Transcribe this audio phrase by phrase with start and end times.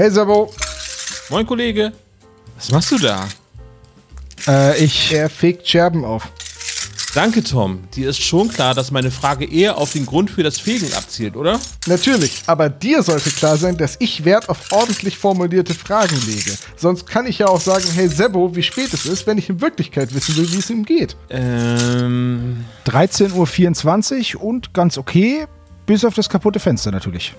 [0.00, 0.50] Hey Sabo.
[1.28, 1.92] Moin Kollege.
[2.56, 3.28] Was machst du da?
[4.48, 5.12] Äh, ich.
[5.12, 6.26] Er fegt Scherben auf.
[7.14, 7.84] Danke, Tom.
[7.94, 11.36] Dir ist schon klar, dass meine Frage eher auf den Grund für das Fegen abzielt,
[11.36, 11.60] oder?
[11.86, 16.56] Natürlich, aber dir sollte klar sein, dass ich Wert auf ordentlich formulierte Fragen lege.
[16.76, 19.60] Sonst kann ich ja auch sagen, hey Sebo, wie spät es ist, wenn ich in
[19.60, 21.14] Wirklichkeit wissen will, wie es ihm geht.
[21.28, 22.64] Ähm.
[22.86, 25.44] 13.24 Uhr und ganz okay,
[25.84, 27.34] bis auf das kaputte Fenster natürlich.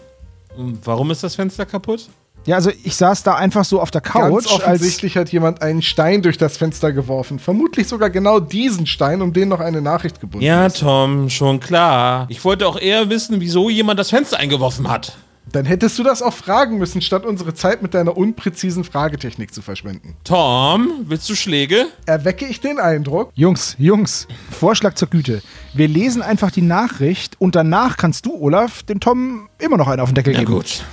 [0.84, 2.08] Warum ist das Fenster kaputt?
[2.46, 4.46] Ja, also ich saß da einfach so auf der Couch.
[4.46, 7.38] Ganz offensichtlich hat jemand einen Stein durch das Fenster geworfen.
[7.40, 10.80] Vermutlich sogar genau diesen Stein, um den noch eine Nachricht gebunden Ja, ist.
[10.80, 12.26] Tom, schon klar.
[12.30, 15.18] Ich wollte auch eher wissen, wieso jemand das Fenster eingeworfen hat.
[15.52, 19.62] Dann hättest du das auch fragen müssen, statt unsere Zeit mit deiner unpräzisen Fragetechnik zu
[19.62, 20.16] verschwenden.
[20.24, 21.88] Tom, willst du Schläge?
[22.06, 23.32] Erwecke ich den Eindruck?
[23.36, 25.42] Jungs, Jungs, Vorschlag zur Güte.
[25.74, 30.00] Wir lesen einfach die Nachricht und danach kannst du, Olaf, dem Tom immer noch einen
[30.00, 30.46] auf den Deckel geben.
[30.48, 30.86] Na gut.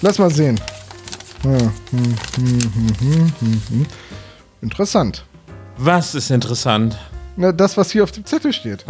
[0.00, 0.58] Lass mal sehen.
[1.42, 3.86] Hm, hm, hm,
[4.60, 5.24] interessant.
[5.78, 6.98] Was ist interessant?
[7.36, 8.84] Na, das, was hier auf dem Zettel steht.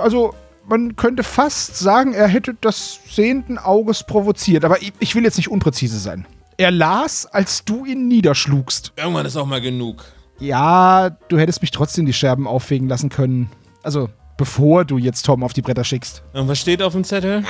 [0.00, 0.34] Also,
[0.68, 5.50] man könnte fast sagen, er hätte das sehenden Auges provoziert, aber ich will jetzt nicht
[5.50, 6.26] unpräzise sein.
[6.56, 8.92] Er las, als du ihn niederschlugst.
[8.96, 10.04] Irgendwann ist auch mal genug.
[10.40, 13.50] Ja, du hättest mich trotzdem die Scherben aufwegen lassen können.
[13.84, 14.08] Also,
[14.38, 16.22] bevor du jetzt Tom auf die Bretter schickst.
[16.32, 17.44] Und was steht auf dem Zettel?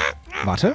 [0.44, 0.74] Warte.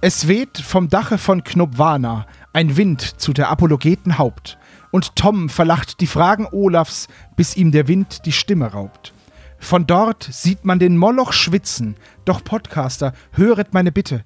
[0.00, 4.58] Es weht vom Dache von Knobwana ein Wind zu der Apologeten Haupt.
[4.90, 9.12] Und Tom verlacht die Fragen Olafs, bis ihm der Wind die Stimme raubt.
[9.58, 14.24] Von dort sieht man den Moloch schwitzen, doch Podcaster, höret meine Bitte.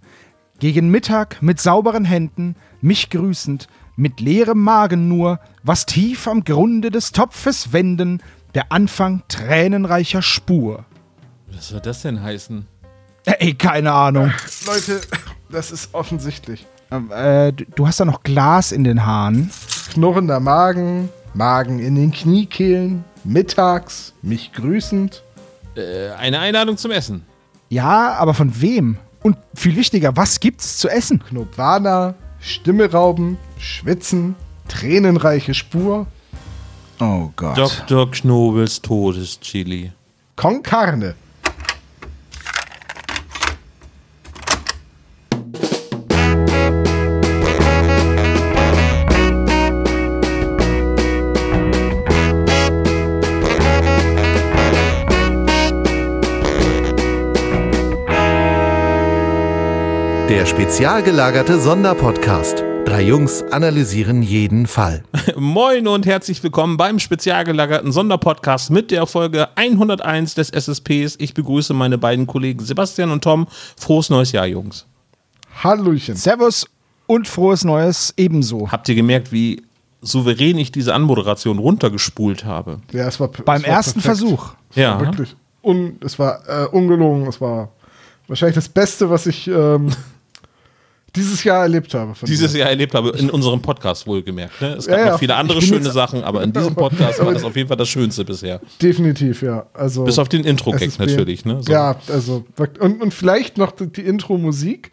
[0.58, 6.90] Gegen Mittag mit sauberen Händen, mich grüßend, mit leerem Magen nur, was tief am Grunde
[6.90, 8.22] des Topfes wenden,
[8.56, 10.84] der Anfang tränenreicher Spur.
[11.52, 12.66] Was soll das denn heißen?
[13.24, 14.32] Ey, keine Ahnung.
[14.66, 15.00] Leute,
[15.50, 16.66] das ist offensichtlich.
[16.90, 19.50] Ähm, äh, du hast da noch Glas in den Haaren.
[19.92, 25.22] Knurrender Magen, Magen in den Kniekehlen, mittags, mich grüßend.
[25.76, 27.26] Äh, eine Einladung zum Essen.
[27.68, 28.96] Ja, aber von wem?
[29.22, 31.22] Und viel wichtiger, was gibt's zu essen?
[31.22, 34.34] Knobwana, Stimme rauben, schwitzen,
[34.68, 36.06] tränenreiche Spur.
[36.98, 37.56] Oh Gott.
[37.56, 38.10] Dr.
[38.10, 39.92] Knobels Todeschili.
[40.34, 41.14] Con Carne.
[60.28, 62.65] Der spezial gelagerte Sonderpodcast.
[62.96, 65.04] Drei Jungs analysieren jeden Fall.
[65.36, 71.16] Moin und herzlich willkommen beim spezial gelagerten Sonderpodcast mit der Folge 101 des SSPs.
[71.18, 73.48] Ich begrüße meine beiden Kollegen Sebastian und Tom.
[73.76, 74.86] Frohes neues Jahr, Jungs.
[75.62, 76.16] Hallöchen.
[76.16, 76.66] Servus
[77.06, 78.72] und frohes Neues ebenso.
[78.72, 79.62] Habt ihr gemerkt, wie
[80.00, 82.80] souverän ich diese Anmoderation runtergespult habe?
[82.92, 84.20] Ja, es war beim es war ersten perfekt.
[84.20, 84.54] Versuch.
[84.74, 84.98] Ja.
[84.98, 85.36] Wirklich.
[85.60, 87.26] Und es war äh, ungelogen.
[87.26, 87.68] Es war
[88.26, 89.90] wahrscheinlich das Beste, was ich ähm,
[91.16, 92.14] dieses Jahr erlebt habe.
[92.14, 92.58] von Dieses dir.
[92.60, 94.60] Jahr erlebt habe, in unserem Podcast wohlgemerkt.
[94.60, 94.74] Ne?
[94.74, 95.12] Es gab Ja, ja.
[95.12, 97.88] noch viele andere schöne Sachen, aber in diesem Podcast war das auf jeden Fall das
[97.88, 98.60] Schönste bisher.
[98.80, 99.66] Definitiv, ja.
[99.74, 101.44] Also, Bis auf den Intro-Gag natürlich.
[101.44, 101.62] Ne?
[101.62, 101.72] So.
[101.72, 102.44] Ja, also
[102.80, 104.92] und, und vielleicht noch die, die Intro-Musik.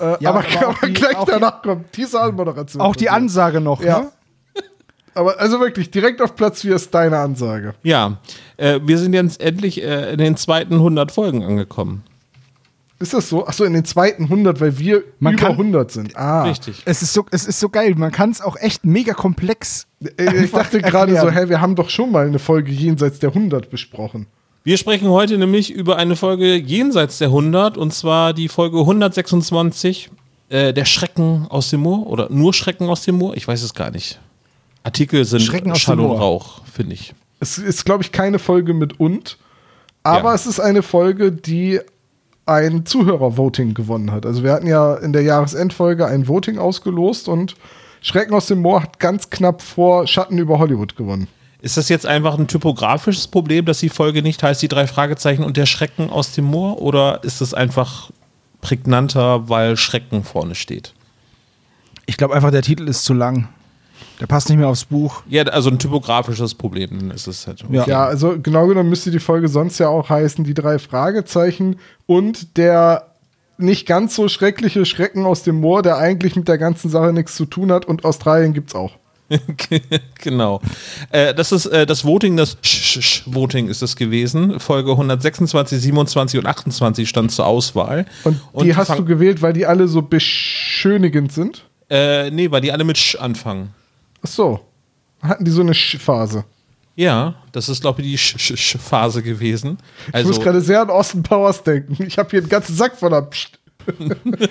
[0.00, 2.82] Äh, Ja, aber, aber aber die- gleich auch die- danach kommt diese Anmoderation.
[2.82, 3.08] Auch die.
[3.10, 4.00] Ansage noch, Ja.
[4.00, 4.10] ne?
[5.14, 7.74] Aber also wirklich, direkt auf Platz 4 ist deine Ansage.
[7.82, 8.18] Ja,
[8.56, 12.04] äh, wir sind jetzt endlich äh, in den zweiten 100 Folgen angekommen.
[13.00, 13.46] Ist das so?
[13.46, 16.14] Achso, in den zweiten 100, weil wir Man über kann- 100 sind.
[16.16, 16.42] Ah.
[16.44, 16.82] Richtig.
[16.84, 17.94] Es ist so, es ist so geil.
[17.96, 19.86] Man kann es auch echt mega komplex.
[20.18, 23.30] Äh, Ich dachte gerade so, hä, wir haben doch schon mal eine Folge jenseits der
[23.30, 24.26] 100 besprochen.
[24.64, 30.10] Wir sprechen heute nämlich über eine Folge jenseits der 100 und zwar die Folge 126,
[30.50, 33.72] äh, der Schrecken aus dem Moor oder nur Schrecken aus dem Moor, ich weiß es
[33.72, 34.20] gar nicht.
[34.82, 36.18] Artikel sind Schrecken aus Schall dem und Moor.
[36.20, 37.14] Rauch, finde ich.
[37.40, 39.38] Es ist, glaube ich, keine Folge mit und,
[40.02, 40.34] aber Ja.
[40.34, 41.80] es ist eine Folge, die
[42.46, 44.26] ein Zuhörervoting gewonnen hat.
[44.26, 47.54] Also wir hatten ja in der Jahresendfolge ein Voting ausgelost und
[48.02, 51.28] Schrecken aus dem Moor hat ganz knapp vor Schatten über Hollywood gewonnen.
[51.62, 55.44] Ist das jetzt einfach ein typografisches Problem, dass die Folge nicht heißt die drei Fragezeichen
[55.44, 58.10] und der Schrecken aus dem Moor oder ist es einfach
[58.62, 60.94] prägnanter, weil Schrecken vorne steht?
[62.06, 63.48] Ich glaube einfach, der Titel ist zu lang.
[64.20, 65.22] Der passt nicht mehr aufs Buch.
[65.28, 67.64] Ja, also ein typografisches Problem dann ist es halt.
[67.70, 67.86] Ja.
[67.86, 71.76] Ja, also genau genommen müsste die Folge sonst ja auch heißen, die drei Fragezeichen
[72.06, 73.06] und der
[73.56, 77.34] nicht ganz so schreckliche Schrecken aus dem Moor, der eigentlich mit der ganzen Sache nichts
[77.34, 78.92] zu tun hat und Australien gibt's auch.
[80.20, 80.60] genau.
[81.10, 84.58] Äh, das ist äh, das Voting, das Sch -Sch -Sch Voting ist es gewesen.
[84.58, 88.06] Folge 126, 27 und 28 stand zur Auswahl.
[88.24, 91.64] Und die hast du gewählt, weil die alle so beschönigend sind?
[91.88, 93.72] Äh, nee, weil die alle mit Sch anfangen.
[94.22, 94.60] Ach so.
[95.22, 96.44] Hatten die so eine Sch-Phase?
[96.96, 99.78] Ja, das ist, glaube ich, die Sch -Sch -Sch Phase gewesen.
[100.12, 102.02] Also, ich muss gerade sehr an Austin Powers denken.
[102.04, 103.58] Ich habe hier einen ganzen Sack voller Psst.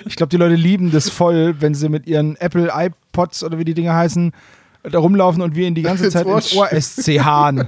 [0.06, 3.64] ich glaube, die Leute lieben das voll, wenn sie mit ihren Apple iPods oder wie
[3.64, 4.32] die Dinge heißen,
[4.82, 7.66] da rumlaufen und wir ihnen die ganze Zeit ins Ohr SCH.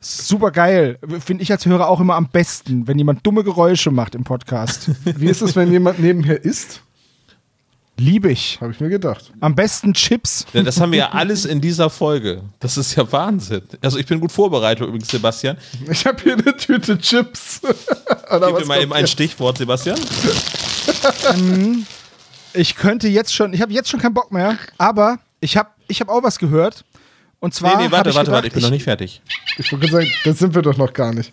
[0.00, 0.98] Super geil.
[1.24, 4.90] Finde ich als Hörer auch immer am besten, wenn jemand dumme Geräusche macht im Podcast.
[5.04, 6.82] Wie ist es, wenn jemand nebenher isst?
[7.98, 8.58] Liebe ich.
[8.60, 9.32] Habe ich mir gedacht.
[9.40, 10.46] Am besten Chips.
[10.52, 12.42] Ja, das haben wir ja alles in dieser Folge.
[12.58, 13.62] Das ist ja Wahnsinn.
[13.80, 15.56] Also ich bin gut vorbereitet übrigens, Sebastian.
[15.90, 17.60] Ich habe hier eine Tüte Chips.
[18.30, 19.98] Gib mir mal eben ein Stichwort, Sebastian.
[22.54, 26.00] Ich könnte jetzt schon, ich habe jetzt schon keinen Bock mehr, aber ich habe ich
[26.00, 26.84] hab auch was gehört.
[27.40, 27.76] Und zwar.
[27.76, 29.22] Nee, nee, warte, warte, warte, ich bin noch nicht fertig.
[29.56, 31.32] Ich wollte sagen, das sind wir doch noch gar nicht.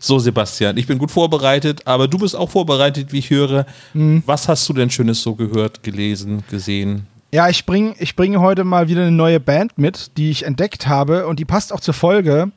[0.00, 3.66] So, Sebastian, ich bin gut vorbereitet, aber du bist auch vorbereitet, wie ich höre.
[3.94, 4.22] Mhm.
[4.26, 7.06] Was hast du denn Schönes so gehört, gelesen, gesehen?
[7.30, 10.86] Ja, ich bringe ich bring heute mal wieder eine neue Band mit, die ich entdeckt
[10.86, 12.52] habe und die passt auch zur Folge,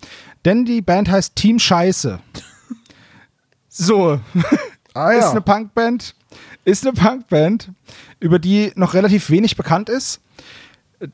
[0.46, 2.20] denn die Band heißt Team Scheiße.
[3.70, 4.20] so.
[4.94, 5.20] Ah, ja.
[5.20, 6.16] Ist eine Punkband.
[6.66, 7.70] Ist eine Punkband,
[8.20, 10.20] über die noch relativ wenig bekannt ist.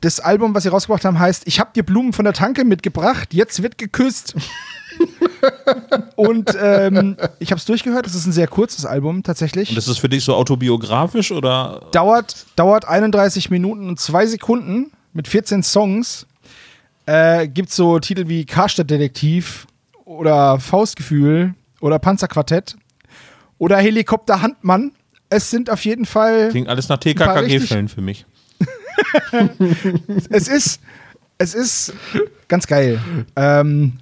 [0.00, 3.32] Das Album, was sie rausgebracht haben, heißt Ich hab dir Blumen von der Tanke mitgebracht,
[3.32, 4.34] jetzt wird geküsst.
[6.16, 8.06] und ähm, ich habe es durchgehört.
[8.06, 9.70] Es ist ein sehr kurzes Album tatsächlich.
[9.70, 11.82] Und das ist für dich so autobiografisch oder?
[11.92, 16.26] Dauert, dauert 31 Minuten und zwei Sekunden mit 14 Songs.
[17.06, 19.66] Äh, gibt so Titel wie Karstadt-Detektiv
[20.04, 22.76] oder Faustgefühl oder Panzerquartett
[23.56, 24.92] oder Helikopter Handmann.
[25.30, 26.48] Es sind auf jeden Fall.
[26.50, 28.26] Klingt alles nach TKKG-Fällen für mich.
[30.30, 30.80] es ist,
[31.38, 31.92] es ist
[32.48, 33.00] ganz geil.
[33.36, 33.98] Ähm,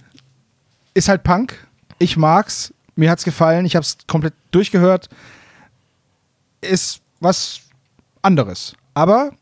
[0.94, 1.54] ist halt Punk.
[1.98, 2.72] Ich mag's.
[2.94, 3.66] Mir hat's gefallen.
[3.66, 5.08] Ich hab's komplett durchgehört.
[6.60, 7.60] Ist was
[8.22, 8.74] anderes.
[8.94, 9.32] Aber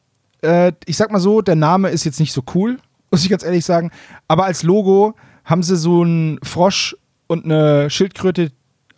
[0.43, 2.79] äh, ich sag mal so, der Name ist jetzt nicht so cool,
[3.11, 3.91] muss ich ganz ehrlich sagen.
[4.29, 5.15] Aber als Logo
[5.45, 6.97] haben sie so einen Frosch
[7.27, 8.51] und eine Schildkröte.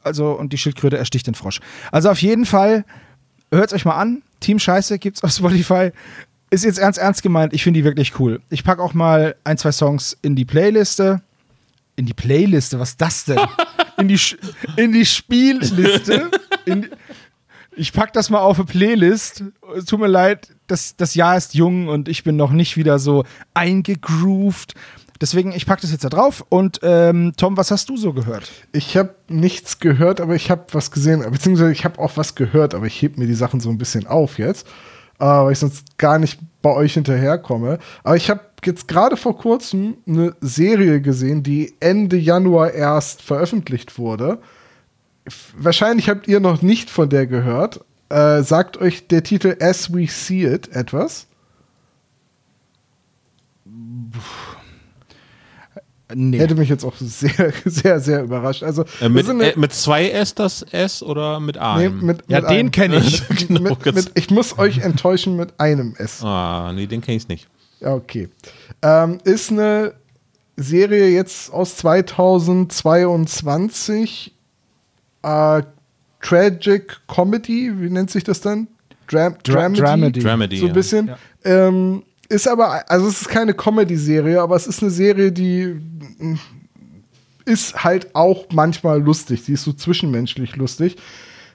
[0.02, 1.60] Also, und die Schildkröte ersticht den Frosch.
[1.90, 2.84] Also auf jeden Fall,
[3.50, 4.22] hört's euch mal an.
[4.40, 5.90] Team Scheiße gibt's auf Spotify.
[6.56, 7.52] Ist jetzt ernst, ernst gemeint.
[7.52, 8.40] Ich finde die wirklich cool.
[8.48, 11.20] Ich packe auch mal ein, zwei Songs in die Playliste
[11.96, 13.40] in die Playliste, was ist das denn?
[13.98, 14.20] in, die,
[14.76, 16.30] in die Spielliste.
[16.66, 16.88] In,
[17.74, 19.44] ich pack das mal auf eine Playlist.
[19.76, 22.98] Es tut mir leid, das, das Jahr ist jung und ich bin noch nicht wieder
[22.98, 23.24] so
[23.54, 24.74] eingegroovt.
[25.20, 26.44] Deswegen, ich pack das jetzt da drauf.
[26.50, 28.52] Und ähm, Tom, was hast du so gehört?
[28.72, 31.24] Ich habe nichts gehört, aber ich habe was gesehen.
[31.30, 34.06] Beziehungsweise ich habe auch was gehört, aber ich heb mir die Sachen so ein bisschen
[34.06, 34.66] auf jetzt.
[35.18, 37.78] Äh, weil ich sonst gar nicht bei euch hinterherkomme.
[38.02, 43.98] Aber ich habe jetzt gerade vor kurzem eine Serie gesehen, die Ende Januar erst veröffentlicht
[43.98, 44.38] wurde.
[45.56, 47.84] Wahrscheinlich habt ihr noch nicht von der gehört.
[48.08, 51.26] Äh, sagt euch der Titel As We See It etwas?
[56.14, 56.38] Nee.
[56.38, 58.62] Hätte mich jetzt auch sehr, sehr, sehr überrascht.
[58.62, 61.98] Also, äh, mit, eine, äh, mit zwei S das S oder mit einem?
[61.98, 63.26] Nee, mit, ja, mit den kenne ich.
[63.48, 66.22] genau, mit, ich muss euch enttäuschen mit einem S.
[66.22, 67.48] Ah, nee, den kenne ich nicht.
[67.80, 68.28] Ja, okay.
[68.82, 69.94] Ähm, ist eine
[70.56, 74.32] Serie jetzt aus 2022.
[75.22, 75.62] Äh,
[76.20, 78.68] Tragic Comedy, wie nennt sich das dann?
[79.08, 79.80] Dram Dramedy.
[79.80, 80.20] Dramedy.
[80.20, 80.58] Dramedy.
[80.58, 81.08] So ein bisschen.
[81.08, 81.18] Ja.
[81.44, 85.80] Ähm, ist aber, also es ist keine Comedy-Serie, aber es ist eine Serie, die
[87.44, 89.44] ist halt auch manchmal lustig.
[89.44, 90.96] Die ist so zwischenmenschlich lustig.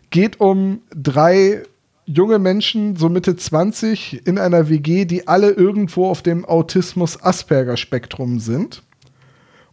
[0.10, 1.63] Geht um drei
[2.06, 8.84] junge Menschen, so Mitte 20, in einer WG, die alle irgendwo auf dem Autismus-Asperger-Spektrum sind.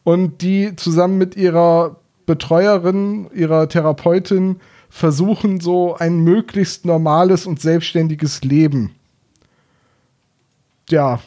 [0.04, 4.56] Und die zusammen mit ihrer Betreuerin, ihrer Therapeutin
[4.90, 8.97] versuchen, so ein möglichst normales und selbstständiges Leben
[10.90, 11.20] ja,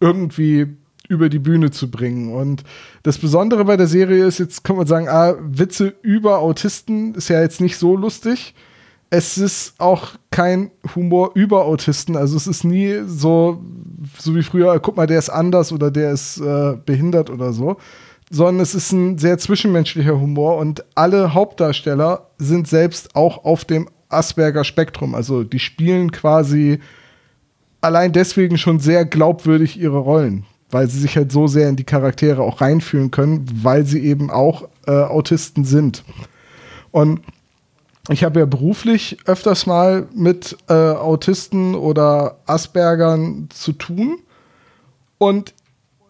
[0.00, 0.66] irgendwie
[1.08, 2.32] über die Bühne zu bringen.
[2.34, 2.64] Und
[3.02, 7.28] das Besondere bei der Serie ist, jetzt kann man sagen, ah, Witze über Autisten ist
[7.28, 8.54] ja jetzt nicht so lustig
[9.10, 12.16] es ist auch kein Humor über Autisten.
[12.16, 13.62] Also es ist nie so,
[14.18, 17.76] so wie früher, guck mal, der ist anders oder der ist äh, behindert oder so.
[18.30, 23.88] Sondern es ist ein sehr zwischenmenschlicher Humor und alle Hauptdarsteller sind selbst auch auf dem
[24.10, 25.14] Asperger-Spektrum.
[25.14, 26.80] Also die spielen quasi
[27.80, 31.84] allein deswegen schon sehr glaubwürdig ihre Rollen, weil sie sich halt so sehr in die
[31.84, 36.04] Charaktere auch reinfühlen können, weil sie eben auch äh, Autisten sind.
[36.90, 37.20] Und
[38.10, 44.20] ich habe ja beruflich öfters mal mit äh, Autisten oder Aspergern zu tun.
[45.18, 45.54] Und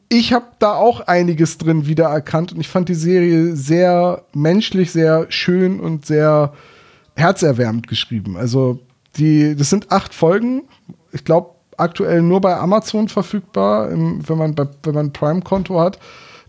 [0.09, 5.27] ich habe da auch einiges drin wiedererkannt und ich fand die Serie sehr menschlich, sehr
[5.29, 6.55] schön und sehr
[7.15, 8.37] herzerwärmend geschrieben.
[8.37, 8.81] Also
[9.17, 10.63] die, das sind acht Folgen.
[11.13, 15.81] Ich glaube aktuell nur bei Amazon verfügbar, im, wenn man bei, wenn man ein Prime-Konto
[15.81, 15.99] hat.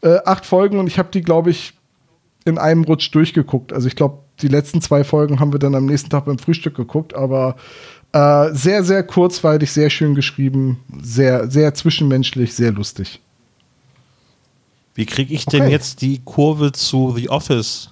[0.01, 1.73] Äh, acht Folgen und ich habe die glaube ich
[2.45, 3.73] in einem Rutsch durchgeguckt.
[3.73, 6.75] Also ich glaube die letzten zwei Folgen haben wir dann am nächsten Tag beim Frühstück
[6.75, 7.55] geguckt, aber
[8.13, 13.19] äh, sehr sehr kurzweilig, sehr schön geschrieben, sehr sehr zwischenmenschlich, sehr lustig.
[14.95, 15.71] Wie kriege ich denn Okay.
[15.71, 17.91] jetzt die Kurve zu The Office?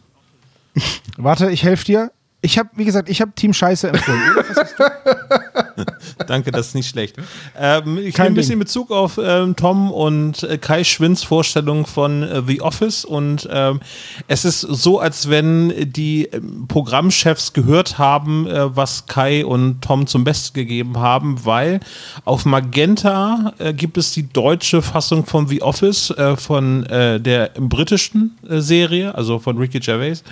[1.17, 2.11] Warte, ich helfe dir.
[2.41, 4.21] Ich habe, wie gesagt, ich habe Team Scheiße empfohlen.
[6.27, 7.17] Danke, das ist nicht schlecht.
[7.57, 8.59] Ähm, ich Kein nehme ein bisschen.
[8.59, 13.79] Bezug auf ähm, Tom und äh, Kai Schwinds Vorstellung von äh, The Office und ähm,
[14.27, 20.07] es ist so, als wenn die ähm, Programmchefs gehört haben, äh, was Kai und Tom
[20.07, 21.79] zum Besten gegeben haben, weil
[22.25, 27.51] auf Magenta äh, gibt es die deutsche Fassung von The Office äh, von äh, der
[27.57, 30.23] britischen Serie, also von Ricky Gervais.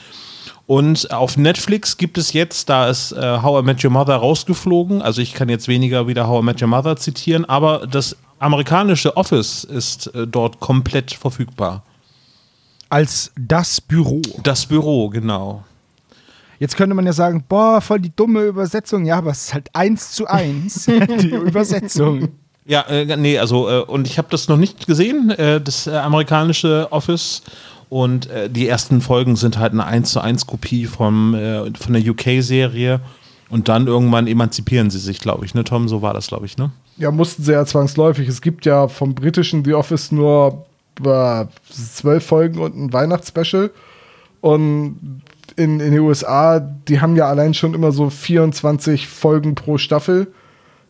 [0.68, 5.02] Und auf Netflix gibt es jetzt, da ist äh, How I Met Your Mother rausgeflogen,
[5.02, 9.16] also ich kann jetzt weniger wieder How I Met Your Mother zitieren, aber das amerikanische
[9.16, 11.84] Office ist äh, dort komplett verfügbar.
[12.90, 14.22] Als das Büro.
[14.44, 15.64] Das Büro, genau.
[16.60, 19.06] Jetzt könnte man ja sagen, boah, voll die dumme Übersetzung.
[19.06, 22.30] Ja, aber es ist halt eins zu eins die Übersetzung.
[22.66, 25.92] Ja, äh, nee, also, äh, und ich habe das noch nicht gesehen, äh, das äh,
[25.92, 27.44] amerikanische Office.
[27.96, 31.94] Und äh, die ersten Folgen sind halt eine 1 zu 1 Kopie vom, äh, von
[31.94, 33.00] der UK-Serie.
[33.50, 35.88] Und dann irgendwann emanzipieren sie sich, glaube ich, ne, Tom?
[35.88, 36.74] So war das, glaube ich, ne?
[36.98, 38.28] Ja, mussten sie ja zwangsläufig.
[38.28, 40.66] Es gibt ja vom britischen The Office nur
[41.06, 43.72] äh, zwölf Folgen und ein Weihnachtsspecial.
[44.42, 45.22] Und
[45.56, 50.28] in, in den USA, die haben ja allein schon immer so 24 Folgen pro Staffel.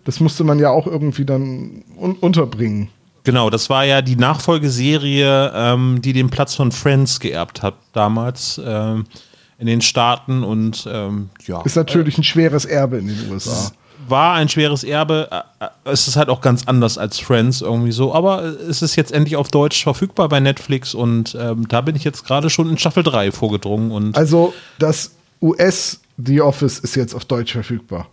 [0.05, 2.89] Das musste man ja auch irgendwie dann un unterbringen.
[3.25, 8.61] Genau, das war ja die Nachfolgeserie, ähm, die den Platz von Friends geerbt hat damals
[8.63, 9.05] ähm,
[9.57, 13.71] in den Staaten und ähm, ja, Ist natürlich ein schweres Erbe in den USA.
[14.07, 15.27] war ein schweres Erbe.
[15.31, 18.95] Äh, äh, Es ist halt auch ganz anders als Friends irgendwie so, aber es ist
[18.95, 22.69] jetzt endlich auf Deutsch verfügbar bei Netflix und ähm, da bin ich jetzt gerade schon
[22.69, 28.07] in Staffel 3 vorgedrungen und Also das US The Office ist jetzt auf Deutsch verfügbar.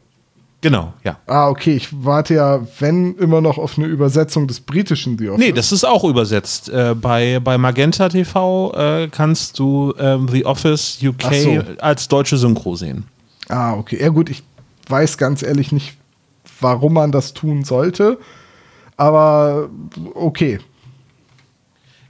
[0.62, 1.18] Genau, ja.
[1.26, 1.74] Ah, okay.
[1.74, 5.44] Ich warte ja, wenn immer noch auf eine Übersetzung des britischen The Office.
[5.44, 6.70] Nee, das ist auch übersetzt.
[6.70, 11.62] Äh, bei, bei Magenta TV äh, kannst du ähm, The Office UK so.
[11.80, 13.04] als deutsche Synchro sehen.
[13.48, 14.00] Ah, okay.
[14.00, 14.42] Ja, gut, ich
[14.88, 15.98] weiß ganz ehrlich nicht,
[16.60, 18.18] warum man das tun sollte.
[18.96, 19.68] Aber
[20.14, 20.60] okay.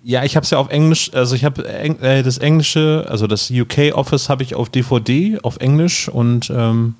[0.05, 3.29] Ja, ich habe es ja auf Englisch, also ich habe Eng äh, das englische, also
[3.29, 6.97] das UK Office habe ich auf DVD, auf Englisch und ähm,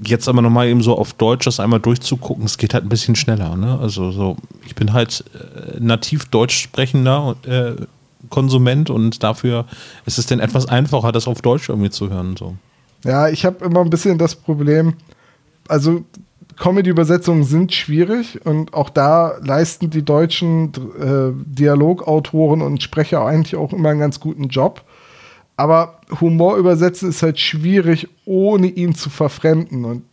[0.00, 3.16] jetzt aber nochmal eben so auf Deutsch das einmal durchzugucken, es geht halt ein bisschen
[3.16, 3.78] schneller, ne?
[3.80, 7.72] Also so, ich bin halt äh, nativ deutsch sprechender äh,
[8.30, 9.66] Konsument und dafür
[10.06, 12.36] ist es dann etwas einfacher, das auf Deutsch irgendwie zu hören.
[12.36, 12.54] So.
[13.04, 14.94] Ja, ich habe immer ein bisschen das Problem,
[15.68, 16.04] also
[16.58, 23.72] Comedy-Übersetzungen sind schwierig und auch da leisten die deutschen äh, Dialogautoren und Sprecher eigentlich auch
[23.72, 24.82] immer einen ganz guten Job.
[25.58, 29.84] Aber Humor übersetzen ist halt schwierig, ohne ihn zu verfremden.
[29.84, 30.04] Und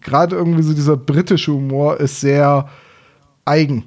[0.00, 2.70] gerade irgendwie so dieser britische Humor ist sehr
[3.44, 3.84] eigen.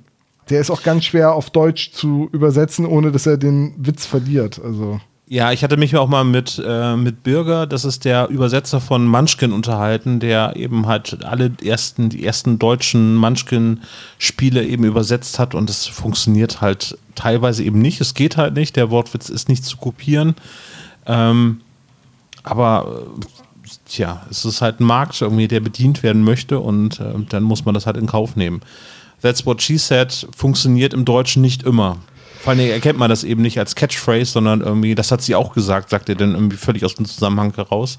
[0.51, 4.61] Der ist auch ganz schwer auf Deutsch zu übersetzen, ohne dass er den Witz verliert.
[4.63, 5.01] Also.
[5.25, 9.07] Ja, ich hatte mich auch mal mit, äh, mit Bürger, das ist der Übersetzer von
[9.07, 15.71] Munchkin unterhalten, der eben halt alle ersten, die ersten deutschen Munchkin-Spiele eben übersetzt hat und
[15.71, 17.99] es funktioniert halt teilweise eben nicht.
[17.99, 20.35] Es geht halt nicht, der Wortwitz ist nicht zu kopieren.
[21.09, 21.61] Ähm,
[22.43, 23.03] aber
[23.85, 27.65] tja, es ist halt ein Markt irgendwie, der bedient werden möchte und äh, dann muss
[27.65, 28.61] man das halt in Kauf nehmen.
[29.21, 31.97] That's what she said funktioniert im Deutschen nicht immer.
[32.41, 35.53] Vor allem erkennt man das eben nicht als Catchphrase, sondern irgendwie, das hat sie auch
[35.53, 37.97] gesagt, sagt er dann irgendwie völlig aus dem Zusammenhang heraus.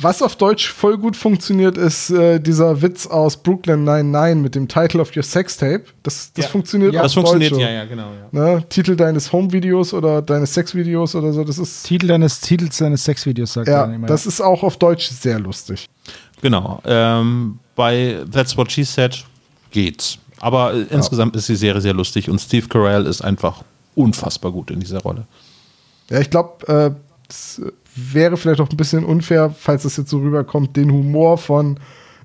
[0.00, 4.66] Was auf Deutsch voll gut funktioniert, ist äh, dieser Witz aus Brooklyn 99 mit dem
[4.66, 5.84] Title of your Sextape.
[6.02, 6.50] Das, das Ja.
[6.50, 7.60] funktioniert Ja, auch das auf funktioniert, Deutsch.
[7.60, 8.08] ja, ja, genau.
[8.32, 8.56] Ja.
[8.56, 8.64] Ne?
[8.68, 13.52] Titel deines Home-Videos oder deines Sex-Videos oder so, das ist Titel deines Titels deines Sexvideos,
[13.52, 14.06] sagt er ja, dann immer.
[14.08, 15.86] das ist auch auf Deutsch sehr lustig.
[16.42, 16.82] Genau.
[16.84, 19.24] Ähm, bei That's What She Said
[19.70, 20.18] geht's.
[20.40, 23.62] Aber äh, insgesamt ist die Serie sehr lustig und Steve Carell ist einfach
[23.94, 25.26] unfassbar gut in dieser Rolle.
[26.10, 26.90] Ja, ich glaube, äh,
[27.28, 27.60] es
[27.94, 31.78] wäre vielleicht auch ein bisschen unfair, falls es jetzt so rüberkommt, den Humor von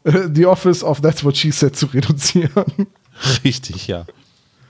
[0.03, 2.51] äh, The Office auf That's What She Said zu reduzieren.
[3.43, 4.05] Richtig, ja.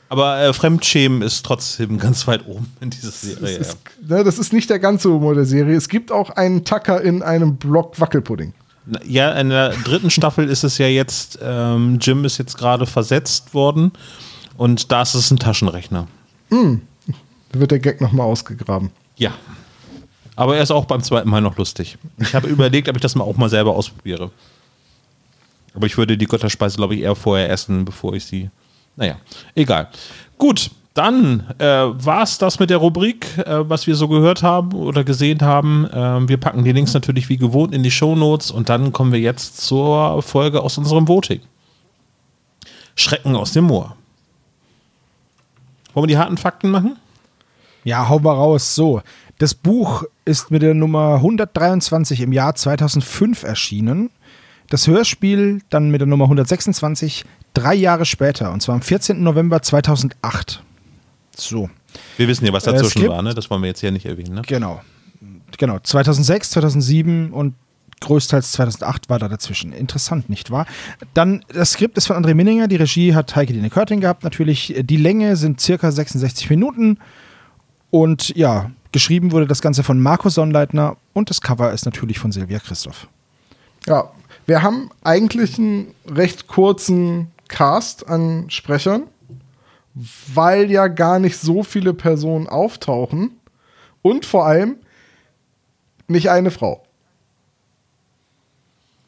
[0.10, 3.58] Aber äh, Fremdschämen ist trotzdem ganz weit oben in dieser Serie.
[3.58, 5.76] Das ist, ne, das ist nicht der ganze Humor der Serie.
[5.76, 8.54] Es gibt auch einen Tacker in einem Block Wackelpudding.
[9.06, 13.54] Ja, in der dritten Staffel ist es ja jetzt, ähm, Jim ist jetzt gerade versetzt
[13.54, 13.92] worden
[14.58, 16.08] und da ist es ein Taschenrechner.
[16.50, 18.92] Da wird der Gag nochmal ausgegraben.
[19.18, 19.34] Ja.
[20.36, 21.98] Aber er ist auch beim zweiten Mal noch lustig.
[22.18, 24.32] Ich habe überlegt, ob ich das mal auch mal selber ausprobiere.
[25.76, 28.50] Aber ich würde die Götterspeise, glaube ich, eher vorher essen, bevor ich sie.
[28.96, 29.18] Naja,
[29.56, 29.90] egal.
[30.38, 34.74] Gut, dann äh, war es das mit der Rubrik, äh, was wir so gehört haben
[34.74, 35.88] oder gesehen haben.
[35.92, 39.20] Ähm, wir packen die Links natürlich wie gewohnt in die Shownotes und dann kommen wir
[39.20, 41.42] jetzt zur Folge aus unserem Voting.
[42.96, 43.96] Schrecken aus dem Moor.
[45.94, 46.98] Wollen wir die harten Fakten machen?
[47.84, 48.76] Ja, hau mal raus.
[48.76, 49.02] So,
[49.40, 54.12] das Buch ist mit der Nummer 123 im Jahr 2005 erschienen.
[54.70, 59.22] Das Hörspiel dann mit der Nummer 126 drei Jahre später, und zwar am 14.
[59.22, 60.64] November 2008.
[61.36, 61.70] So,
[62.18, 63.34] Wir wissen ja, was Äh, dazwischen gibt- war, ne?
[63.34, 64.42] Das wollen wir jetzt hier nicht erwähnen, ne?
[64.46, 64.82] genau.
[65.58, 67.54] Genau, 2006, 2007 und
[68.02, 69.72] größtenteils 2008 war da dazwischen.
[69.72, 70.66] Interessant, nicht wahr?
[71.14, 74.74] Dann, das Skript ist von André Minninger, die Regie hat Heike Dine Körting gehabt, natürlich.
[74.82, 76.98] Die Länge sind circa 66 Minuten
[77.92, 82.32] und ja, geschrieben wurde das Ganze von Marco Sonnleitner und das Cover ist natürlich von
[82.32, 83.08] Silvia Christoph.
[83.88, 84.10] Ja,
[84.48, 89.04] wir haben eigentlich einen recht kurzen Cast an Sprechern,
[89.96, 93.40] weil ja gar nicht so viele Personen auftauchen
[94.02, 94.78] und vor allem
[96.08, 96.84] nicht eine Frau.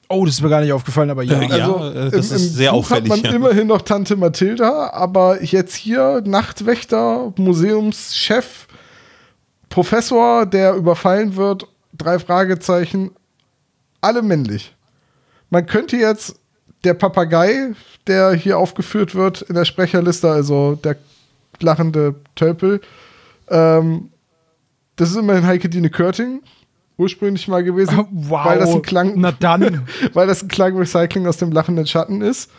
[0.08, 1.42] Oh, das ist mir gar nicht aufgefallen, aber ja.
[1.42, 3.36] Ja, Also äh, das im, ist im sehr Buch auffällig, hat man ja.
[3.36, 8.68] immerhin noch Tante Mathilda, aber jetzt hier Nachtwächter, Museumschef,
[9.70, 13.12] Professor, der überfallen wird, drei Fragezeichen,
[14.01, 14.75] alle männlich.
[15.50, 16.36] Man könnte jetzt
[16.86, 17.74] der Papagei,
[18.08, 20.98] der hier aufgeführt wird in der Sprecherliste, also der
[21.60, 22.82] lachende Tölpel,
[23.50, 24.10] ähm,
[24.96, 26.42] das ist immerhin Heike Dine Körting,
[26.98, 28.46] ursprünglich mal gewesen, Wow.
[28.46, 29.88] weil das ein Klang, Na dann.
[30.13, 32.50] weil das ein Klangrecycling aus dem lachenden Schatten ist,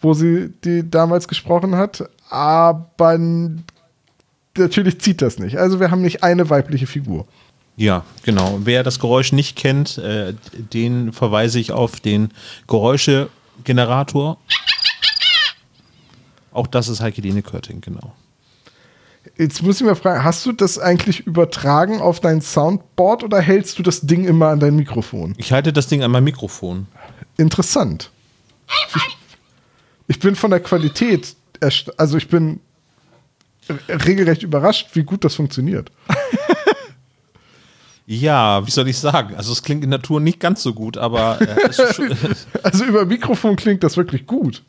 [0.00, 2.08] wo sie die damals gesprochen hat.
[2.30, 3.18] Aber
[4.56, 5.58] natürlich zieht das nicht.
[5.58, 7.26] Also wir haben nicht eine weibliche Figur.
[7.76, 8.60] Ja, genau.
[8.64, 12.30] Wer das Geräusch nicht kennt, äh, den verweise ich auf den
[13.64, 14.38] Geräuschegenerator.
[16.52, 18.12] Auch das ist Heike Dine Körting, genau.
[19.38, 23.78] Jetzt muss ich mir fragen, hast du das eigentlich übertragen auf dein Soundboard oder hältst
[23.78, 25.34] du das Ding immer an dein Mikrofon?
[25.38, 26.88] Ich halte das Ding an meinem Mikrofon.
[27.36, 28.10] Interessant.
[28.68, 29.18] Ich,
[30.08, 31.36] ich bin von der Qualität,
[31.96, 32.60] also ich bin
[33.88, 35.90] regelrecht überrascht, wie gut das funktioniert.
[38.06, 39.34] Ja, wie soll ich sagen?
[39.36, 41.70] Also es klingt in der Tour nicht ganz so gut, aber äh,
[42.62, 44.62] Also über Mikrofon klingt das wirklich gut.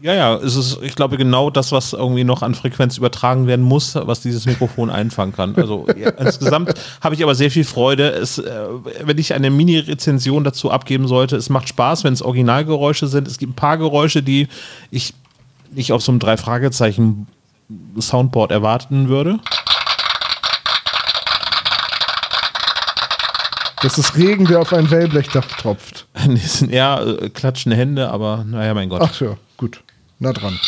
[0.00, 3.66] ja, ja, es ist, ich glaube, genau das, was irgendwie noch an Frequenz übertragen werden
[3.66, 5.54] muss, was dieses Mikrofon einfangen kann.
[5.56, 8.12] Also ja, insgesamt habe ich aber sehr viel Freude.
[8.12, 8.66] Es, äh,
[9.04, 13.28] wenn ich eine Mini-Rezension dazu abgeben sollte, es macht Spaß, wenn es Originalgeräusche sind.
[13.28, 14.48] Es gibt ein paar Geräusche, die
[14.90, 15.12] ich
[15.72, 19.38] nicht auf so einem Drei-Fragezeichen-Soundboard erwarten würde.
[23.82, 26.06] Das ist Regen, der auf ein Wellblechdach tropft.
[26.26, 29.00] Das sind eher äh, klatschende Hände, aber naja, mein Gott.
[29.02, 29.82] Ach ja, gut.
[30.18, 30.58] Na dran.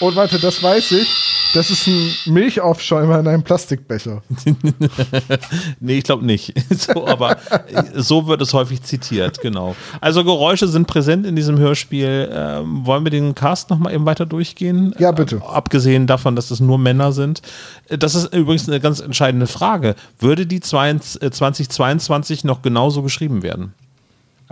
[0.00, 1.21] Und warte, das weiß ich.
[1.54, 4.22] Das ist ein Milchaufschäumer in einem Plastikbecher.
[5.80, 6.54] Nee, ich glaube nicht.
[6.72, 7.32] So, aber
[7.68, 9.76] äh, so wird es häufig zitiert, genau.
[10.00, 12.30] Also Geräusche sind präsent in diesem Hörspiel.
[12.32, 14.94] Ähm, wollen wir den Cast nochmal eben weiter durchgehen?
[14.98, 15.36] Ja, bitte.
[15.36, 17.42] Äh, abgesehen davon, dass es nur Männer sind.
[17.88, 19.94] Äh, Das ist übrigens eine ganz entscheidende Frage.
[20.18, 23.74] Würde die 22 äh, 2022 noch genauso geschrieben werden?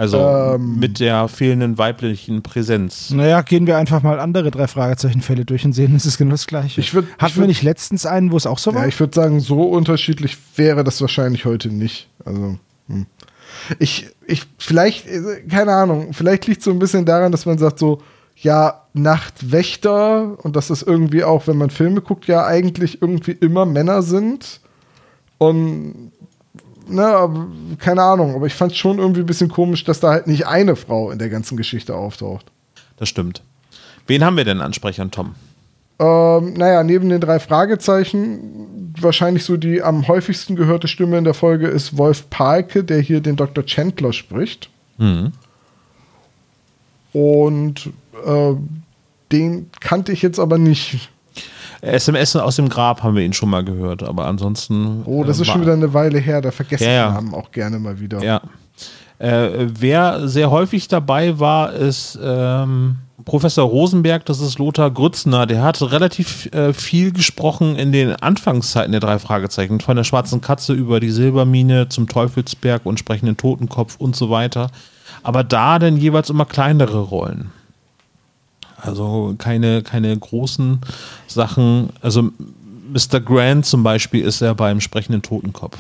[0.01, 0.19] Also
[0.55, 0.79] Ähm.
[0.79, 3.11] mit der fehlenden weiblichen Präsenz.
[3.11, 6.47] Naja, gehen wir einfach mal andere drei Fragezeichenfälle durch und sehen, es ist genau das
[6.47, 6.81] Gleiche.
[6.81, 8.83] Ich würd- ich Hatten wir würd- nicht letztens einen, wo es auch so war?
[8.83, 12.09] Ja, ich würde sagen, so unterschiedlich wäre das wahrscheinlich heute nicht.
[12.25, 12.57] Also,
[12.89, 13.07] hm.
[13.79, 17.59] ich, ich, vielleicht, äh, keine Ahnung, vielleicht liegt es so ein bisschen daran, dass man
[17.59, 18.01] sagt so,
[18.37, 23.67] ja, Nachtwächter und dass das irgendwie auch, wenn man Filme guckt, ja eigentlich irgendwie immer
[23.67, 24.61] Männer sind.
[25.39, 26.13] Und,
[26.91, 27.47] ne,
[27.79, 30.47] keine Ahnung, aber ich fand es schon irgendwie ein bisschen komisch, dass da halt nicht
[30.47, 32.47] eine Frau in der ganzen Geschichte auftaucht.
[32.97, 33.43] Das stimmt.
[34.07, 35.35] Wen haben wir denn an Sprechern, Tom?
[35.99, 41.35] Ähm, naja, neben den drei Fragezeichen, wahrscheinlich so die am häufigsten gehörte Stimme in der
[41.35, 43.65] Folge ist Wolf Palke, der hier den Dr.
[43.65, 44.71] Chandler spricht.
[44.99, 45.33] Mhm.
[47.13, 47.91] Und
[48.25, 48.55] äh,
[49.31, 51.11] den kannte ich jetzt aber nicht.
[51.83, 55.03] SMS aus dem Grab haben wir ihn schon mal gehört, aber ansonsten.
[55.05, 57.11] Oh, das äh, ist schon wieder eine Weile her, da vergesse Ja, ja.
[57.13, 58.23] Namen auch gerne mal wieder.
[58.23, 58.43] Ja.
[59.19, 65.63] Äh, wer sehr häufig dabei war, ist, ähm, Professor Rosenberg, das ist Lothar Grützner, der
[65.63, 69.81] hat relativ äh, viel gesprochen in den Anfangszeiten der drei Fragezeichen.
[69.81, 74.71] Von der schwarzen Katze über die Silbermine zum Teufelsberg und sprechenden Totenkopf und so weiter.
[75.23, 77.53] Aber da dann jeweils immer kleinere Rollen.
[78.83, 80.81] Also keine, keine großen
[81.27, 81.91] Sachen.
[82.01, 82.31] Also
[82.93, 83.21] Mr.
[83.21, 85.77] Grant zum Beispiel ist er beim sprechenden Totenkopf.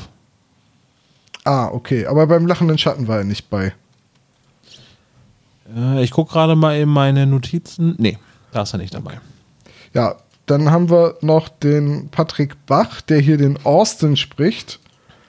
[1.44, 2.06] Ah, okay.
[2.06, 3.72] Aber beim lachenden Schatten war er nicht bei.
[5.74, 7.94] Äh, ich gucke gerade mal in meine Notizen.
[7.98, 8.18] Nee,
[8.52, 9.20] da ist er nicht dabei.
[9.94, 14.80] Ja, dann haben wir noch den Patrick Bach, der hier den Austin spricht.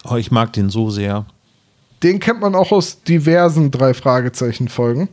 [0.03, 1.25] Oh, ich mag den so sehr.
[2.03, 5.09] Den kennt man auch aus diversen drei Fragezeichen-Folgen.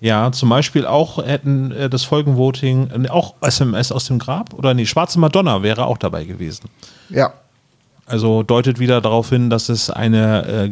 [0.00, 4.72] Ja, zum Beispiel auch hätten äh, das Folgenvoting, äh, auch SMS aus dem Grab oder
[4.74, 6.68] nee, Schwarze Madonna wäre auch dabei gewesen.
[7.10, 7.34] Ja.
[8.06, 10.70] Also deutet wieder darauf hin, dass es eine äh,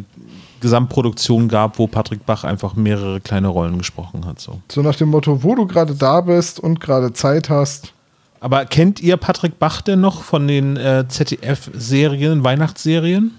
[0.61, 4.39] Gesamtproduktion gab, wo Patrick Bach einfach mehrere kleine Rollen gesprochen hat.
[4.39, 4.59] So.
[4.69, 7.93] So nach dem Motto, wo du gerade da bist und gerade Zeit hast.
[8.41, 13.38] Aber kennt ihr Patrick Bach denn noch von den äh, ZDF-Serien, Weihnachtsserien?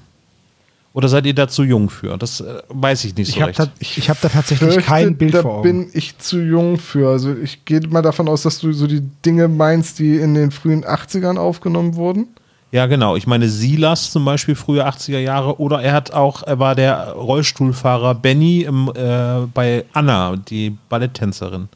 [0.93, 2.19] Oder seid ihr da zu jung für?
[2.19, 3.59] Das äh, weiß ich nicht so Ich habe recht.
[3.61, 5.63] da, ich hab da tatsächlich Fürchte, kein Bild da vor Augen.
[5.63, 7.09] bin ich zu jung für.
[7.11, 10.51] Also ich gehe mal davon aus, dass du so die Dinge meinst, die in den
[10.51, 12.27] frühen 80ern aufgenommen wurden.
[12.73, 13.17] Ja, genau.
[13.17, 15.61] Ich meine, Silas zum Beispiel, frühe 80er Jahre.
[15.61, 21.69] Oder er hat auch, er war der Rollstuhlfahrer Benny im, äh, bei Anna, die Balletttänzerin.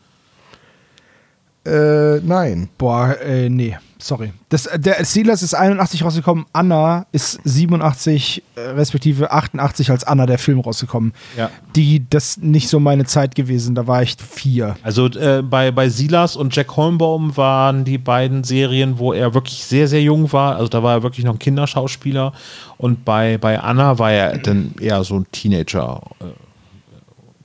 [1.67, 2.69] Äh, nein.
[2.77, 4.33] Boah, äh, nee, sorry.
[4.51, 10.39] Das, der Steelers ist 81 rausgekommen, Anna ist 87, äh, respektive 88 als Anna der
[10.39, 11.15] Film rausgekommen.
[11.39, 11.51] Ja.
[11.75, 14.77] Die, das nicht so meine Zeit gewesen, da war ich vier.
[14.83, 19.65] Also äh, bei, bei Silas und Jack Holmbaum waren die beiden Serien, wo er wirklich
[19.65, 20.57] sehr, sehr jung war.
[20.57, 22.35] Also da war er wirklich noch ein Kinderschauspieler.
[22.77, 26.03] Und bei, bei Anna war er dann eher so ein Teenager.
[26.21, 26.25] Äh,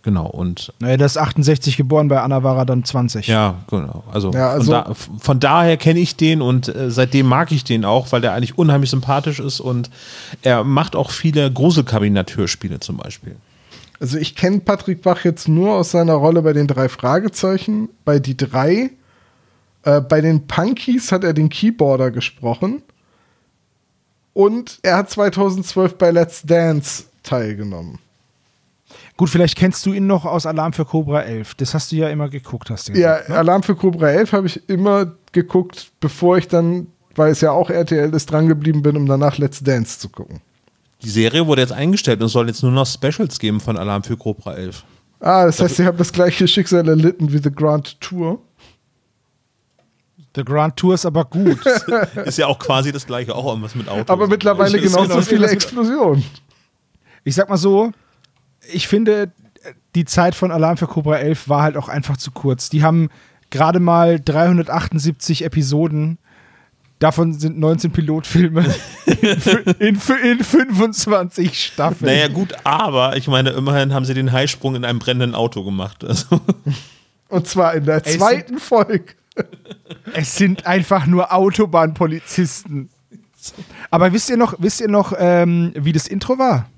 [0.09, 0.27] genau.
[0.27, 3.27] Und Naja, der ist 68 geboren, bei Anna war er dann 20.
[3.27, 4.03] ja, genau.
[4.11, 7.63] Also, Ja, also- von, da, von daher kenne ich den und äh, seitdem mag ich
[7.63, 9.89] den auch, weil der eigentlich unheimlich sympathisch ist und
[10.41, 13.35] er macht auch viele Gruselkabinett-Hörspiele zum Beispiel.
[13.99, 18.19] Also ich kenne Patrick Bach jetzt nur aus seiner Rolle bei den drei Fragezeichen, bei
[18.19, 18.91] die drei.
[19.83, 22.81] Äh, bei den Punkies hat er den Keyboarder gesprochen.
[24.33, 27.99] Und er hat 2012 bei Let's Dance teilgenommen.
[29.19, 31.55] Gut, vielleicht kennst du ihn noch aus Alarm für Cobra 11.
[31.55, 33.29] Das hast du ja immer geguckt, hast du Ja, gesagt.
[33.31, 33.35] ne?
[33.35, 37.69] Alarm für Cobra 11 habe ich immer geguckt, bevor ich dann, weil es ja auch
[37.69, 40.39] RTL ist, drangeblieben bin, um danach Let's Dance zu gucken.
[41.01, 44.03] Die Serie wurde jetzt eingestellt und es soll jetzt nur noch Specials geben von Alarm
[44.03, 44.85] für Cobra 11.
[45.19, 48.39] Ah, das heißt, ich habe das gleiche Schicksal erlitten wie The Grand Tour.
[50.33, 51.59] The Grand Tour ist aber gut.
[52.25, 54.07] Ist ja auch quasi das gleiche, auch irgendwas mit Autos.
[54.07, 56.23] Aber mittlerweile genauso genau- viele Explosionen.
[57.25, 57.91] ich sag mal so,
[58.71, 59.31] ich finde,
[59.95, 62.69] die Zeit von Alarm für Cobra 11 war halt auch einfach zu kurz.
[62.69, 63.09] Die haben
[63.49, 66.17] gerade mal 378 Episoden.
[66.99, 68.65] Davon sind 19 Pilotfilme
[69.05, 72.11] in, in, in 25 Staffeln.
[72.11, 76.03] Naja, gut, aber ich meine, immerhin haben sie den Highsprung in einem brennenden Auto gemacht.
[76.03, 76.41] Also,
[77.29, 79.13] Und zwar in der zweiten Folge.
[80.13, 82.89] Es sind einfach nur Autobahnpolizisten.
[83.89, 86.69] Aber wisst ihr noch, wisst ihr noch, ähm, wie das Intro war?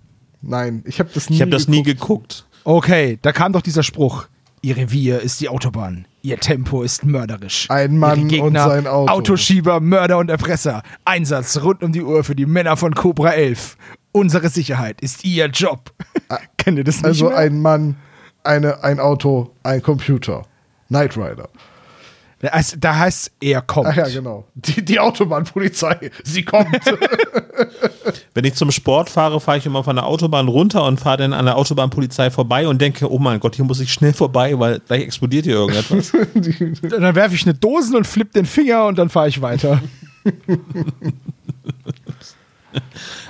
[0.41, 2.45] Nein, ich habe das nie ich habe das nie geguckt.
[2.63, 4.27] Okay, da kam doch dieser Spruch.
[4.63, 6.06] Ihr Revier ist die Autobahn.
[6.21, 7.67] Ihr Tempo ist mörderisch.
[7.71, 9.12] Ein Mann Gegner, und sein Auto.
[9.12, 10.84] Autoschieber, Mörder und Erpresser.
[11.04, 13.75] Einsatz rund um die Uhr für die Männer von Cobra 11.
[14.12, 15.91] Unsere Sicherheit ist ihr Job.
[16.58, 17.38] Kennt ihr das nicht Also mehr?
[17.38, 17.95] ein Mann,
[18.43, 20.43] eine, ein Auto, ein Computer.
[20.89, 21.49] Knight Rider.
[22.49, 23.89] Also, da heißt er kommt.
[23.89, 24.45] Ach ja, genau.
[24.56, 26.67] Die, die Autobahnpolizei, sie kommt.
[28.34, 31.34] Wenn ich zum Sport fahre, fahre ich immer von der Autobahn runter und fahre dann
[31.34, 34.80] an der Autobahnpolizei vorbei und denke, oh mein Gott, hier muss ich schnell vorbei, weil
[34.80, 36.12] gleich explodiert hier irgendetwas.
[36.82, 39.82] Dann werfe ich eine Dosen und flipp den Finger und dann fahre ich weiter.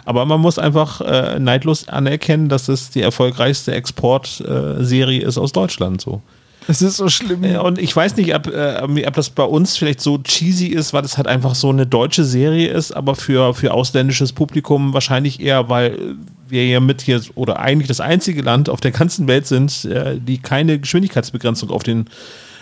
[0.06, 6.02] Aber man muss einfach äh, neidlos anerkennen, dass es die erfolgreichste Exportserie ist aus Deutschland
[6.02, 6.21] so.
[6.67, 7.43] Es ist so schlimm.
[7.43, 10.93] Äh, Und ich weiß nicht, ob, äh, ob das bei uns vielleicht so cheesy ist,
[10.93, 15.39] weil das halt einfach so eine deutsche Serie ist, aber für, für ausländisches Publikum wahrscheinlich
[15.39, 16.15] eher, weil
[16.47, 20.19] wir ja mit hier oder eigentlich das einzige Land auf der ganzen Welt sind, äh,
[20.19, 22.06] die keine Geschwindigkeitsbegrenzung auf den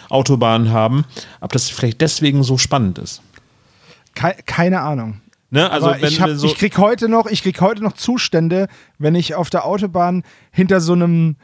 [0.09, 1.05] Autobahnen haben,
[1.41, 3.21] ob das vielleicht deswegen so spannend ist.
[4.15, 5.21] Kei- keine Ahnung.
[5.51, 5.69] Ne?
[5.69, 9.15] Also wenn ich, hab, so, ich krieg heute noch, ich krieg heute noch Zustände, wenn
[9.15, 11.35] ich auf der Autobahn hinter so einem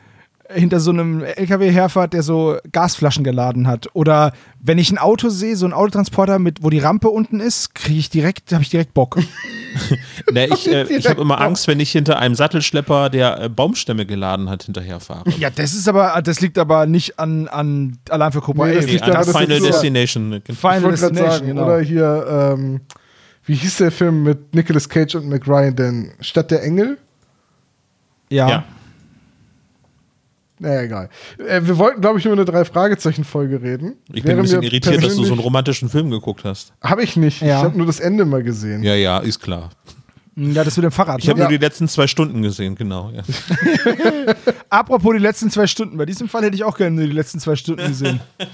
[0.53, 3.87] hinter so einem LKW herfahrt, der so Gasflaschen geladen hat.
[3.93, 7.73] Oder wenn ich ein Auto sehe, so ein Autotransporter mit, wo die Rampe unten ist,
[7.75, 9.17] kriege ich direkt, habe ich direkt Bock.
[10.31, 14.05] Ne, ich äh, ich habe immer Angst, wenn ich hinter einem Sattelschlepper, der äh, Baumstämme
[14.05, 15.29] geladen hat, hinterherfahre.
[15.37, 18.79] Ja, das ist aber, das liegt aber nicht an, an Alarm für Cobra Nee, 11.
[18.79, 20.41] das Nee, liegt an Final so- Destination.
[20.45, 21.65] Final wollte gerade Destination, sagen, genau.
[21.65, 22.81] oder hier, ähm,
[23.45, 26.11] wie hieß der Film mit Nicolas Cage und Mac Ryan denn?
[26.21, 26.97] Stadt der Engel?
[28.29, 28.47] ja.
[28.49, 28.63] Ja.
[30.59, 31.09] Naja, egal.
[31.37, 33.95] Äh, wir wollten, glaube ich, nur eine Drei-Fragezeichen-Folge reden.
[34.13, 36.71] Ich bin ein bisschen irritiert, dass du so einen romantischen Film geguckt hast.
[36.81, 37.41] Habe ich nicht.
[37.41, 37.59] Ja.
[37.59, 38.81] Ich habe nur das Ende mal gesehen.
[38.83, 39.69] Ja, ja, ist klar.
[40.37, 41.21] Ja, das mit dem Fahrrad.
[41.21, 41.45] Ich habe ne?
[41.45, 43.11] nur die letzten zwei Stunden gesehen, genau.
[43.11, 43.23] Ja.
[44.69, 45.97] Apropos die letzten zwei Stunden.
[45.97, 48.19] Bei diesem Fall hätte ich auch gerne nur die letzten zwei Stunden gesehen.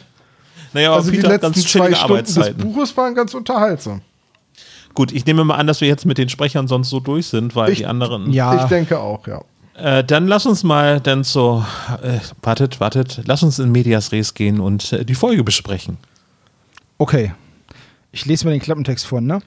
[0.74, 2.54] Naja, aber Also die Peter hat letzten ganz zwei Stunden des.
[2.54, 4.00] Buches waren ganz unterhaltsam.
[4.94, 7.58] Gut, ich nehme mal an, dass wir jetzt mit den Sprechern sonst so durch sind,
[7.58, 8.32] weil Ich- die anderen.
[8.32, 8.56] Ja.
[8.64, 9.42] Ich denke auch, ja.
[9.82, 11.66] Äh, dann lass uns mal dann so.
[12.04, 13.22] Äh, wartet, wartet.
[13.26, 15.98] Lass uns in Medias Res gehen und äh, die Folge besprechen.
[17.00, 17.34] Okay.
[18.12, 19.42] Ich lese mal den Klappentext vor, ne?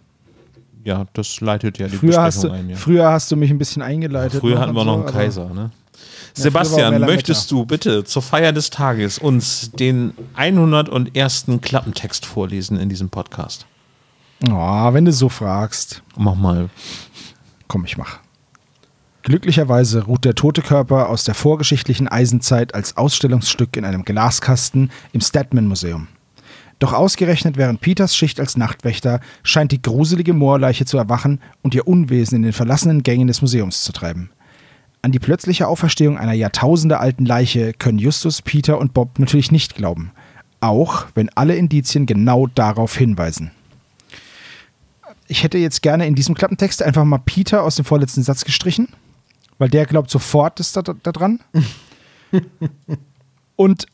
[0.83, 2.70] Ja, das leitet ja die Früher hast, du, Besprechung ein.
[2.70, 2.77] Ja.
[2.77, 4.40] früher hast du mich ein bisschen eingeleitet.
[4.40, 5.70] Früher noch hatten wir noch so, einen Kaiser, ne?
[5.92, 11.47] früher Sebastian, möchtest du bitte zur Feier des Tages uns den 101.
[11.62, 13.66] Klappentext vorlesen in diesem Podcast?
[14.51, 16.03] Oh, wenn du so fragst.
[16.16, 16.68] Mach mal.
[17.68, 18.24] Komm, ich mach.
[19.25, 25.23] Glücklicherweise ruht der tote Körper aus der vorgeschichtlichen Eisenzeit als Ausstellungsstück in einem Glaskasten im
[25.23, 26.09] Statman Museum.
[26.79, 31.89] Doch ausgerechnet während Peters Schicht als Nachtwächter scheint die gruselige Moorleiche zu erwachen und ihr
[31.89, 34.29] Unwesen in den verlassenen Gängen des Museums zu treiben.
[35.01, 40.13] An die plötzliche Auferstehung einer jahrtausendealten Leiche können Justus, Peter und Bob natürlich nicht glauben.
[40.61, 43.53] Auch wenn alle Indizien genau darauf hinweisen.
[45.29, 48.89] Ich hätte jetzt gerne in diesem Klappentext einfach mal Peter aus dem vorletzten Satz gestrichen,
[49.59, 51.40] weil der glaubt sofort ist da, da dran.
[53.57, 53.87] Und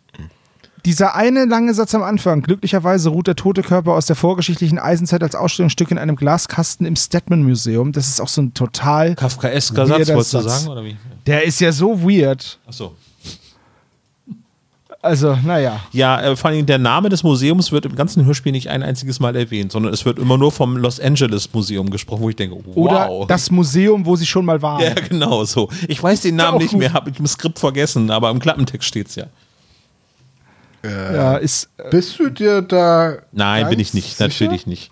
[0.85, 5.23] dieser eine lange Satz am Anfang, glücklicherweise ruht der tote Körper aus der vorgeschichtlichen Eisenzeit
[5.23, 7.93] als Ausstellungsstück in einem Glaskasten im Statman Museum.
[7.93, 9.15] Das ist auch so ein total.
[9.15, 10.69] Kafkaesker Satz, wolltest du sagen?
[10.69, 10.97] Oder wie?
[11.27, 12.59] Der ist ja so weird.
[12.67, 12.95] Achso.
[15.03, 15.81] Also, naja.
[15.93, 19.19] Ja, äh, vor allem der Name des Museums wird im ganzen Hörspiel nicht ein einziges
[19.19, 22.57] Mal erwähnt, sondern es wird immer nur vom Los Angeles Museum gesprochen, wo ich denke,
[22.67, 22.77] wow.
[22.77, 24.83] Oder das Museum, wo sie schon mal waren.
[24.83, 25.71] ja, genau so.
[25.89, 26.81] Ich weiß den Namen nicht gut.
[26.81, 29.27] mehr, habe ich im Skript vergessen, aber im Klappentext steht's ja.
[30.85, 31.69] Ja, ist.
[31.79, 33.19] äh, Bist du dir da.
[33.33, 34.29] Nein, bin ich nicht, sicher?
[34.29, 34.91] natürlich nicht.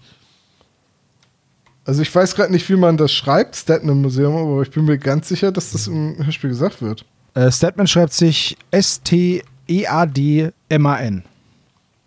[1.84, 4.98] Also ich weiß gerade nicht, wie man das schreibt, Statman Museum, aber ich bin mir
[4.98, 7.04] ganz sicher, dass das im Hörspiel gesagt wird.
[7.34, 11.22] Äh, Statman schreibt sich E S-T-E-A-D-M-A-N.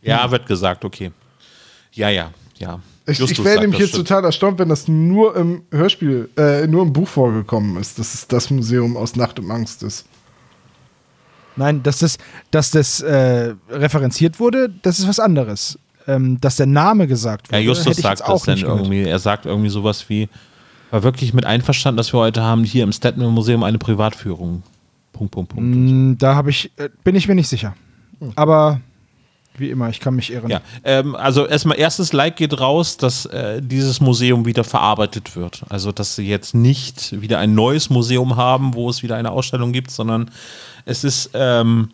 [0.02, 1.12] Ja, wird gesagt, okay.
[1.93, 2.80] Ja, ja, ja.
[3.06, 4.08] Ich, Justus ich wäre nämlich jetzt stimmt.
[4.08, 8.28] total erstaunt, wenn das nur im Hörspiel, äh, nur im Buch vorgekommen ist, dass es
[8.28, 10.06] das Museum aus Nacht im Angst ist.
[11.56, 12.17] Nein, dass das,
[12.52, 15.78] dass das äh, referenziert wurde, das ist was anderes.
[16.08, 19.04] Ähm, dass der Name gesagt Ja, wurde, Justus hätte ich sagt das dann irgendwie.
[19.04, 20.30] Er sagt irgendwie sowas wie,
[20.89, 24.63] war wirklich mit einverstanden, dass wir heute haben hier im Statman Museum eine Privatführung.
[25.12, 25.76] Punkt, Punkt, Punkt.
[25.76, 27.76] Mm, Da habe ich, äh, bin ich mir nicht sicher.
[28.36, 28.82] Aber
[29.58, 30.50] wie immer, ich kann mich irren.
[30.50, 35.63] Ja, ähm, also erstmal erstes Like geht raus, dass äh, dieses Museum wieder verarbeitet wird.
[35.69, 39.71] Also dass sie jetzt nicht wieder ein neues Museum haben, wo es wieder eine Ausstellung
[39.71, 40.32] gibt, sondern
[40.86, 41.89] es ist ähm,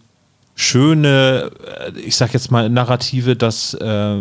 [0.55, 4.17] schöne, äh, ich sag jetzt mal Narrative, dass, äh,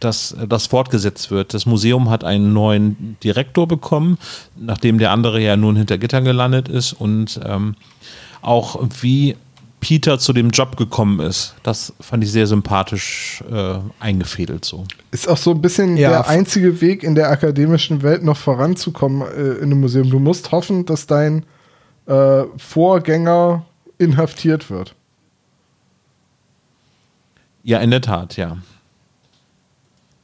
[0.00, 1.54] dass das fortgesetzt wird.
[1.54, 4.18] Das Museum hat einen neuen Direktor bekommen,
[4.56, 7.74] nachdem der andere ja nun hinter Gittern gelandet ist und ähm,
[8.46, 9.36] auch wie
[9.80, 14.84] Peter zu dem Job gekommen ist, das fand ich sehr sympathisch äh, eingefädelt so.
[15.10, 19.22] Ist auch so ein bisschen Ja, der einzige Weg in der akademischen Welt noch voranzukommen
[19.22, 20.10] äh, in einem Museum.
[20.10, 21.44] Du musst hoffen, dass dein
[22.06, 23.64] äh, Vorgänger
[23.98, 24.94] inhaftiert wird.
[27.62, 28.58] Ja, in der Tat, ja.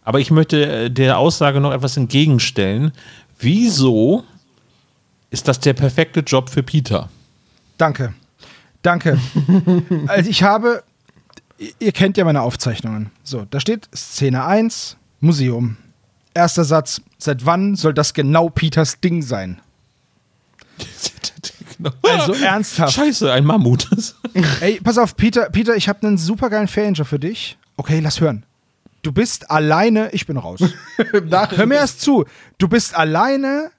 [0.04, 2.92] Aber ich möchte äh, der Aussage noch etwas entgegenstellen.
[3.38, 4.24] Wieso
[5.30, 7.08] ist das der perfekte Job für Peter?
[7.82, 8.14] Danke.
[8.82, 9.18] Danke.
[10.06, 10.84] also ich habe,
[11.80, 13.10] ihr kennt ja meine Aufzeichnungen.
[13.24, 15.78] So, da steht Szene 1, Museum.
[16.32, 19.60] Erster Satz, seit wann soll das genau Peters Ding sein?
[22.02, 22.92] Also ernsthaft.
[22.92, 23.88] Scheiße, ein Mammut.
[24.60, 27.58] Ey, pass auf, Peter, Peter, ich habe einen supergeilen Ferienjob für dich.
[27.76, 28.46] Okay, lass hören.
[29.02, 30.60] Du bist alleine, ich bin raus.
[30.96, 32.26] Hör mir erst zu.
[32.58, 33.72] Du bist alleine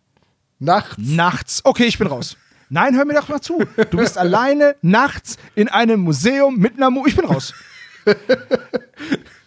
[0.60, 0.96] nachts.
[0.98, 1.62] nachts.
[1.64, 2.36] Okay, ich bin raus.
[2.74, 3.60] Nein, hör mir doch mal zu.
[3.92, 7.54] Du bist alleine nachts in einem Museum mit einer Mu Ich bin raus.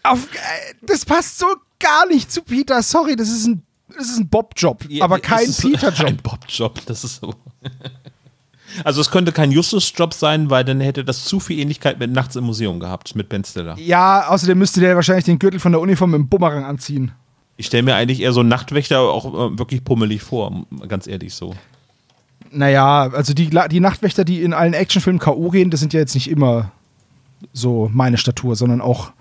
[0.04, 1.46] Auf, äh, das passt so
[1.80, 2.80] gar nicht zu Peter.
[2.84, 6.06] Sorry, das ist ein, das ist ein Bob-Job, aber kein Peter-Job.
[6.06, 7.34] Ein Bob-Job, das ist so.
[8.84, 12.36] Also es könnte kein Justus-Job sein, weil dann hätte das zu viel Ähnlichkeit mit Nachts
[12.36, 13.76] im Museum gehabt, mit Ben Stiller.
[13.76, 17.10] Ja, außerdem müsste der wahrscheinlich den Gürtel von der Uniform im Bumerang anziehen.
[17.56, 21.34] Ich stelle mir eigentlich eher so einen Nachtwächter auch äh, wirklich pummelig vor, ganz ehrlich
[21.34, 21.56] so.
[22.50, 25.50] Naja, also die, die Nachtwächter, die in allen Actionfilmen K.O.
[25.50, 26.72] gehen, das sind ja jetzt nicht immer
[27.52, 29.12] so meine Statur, sondern auch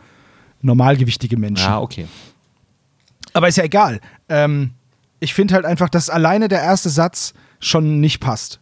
[0.61, 1.65] normalgewichtige Menschen.
[1.65, 2.07] Ja, okay.
[3.33, 3.99] Aber ist ja egal.
[4.29, 4.71] Ähm,
[5.19, 8.59] ich finde halt einfach, dass alleine der erste Satz schon nicht passt.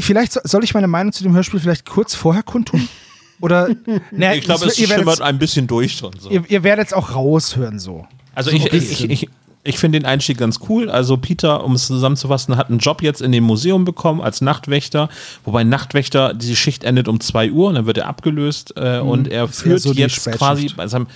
[0.00, 2.88] Vielleicht so, soll ich meine Meinung zu dem Hörspiel vielleicht kurz vorher kundtun?
[3.40, 3.68] Oder,
[4.10, 6.12] naja, Ich glaube, es schimmert werdet ein bisschen durch schon.
[6.18, 6.28] So.
[6.28, 8.06] ihr, ihr werdet es auch raushören so.
[8.34, 9.28] Also So ich, ich, ich.
[9.68, 10.90] Ich, finde den Einstieg ganz cool.
[10.90, 15.08] Also Peter, um es zusammenzufassen, hat einen Job jetzt in dem Museum bekommen als Nachtwächter,
[15.44, 19.28] wobei Nachtwächter, diese Schicht endet um 2 Uhr und dann wird er abgelöst äh, und
[19.28, 20.38] er führt so jetzt Spätschicht.
[20.38, 21.06] quasi bei seinem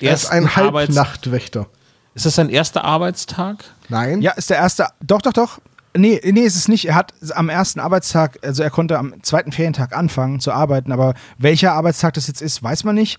[0.00, 0.56] Er ist ersten ein.
[0.56, 1.66] Halbnachtwächter.
[2.14, 3.64] Ist das sein erster Arbeitstag?
[3.88, 4.22] Nein?
[4.22, 4.86] Ja, ist der erste.
[5.00, 5.60] Doch, doch, doch.
[5.96, 6.86] Nee, nee, ist es nicht.
[6.86, 11.14] Er hat am ersten Arbeitstag, also er konnte am zweiten Ferientag anfangen zu arbeiten, aber
[11.38, 13.18] welcher Arbeitstag das jetzt ist, weiß man nicht.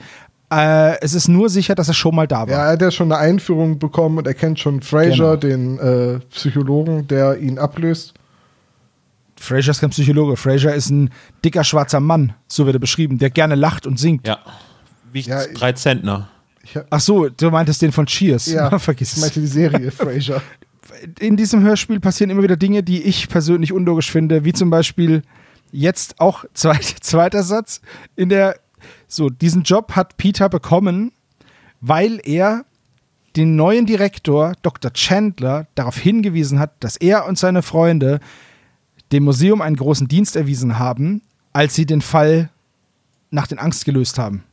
[0.51, 2.49] Äh, es ist nur sicher, dass er schon mal da war.
[2.49, 5.35] Ja, er hat ja schon eine Einführung bekommen und er kennt schon Fraser, Genau.
[5.35, 8.13] den äh, Psychologen, der ihn ablöst.
[9.39, 10.35] Fraser ist kein Psychologe.
[10.35, 11.11] Fraser ist ein
[11.45, 14.27] dicker schwarzer Mann, so wird er beschrieben, der gerne lacht und singt.
[14.27, 14.39] Ja.
[15.11, 16.29] Wiegt Ja, drei Zentner.
[16.63, 18.47] Ich, Ach so, du meintest den von Cheers.
[18.47, 19.21] ja, vergiss ich es.
[19.21, 20.41] meinte die Serie Fraser.
[21.19, 25.21] in diesem Hörspiel passieren immer wieder Dinge, die ich persönlich unlogisch finde, wie zum Beispiel
[25.71, 27.81] jetzt auch zweit, zweiter Satz
[28.15, 28.57] in der
[29.09, 31.11] so diesen Job hat Peter bekommen,
[31.81, 32.63] weil er
[33.35, 34.93] den neuen Direktor Dr.
[34.93, 38.19] Chandler darauf hingewiesen hat, dass er und seine Freunde
[39.11, 42.49] dem Museum einen großen Dienst erwiesen haben, als sie den Fall
[43.31, 44.43] nach den Angst gelöst haben.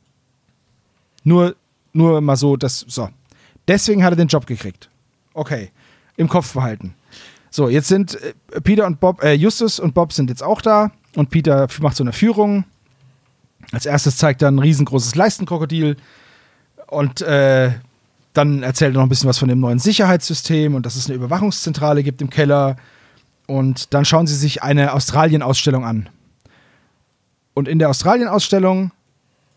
[1.22, 1.54] Nur,
[1.92, 3.08] nur mal so, das so.
[3.68, 4.88] Deswegen hat er den Job gekriegt.
[5.34, 5.70] Okay,
[6.16, 6.94] im Kopf behalten.
[7.50, 10.92] So, jetzt sind äh, Peter und Bob, äh, Justus und Bob sind jetzt auch da
[11.14, 12.64] und Peter macht so eine Führung.
[13.72, 15.96] Als erstes zeigt er ein riesengroßes Leistenkrokodil
[16.86, 17.72] und äh,
[18.32, 21.14] dann erzählt er noch ein bisschen was von dem neuen Sicherheitssystem und dass es eine
[21.16, 22.76] Überwachungszentrale gibt im Keller.
[23.46, 26.08] Und dann schauen sie sich eine Australien-Ausstellung an.
[27.54, 28.90] Und in der Australien-Ausstellung,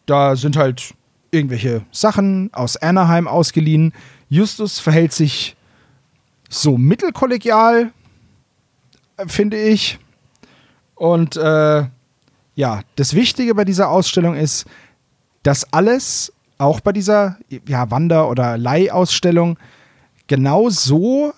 [0.06, 0.94] da sind halt
[1.32, 3.94] irgendwelche Sachen aus Anaheim ausgeliehen.
[4.30, 5.56] Justus verhält sich
[6.50, 7.92] so mittelkollegial,
[9.28, 10.00] finde ich.
[10.96, 11.86] Und äh,
[12.60, 14.66] ja, das Wichtige bei dieser Ausstellung ist,
[15.44, 19.58] dass alles, auch bei dieser ja, Wander- oder Leihausstellung,
[20.28, 21.32] genau so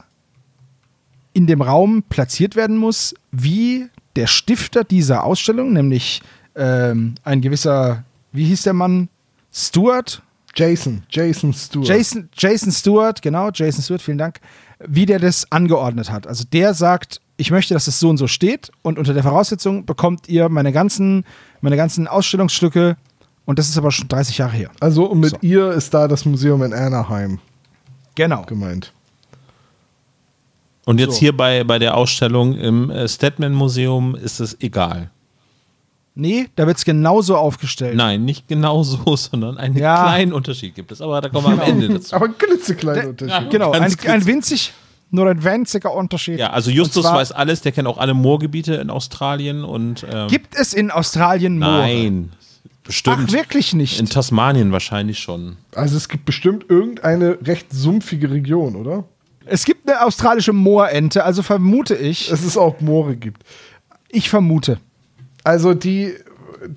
[1.34, 6.24] in dem Raum platziert werden muss, wie der Stifter dieser Ausstellung, nämlich
[6.56, 9.08] ähm, ein gewisser, wie hieß der Mann?
[9.54, 10.24] Stuart?
[10.56, 11.88] Jason, Jason Stewart.
[11.88, 14.40] Jason, Jason Stewart, genau, Jason Stewart, vielen Dank,
[14.80, 16.26] wie der das angeordnet hat.
[16.26, 19.86] Also der sagt, ich möchte, dass es so und so steht und unter der Voraussetzung
[19.86, 21.26] bekommt ihr meine ganzen,
[21.62, 22.96] meine ganzen Ausstellungsstücke
[23.46, 24.70] und das ist aber schon 30 Jahre her.
[24.80, 25.38] Also und mit So.
[25.42, 27.40] ihr ist da das Museum in Anaheim
[28.16, 28.44] Genau.
[28.44, 28.94] gemeint.
[30.86, 31.20] Und jetzt So.
[31.20, 35.10] hier bei, bei der Ausstellung im äh, Statman Museum ist es egal.
[36.14, 37.96] Nee, da wird es genauso aufgestellt.
[37.96, 40.04] Nein, nicht genau so, sondern einen Ja.
[40.04, 41.02] kleinen Unterschied gibt es.
[41.02, 42.16] Aber da kommen wir am Ende dazu.
[42.16, 43.50] Aber ein klitzekleiner Unterschied.
[43.50, 44.74] Genau, ein, ein winzig,
[45.12, 46.40] nur ein winziger Unterschied.
[46.40, 50.28] Ja, also Justus zwar weiß alles, der kennt auch alle Moorgebiete in Australien und ähm,
[50.28, 51.82] Gibt es in Australien Moore?
[51.82, 52.32] nein,
[52.84, 53.28] bestimmt.
[53.28, 54.00] Ach, wirklich nicht.
[54.00, 55.58] In Tasmanien wahrscheinlich schon.
[55.76, 59.04] Also es gibt bestimmt irgendeine recht sumpfige Region, oder?
[59.46, 62.30] Es gibt eine australische Moorente, also vermute ich.
[62.30, 63.44] Dass es auch Moore gibt.
[64.10, 64.80] Ich vermute.
[65.44, 66.14] Also die,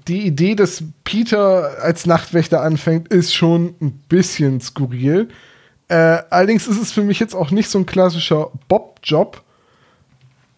[0.08, 5.28] die Idee, dass Peter als Nachtwächter anfängt, ist schon ein bisschen skurril.
[5.88, 9.42] Äh, allerdings ist es für mich jetzt auch nicht so ein klassischer Bob-Job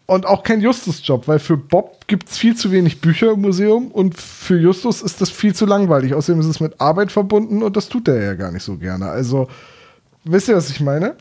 [0.06, 3.90] und auch kein Justus-Job, weil für Bob gibt es viel zu wenig Bücher im Museum
[3.90, 6.14] und für Justus ist das viel zu langweilig.
[6.14, 9.06] Außerdem ist es mit Arbeit verbunden und das tut er ja gar nicht so gerne.
[9.06, 9.48] Also,
[10.22, 11.16] wisst ihr, was ich meine?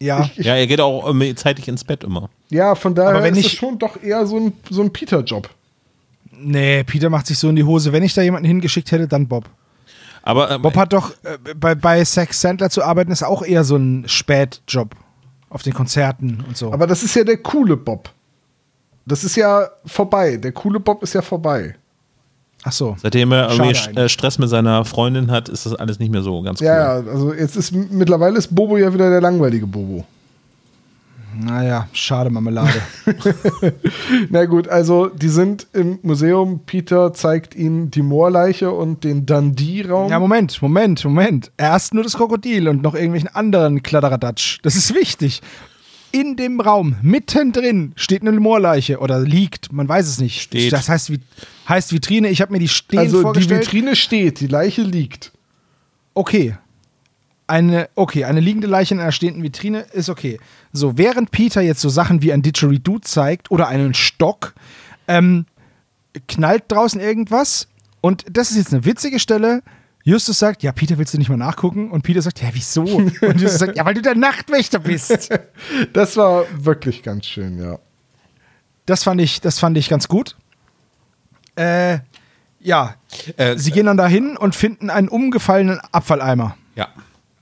[0.00, 0.24] Ja.
[0.24, 2.30] Ich, ich, Ja, er geht auch zeitig ins Bett immer.
[2.48, 5.50] ja, von daher Aber wenn ist es schon doch eher so ein, so ein Peter-Job.
[6.36, 7.92] Nee, Peter macht sich so in die Hose.
[7.92, 9.44] Wenn ich da jemanden hingeschickt hätte, dann Bob.
[10.26, 13.62] Aber ähm, Bob hat doch, äh, bei, bei Sex Sandler zu arbeiten, ist auch eher
[13.62, 14.96] so ein Spätjob.
[15.50, 16.72] Auf den Konzerten und so.
[16.72, 18.10] Aber das ist ja der coole Bob.
[19.06, 20.36] Das ist ja vorbei.
[20.36, 21.76] Der coole Bob ist ja vorbei.
[22.64, 22.96] Ach so.
[23.00, 26.42] seitdem er irgendwie äh, Stress mit seiner Freundin hat, ist das alles nicht mehr so
[26.42, 26.66] ganz cool.
[26.66, 30.04] Ja, ja, also jetzt ist mittlerweile ist Bobo ja wieder der langweilige Bobo.
[31.38, 32.80] Naja, schade Marmelade.
[34.30, 36.60] Na gut, also die sind im Museum.
[36.66, 40.10] Peter zeigt ihnen die Moorleiche und den Dundee-Raum.
[40.10, 41.50] ja, Moment, Moment, Moment.
[41.56, 44.58] Erst nur das Krokodil und noch irgendwelchen anderen Kladderadatsch.
[44.62, 45.42] Das ist wichtig.
[46.12, 50.40] in dem Raum, mittendrin, steht eine Moorleiche oder liegt, man weiß es nicht.
[50.42, 50.72] Steht.
[50.72, 51.18] Das heißt, wie,
[51.68, 53.62] heißt Vitrine, ich habe mir die stehen Also die vorgestellt.
[53.62, 55.32] Vitrine steht, die Leiche liegt.
[56.14, 56.56] Okay.
[57.46, 60.40] Eine, okay, eine liegende Leiche in einer stehenden Vitrine ist okay.
[60.72, 64.54] So, während Peter jetzt so Sachen wie ein Didgeridoo zeigt oder einen Stock,
[65.08, 65.44] ähm,
[66.28, 67.68] knallt draußen irgendwas
[68.00, 69.62] und das ist jetzt eine witzige Stelle.
[70.04, 71.90] Justus sagt, ja, Peter, willst du nicht mal nachgucken?
[71.90, 72.82] Und Peter sagt, ja, wieso?
[72.82, 75.30] Und Justus sagt, ja, weil du der Nachtwächter bist.
[75.92, 77.78] Das war wirklich ganz schön, ja.
[78.86, 80.36] Das fand ich, das fand ich ganz gut.
[81.56, 82.00] Äh,
[82.60, 82.96] ja,
[83.36, 86.56] Äh, sie gehen dann dahin und finden einen umgefallenen Abfalleimer.
[86.74, 86.88] Ja.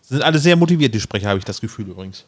[0.03, 2.25] Sind alle sehr motiviert, die Sprecher, habe ich das Gefühl übrigens.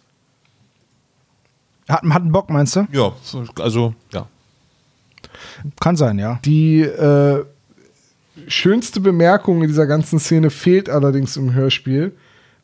[1.89, 2.87] Hat, hat einen Bock, meinst du?
[2.93, 3.13] Ja,
[3.61, 4.27] also, ja.
[5.81, 6.41] Kann sein, ja.
[6.45, 7.45] Die äh,
[8.49, 12.13] schönste Bemerkung in dieser ganzen Szene fehlt allerdings im Hörspiel.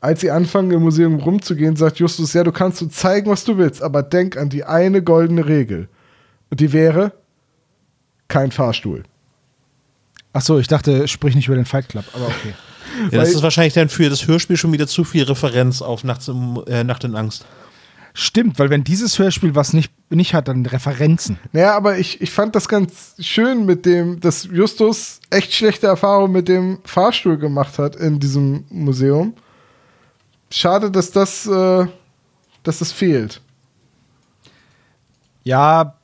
[0.01, 3.59] Als sie anfangen, im Museum rumzugehen, sagt Justus, ja, du kannst so zeigen, was du
[3.59, 5.89] willst, aber denk an die eine goldene Regel.
[6.49, 7.13] Und die wäre
[8.29, 9.03] kein Fahrstuhl.
[10.33, 12.55] Ach so, ich dachte, sprich nicht über den Fight Club, aber okay.
[13.11, 16.29] ja das ist wahrscheinlich dann für das Hörspiel schon wieder zu viel Referenz auf Nachts
[16.29, 17.45] im, äh, Nacht in Angst.
[18.13, 21.39] Stimmt, weil wenn dieses Hörspiel was nicht, nicht hat, dann Referenzen.
[21.53, 26.33] Naja, aber ich, ich fand das ganz schön mit dem, dass Justus echt schlechte Erfahrungen
[26.33, 29.35] mit dem Fahrstuhl gemacht hat in diesem Museum.
[30.51, 31.87] Schade, dass das, äh,
[32.65, 33.41] dass das fehlt.
[35.45, 35.95] Ja,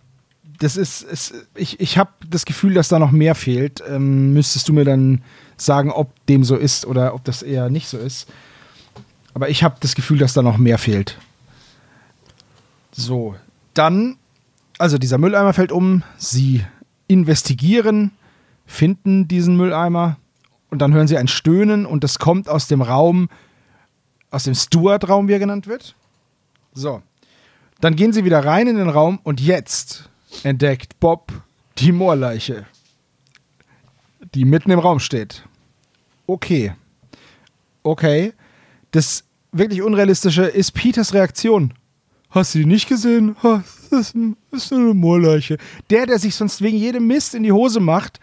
[0.60, 3.82] das ist, es, ich, ich habe das Gefühl, dass da noch mehr fehlt.
[3.88, 5.22] Ähm, müsstest du mir dann
[5.56, 8.28] sagen, ob dem so ist oder ob das eher nicht so ist.
[9.34, 11.18] Aber ich habe das Gefühl, dass da noch mehr fehlt.
[12.92, 13.34] So,
[13.74, 14.16] dann,
[14.78, 16.64] also dieser Mülleimer fällt um, sie
[17.08, 18.12] investigieren,
[18.66, 20.16] finden diesen Mülleimer
[20.70, 23.28] und dann hören sie ein Stöhnen und das kommt aus dem Raum,
[24.30, 25.94] aus dem Stuart-Raum, wie er genannt wird.
[26.72, 27.02] So,
[27.80, 30.08] dann gehen sie wieder rein in den Raum und jetzt
[30.42, 31.32] entdeckt Bob
[31.78, 32.66] die Moorleiche,
[34.36, 35.44] die mitten im Raum steht.
[36.26, 36.74] Okay.
[37.82, 38.32] Okay.
[38.90, 41.72] Das wirklich Unrealistische ist Peters Reaktion.
[42.30, 43.36] Hast du die nicht gesehen?
[43.88, 44.14] Das
[44.52, 45.58] ist, eine Moorleiche.
[45.90, 48.18] Der, der sich sonst wegen jedem Mist in die Hose macht,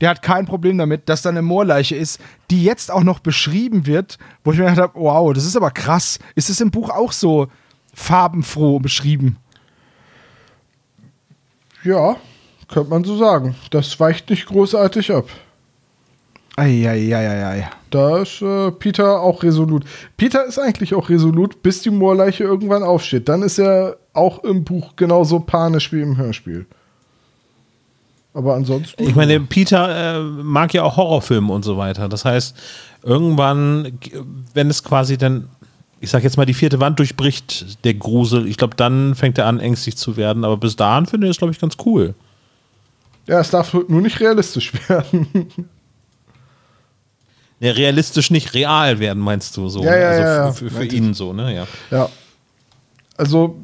[0.00, 2.20] der hat kein Problem damit, dass da eine Moorleiche ist,
[2.50, 5.70] die jetzt auch noch beschrieben wird, wo ich mir gedacht habe, wow, das ist aber
[5.70, 6.18] krass.
[6.34, 7.46] Ist es im Buch auch so
[7.94, 9.36] farbenfroh beschrieben?
[11.84, 12.16] Ja,
[12.74, 13.54] könnte man so sagen.
[13.70, 15.28] Das weicht nicht großartig ab.
[16.56, 17.68] Eieieiei.
[17.90, 19.84] Da ist äh, Peter auch resolut.
[20.16, 23.28] Peter ist eigentlich auch resolut, bis die Moorleiche irgendwann aufsteht.
[23.28, 26.66] Dann ist er auch im Buch genauso panisch wie im Hörspiel.
[28.34, 29.02] Aber ansonsten.
[29.04, 32.08] Ich meine, Peter äh, mag ja auch Horrorfilme und so weiter.
[32.08, 32.56] Das heißt,
[33.04, 34.00] irgendwann,
[34.52, 35.48] wenn es quasi dann,
[36.00, 39.46] ich sag jetzt mal, die vierte Wand durchbricht, der Grusel, ich glaube, dann fängt er
[39.46, 40.44] an, ängstlich zu werden.
[40.44, 42.14] Aber bis dahin finde ich das, glaube ich, ganz cool.
[43.26, 45.48] Ja, es darf nur nicht realistisch werden.
[47.60, 49.82] Ja, realistisch nicht real werden, meinst du so?
[49.82, 50.00] Ja, ne?
[50.00, 51.54] ja, also ja, für, für, für ihn so, ne?
[51.54, 51.66] Ja.
[51.90, 52.08] ja.
[53.16, 53.56] Also,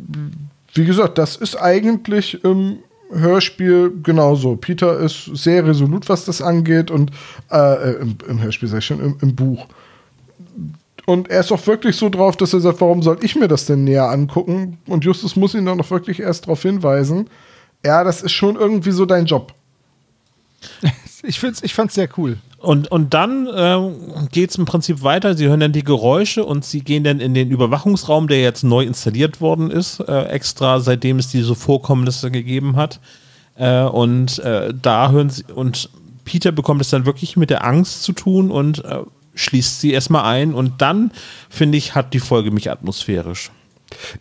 [0.75, 2.79] wie gesagt, das ist eigentlich im
[3.13, 4.57] Hörspiel genauso.
[4.57, 7.11] Peter ist sehr resolut, was das angeht, und
[7.51, 9.67] äh, äh, im, im Hörspiel, sag ich schon, im, im Buch.
[11.07, 13.67] Und er ist auch wirklich so drauf, dass er sagt, warum soll ich mir das
[13.67, 14.79] denn näher angucken?
[14.87, 17.29] Und Justus muss ihn dann auch wirklich erst darauf hinweisen.
[17.85, 19.55] Ja, das ist schon irgendwie so dein Job.
[21.23, 22.39] Ich, find's, ich fand's sehr cool.
[22.57, 25.35] Und, und dann ähm, geht es im Prinzip weiter.
[25.35, 28.85] Sie hören dann die Geräusche und sie gehen dann in den Überwachungsraum, der jetzt neu
[28.85, 33.01] installiert worden ist, äh, extra seitdem es diese Vorkommnisse gegeben hat.
[33.57, 35.91] Äh, und äh, da hören sie, und
[36.25, 39.01] Peter bekommt es dann wirklich mit der Angst zu tun und äh,
[39.35, 40.55] schließt sie erstmal ein.
[40.55, 41.13] Und dann,
[41.49, 43.51] finde ich, hat die Folge mich atmosphärisch.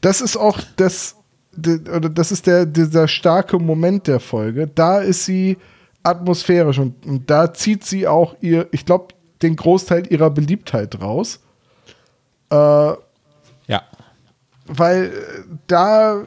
[0.02, 1.16] Das ist auch das,
[1.58, 4.68] oder das ist der, dieser starke Moment der Folge.
[4.68, 5.58] Da ist sie
[6.04, 11.40] atmosphärisch und, und da zieht sie auch ihr, ich glaube, den Großteil ihrer Beliebtheit raus.
[12.52, 13.84] Äh, Ja.
[14.68, 16.24] weil äh, da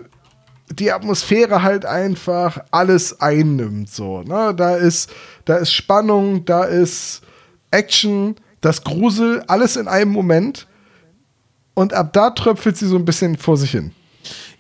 [0.70, 4.54] die Atmosphäre halt einfach alles einnimmt so, ne?
[4.56, 5.10] Da ist
[5.44, 7.22] da ist Spannung, da ist
[7.70, 10.66] Action, das Grusel, alles in einem Moment.
[11.74, 13.92] Und ab da tröpfelt sie so ein bisschen vor sich hin.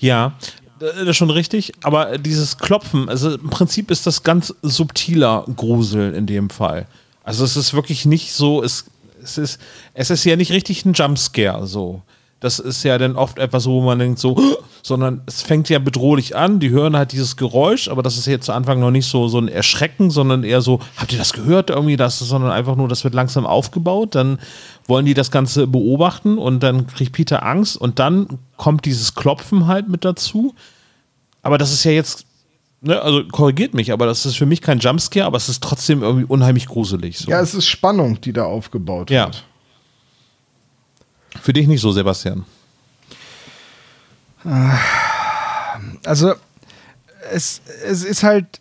[0.02, 0.32] Ja,
[0.80, 6.12] das ist schon richtig, aber dieses Klopfen, also im Prinzip ist das ganz subtiler Grusel
[6.12, 6.88] in dem Fall.
[7.22, 8.86] Also es ist wirklich nicht so, es,
[9.22, 9.60] es, ist,
[9.94, 12.02] es ist ja nicht richtig ein Jumpscare so.
[12.40, 14.36] Das ist ja dann oft etwas, wo man denkt so,
[14.82, 16.58] sondern es fängt ja bedrohlich an.
[16.58, 19.38] Die hören halt dieses Geräusch, aber das ist jetzt zu Anfang noch nicht so, so
[19.38, 23.04] ein Erschrecken, sondern eher so, habt ihr das gehört irgendwie, das, sondern einfach nur, das
[23.04, 24.16] wird langsam aufgebaut.
[24.16, 24.40] Dann
[24.86, 29.66] wollen die das Ganze beobachten und dann kriegt Peter Angst und dann kommt dieses Klopfen
[29.66, 30.54] halt mit dazu.
[31.42, 32.24] Aber das ist ja jetzt,
[32.80, 36.02] ne, also korrigiert mich, aber das ist für mich kein Jumpscare, aber es ist trotzdem
[36.02, 37.18] irgendwie unheimlich gruselig.
[37.18, 37.30] So.
[37.30, 39.26] Ja, es ist Spannung, die da aufgebaut Ja.
[39.26, 39.44] wird.
[41.40, 42.44] Für dich nicht so, Sebastian.
[46.04, 46.34] Also,
[47.32, 48.60] es, es ist halt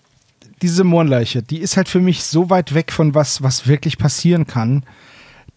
[0.62, 4.46] diese Mohrenleiche, die ist halt für mich so weit weg von was, was wirklich passieren
[4.46, 4.84] kann,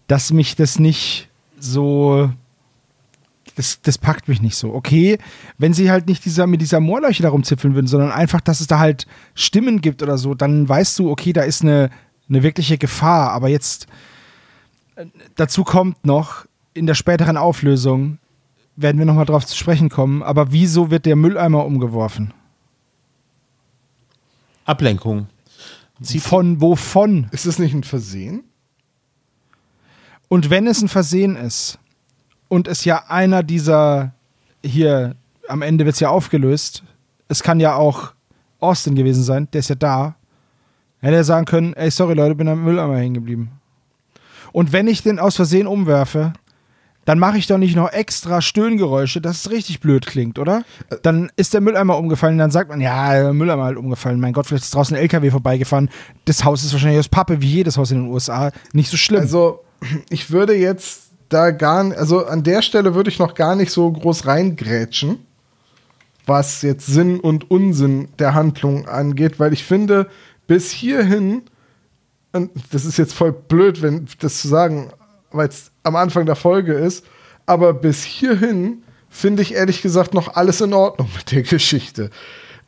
[0.07, 1.29] dass mich das nicht
[1.59, 2.29] so.
[3.55, 4.73] Das, das packt mich nicht so.
[4.73, 5.17] Okay,
[5.57, 8.67] wenn sie halt nicht dieser, mit dieser Moorleiche darum zipfeln würden, sondern einfach, dass es
[8.67, 11.89] da halt Stimmen gibt oder so, dann weißt du, okay, da ist eine,
[12.27, 13.31] eine wirkliche Gefahr.
[13.31, 13.87] Aber jetzt
[14.95, 18.19] äh, dazu kommt noch, in der späteren Auflösung
[18.75, 22.33] werden wir nochmal drauf zu sprechen kommen, aber wieso wird der Mülleimer umgeworfen?
[24.65, 25.27] Ablenkung.
[26.19, 27.27] Von wovon?
[27.31, 28.43] Ist das nicht ein Versehen?
[30.27, 31.79] Und wenn es ein Versehen ist
[32.47, 34.13] und es ja einer dieser
[34.63, 35.15] hier
[35.47, 36.83] am Ende wird es ja aufgelöst,
[37.27, 38.13] es kann ja auch
[38.59, 40.15] Austin gewesen sein, der ist ja da,
[40.99, 43.51] hätte er sagen können, ey, sorry Leute, bin am Mülleimer hängen geblieben.
[44.51, 46.33] Und wenn ich den aus Versehen umwerfe,
[47.03, 50.63] dann mache ich doch nicht noch extra Stöhngeräusche, dass es richtig blöd klingt, oder?
[51.03, 54.19] Dann ist der Mülleimer umgefallen, dann sagt man, ja, der Mülleimer halt umgefallen.
[54.19, 55.89] Mein Gott, vielleicht ist draußen ein LKW vorbeigefahren.
[56.25, 58.51] Das Haus ist wahrscheinlich aus Pappe, wie jedes Haus in den USA.
[58.73, 59.21] Nicht so schlimm.
[59.21, 59.64] Also,
[60.09, 63.71] ich würde jetzt da gar nicht, also an der Stelle würde ich noch gar nicht
[63.71, 65.19] so groß reingrätschen,
[66.25, 70.09] was jetzt Sinn und Unsinn der Handlung angeht, weil ich finde,
[70.47, 71.43] bis hierhin,
[72.31, 74.91] und das ist jetzt voll blöd, wenn das zu sagen,
[75.31, 77.05] weil es am Anfang der Folge ist,
[77.45, 82.09] aber bis hierhin finde ich ehrlich gesagt noch alles in Ordnung mit der Geschichte.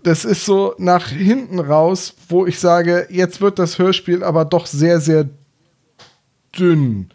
[0.03, 4.66] Das ist so nach hinten raus, wo ich sage, jetzt wird das Hörspiel aber doch
[4.66, 5.28] sehr, sehr
[6.58, 7.10] dünn.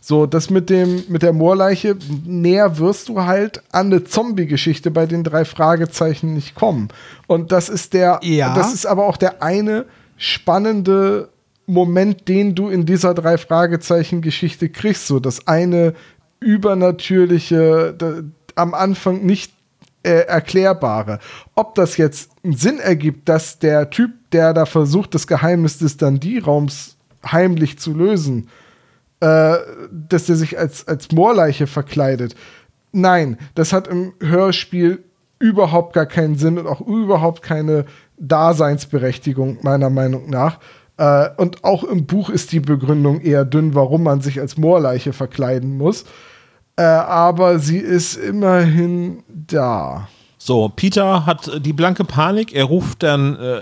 [0.00, 5.06] So, das mit dem, mit der Moorleiche, näher wirst du halt an eine Zombie-Geschichte bei
[5.06, 6.88] den drei Fragezeichen nicht kommen.
[7.26, 8.54] Und das ist der, Ja.
[8.54, 11.28] das ist aber auch der eine spannende
[11.66, 15.08] Moment, den du in dieser drei Fragezeichen-Geschichte kriegst.
[15.08, 15.94] So, das eine
[16.38, 18.20] übernatürliche, da,
[18.54, 19.52] am Anfang nicht
[20.04, 21.18] äh, erklärbare.
[21.54, 25.96] Ob das jetzt einen Sinn ergibt, dass der Typ, der da versucht, das Geheimnis des
[25.96, 28.48] Dundee-Raums heimlich zu lösen,
[29.20, 29.56] äh,
[29.90, 32.34] dass der sich als, als Moorleiche verkleidet.
[32.92, 35.04] Nein, das hat im Hörspiel
[35.38, 37.84] überhaupt gar keinen Sinn und auch überhaupt keine
[38.18, 40.58] Daseinsberechtigung, meiner Meinung nach.
[40.96, 45.12] Äh, und auch im Buch ist die Begründung eher dünn, warum man sich als Moorleiche
[45.12, 46.04] verkleiden muss.
[46.76, 50.08] Äh, aber sie ist immerhin da.
[50.46, 52.54] So, Peter hat äh, die blanke Panik.
[52.54, 53.60] Er ruft dann äh,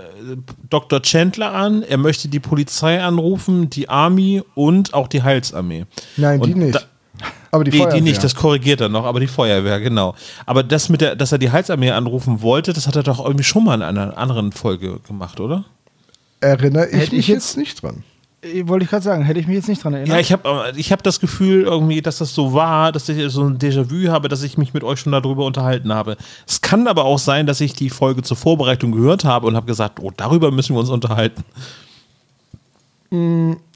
[0.69, 1.01] Dr.
[1.01, 1.83] Chandler an.
[1.83, 5.87] Er möchte die Polizei anrufen, die Army und auch die Heilsarmee.
[6.19, 6.75] Nein, die Und nicht.
[6.75, 6.81] da-
[7.53, 8.03] aber die, Die, die Feuerwehr.
[8.03, 10.15] nicht, das korrigiert er noch, aber die Feuerwehr, genau.
[10.45, 13.45] Aber das mit der, dass er die Heilsarmee anrufen wollte, das hat er doch irgendwie
[13.45, 15.65] schon mal in einer anderen Folge gemacht, oder?
[16.41, 18.05] erinnere ich Hätte mich ich jetzt nicht dran.
[18.45, 20.15] Äh, Wollte ich gerade sagen, hätte ich mich jetzt nicht dran erinnert.
[20.15, 23.45] Ja, ich habe ich hab das Gefühl irgendwie, dass das so war, dass ich so
[23.45, 26.17] ein Déjà-vu habe, dass ich mich mit euch schon darüber unterhalten habe.
[26.47, 29.67] Es kann aber auch sein, dass ich die Folge zur Vorbereitung gehört habe und habe
[29.67, 31.45] gesagt, oh, darüber müssen wir uns unterhalten.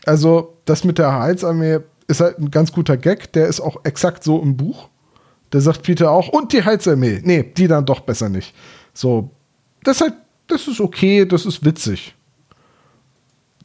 [0.04, 3.32] Also, das mit der Heilsarmee ist halt ein ganz guter Gag.
[3.34, 4.88] Der ist auch exakt so im Buch.
[5.50, 7.20] Da sagt Peter auch, und die Heilsarmee.
[7.22, 8.52] Nee, die dann doch besser nicht.
[8.92, 9.30] So,
[9.84, 10.14] das ist halt,
[10.48, 12.14] das ist okay, das ist witzig.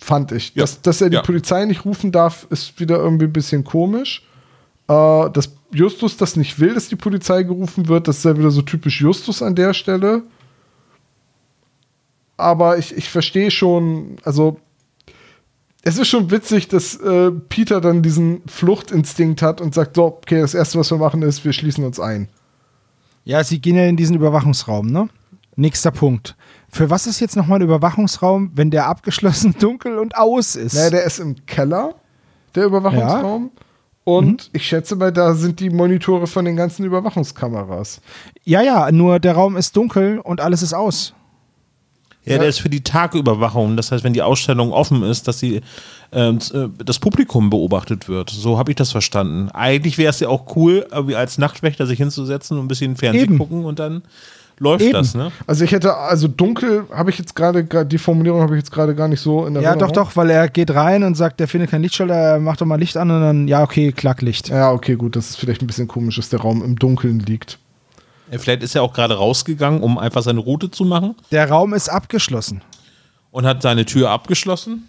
[0.04, 0.54] Fand ich.
[0.54, 0.64] Ja.
[0.64, 1.22] Dass, dass er die Ja.
[1.22, 4.28] Polizei nicht rufen darf, ist wieder irgendwie ein bisschen komisch.
[4.89, 8.51] Äh, dass Justus das nicht will, dass die Polizei gerufen wird, das ist ja wieder
[8.51, 10.24] so typisch Justus an der Stelle.
[12.36, 14.60] Aber ich, ich verstehe schon, also
[15.84, 20.41] es ist schon witzig, dass äh, Peter dann diesen Fluchtinstinkt hat und sagt, so, okay,
[20.41, 22.28] das Erste, was wir machen, ist, wir schließen uns ein.
[23.24, 25.08] Ja, sie gehen ja in diesen Überwachungsraum, ne?
[25.56, 26.36] Nächster Punkt.
[26.74, 30.74] Für was ist jetzt nochmal ein Überwachungsraum, wenn der abgeschlossen, dunkel und aus ist?
[30.74, 31.94] Naja, der ist im Keller,
[32.56, 33.52] der Überwachungsraum.
[34.04, 38.02] Und ich schätze mal, da sind die Monitore von den ganzen Überwachungskameras.
[38.44, 41.14] ja, ja, nur der Raum ist dunkel und alles ist aus.
[42.26, 43.78] Ja, der ist für die Tagüberwachung.
[43.78, 45.62] Das heißt, wenn die Ausstellung offen ist, dass die,
[46.12, 48.32] ähm, äh, das Publikum beobachtet wird.
[48.32, 49.50] So habe ich das verstanden.
[49.52, 53.38] Eigentlich wäre es ja auch cool, als Nachtwächter sich hinzusetzen und ein bisschen Fernsehen Eben.
[53.38, 54.04] gucken und dann
[54.60, 54.93] läuft Eben.
[54.93, 55.32] das, ne?
[55.47, 58.95] Also ich hätte, also dunkel habe ich jetzt gerade, die Formulierung habe ich jetzt gerade
[58.95, 61.47] gar nicht so in der Ja, doch, doch, weil er geht rein und sagt, er
[61.47, 64.49] findet kein Lichtschalter, er macht doch mal Licht an und dann, ja, okay, klack, Licht.
[64.49, 67.60] Ja, okay, gut, das ist vielleicht ein bisschen komisch, dass der Raum im Dunkeln liegt.
[68.32, 71.74] Ja, Vielleicht ist er auch gerade rausgegangen, um einfach seine Route zu machen Der Raum
[71.74, 72.62] ist abgeschlossen.
[73.32, 74.88] und hat seine Tür abgeschlossen.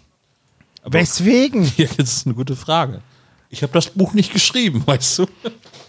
[0.83, 1.69] Aber Weswegen?
[1.77, 3.01] Ja, das ist eine gute Frage.
[3.55, 5.25] Ich habe das Buch nicht geschrieben, weißt du?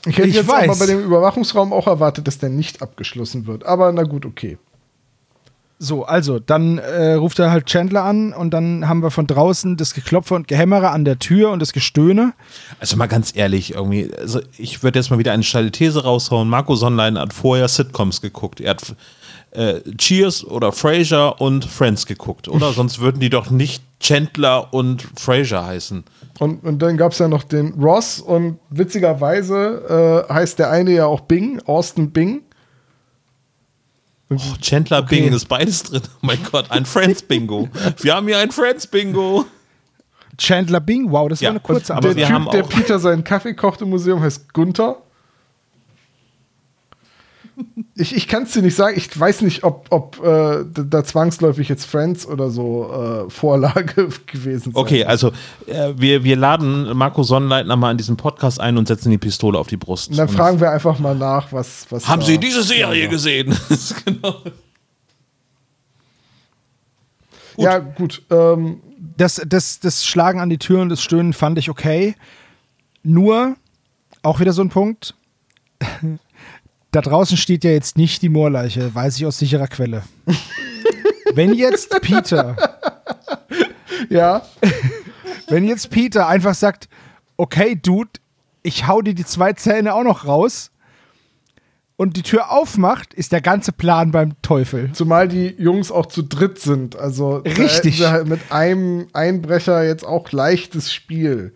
[0.07, 0.69] Ich hätte Ich jetzt weiß.
[0.69, 3.67] aber bei dem Überwachungsraum auch erwartet, dass der nicht abgeschlossen wird.
[3.67, 4.57] Aber na gut, okay.
[5.79, 9.77] So, also, dann äh, ruft er halt Chandler an und dann haben wir von draußen
[9.77, 12.33] das Geklopfe und Gehämmere an der Tür und das Gestöhne.
[12.81, 16.49] Also mal ganz ehrlich, irgendwie, also ich würde jetzt mal wieder eine steile These raushauen.
[16.49, 18.61] Marco Sonnlein hat vorher Sitcoms geguckt.
[18.63, 18.95] Er hat
[19.53, 22.73] äh, Cheers oder Frasier und Friends geguckt, oder?
[22.73, 26.05] Sonst würden die doch nicht Chandler und Frasier heißen.
[26.39, 30.91] Und, und dann gab es ja noch den Ross und witzigerweise äh, heißt der eine
[30.91, 32.43] ja auch Bing, Austin Bing.
[34.29, 36.03] Oh, Chandler Bing ist beides drin.
[36.05, 37.69] Oh mein Gott, ein Friends-Bingo.
[38.01, 39.47] Wir haben hier ein Friends-Bingo.
[40.37, 42.99] Chandler Bing, wow, das Ja, war eine kurze aber der wir Typ, haben der Peter
[42.99, 44.99] seinen Kaffee kocht im Museum, heißt Gunther.
[47.99, 48.95] Ich, ich kann es dir nicht sagen.
[48.99, 54.69] Ich weiß nicht, ob, ob äh, da, zwangsläufig jetzt Friends oder so äh, Vorlage gewesen
[54.73, 54.77] ist.
[54.77, 55.33] Okay, also
[55.67, 59.59] äh, wir, wir laden Marco Sonnleitner mal in diesen Podcast ein und setzen die Pistole
[59.59, 60.11] auf die Brust.
[60.11, 61.87] Und dann Und fragen wir einfach mal nach, was.
[61.89, 63.49] was haben da- Sie diese Serie gesehen?
[63.69, 64.43] Das ist genau.
[67.57, 68.23] Ja, gut.
[68.31, 68.83] Ähm,
[69.17, 72.15] Das, das, das Schlagen an die Tür und das Stöhnen fand ich okay.
[73.03, 73.57] Nur,
[74.23, 75.15] auch wieder so ein Punkt.
[76.91, 80.03] Da draußen steht ja jetzt nicht die Moorleiche, weiß ich aus sicherer Quelle.
[81.35, 82.57] Wenn jetzt Peter,
[84.09, 84.43] ja,
[85.49, 86.89] wenn jetzt Peter einfach sagt,
[87.37, 88.11] okay, Dude,
[88.63, 90.71] ich hau dir die zwei Zähne auch noch raus
[91.97, 94.93] und die Tür aufmacht, ist der ganze Plan beim Teufel.
[94.93, 96.97] zumal die Jungs auch zu dritt sind.
[96.97, 97.99] Also da Richtig.
[97.99, 101.53] sie halt mit einem Einbrecher jetzt auch leichtes Spiel.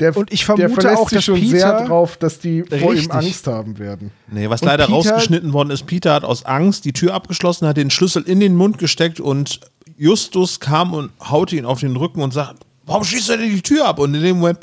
[0.00, 2.62] Der, Und ich der vermute verlässt auch, sich dass schon Peter- sehr drauf, dass die
[2.62, 3.12] vor ihm Richtig.
[3.12, 4.12] Angst haben werden.
[4.30, 7.66] Nee, was Und leider Peter- rausgeschnitten worden ist, Peter hat aus Angst die Tür abgeschlossen,
[7.66, 9.60] hat den Schlüssel in den Mund gesteckt und
[9.96, 13.60] Justus kam und haute ihn auf den Rücken und sagt, warum schießt er denn die
[13.62, 13.98] Tür ab?
[13.98, 14.58] Und in dem Moment,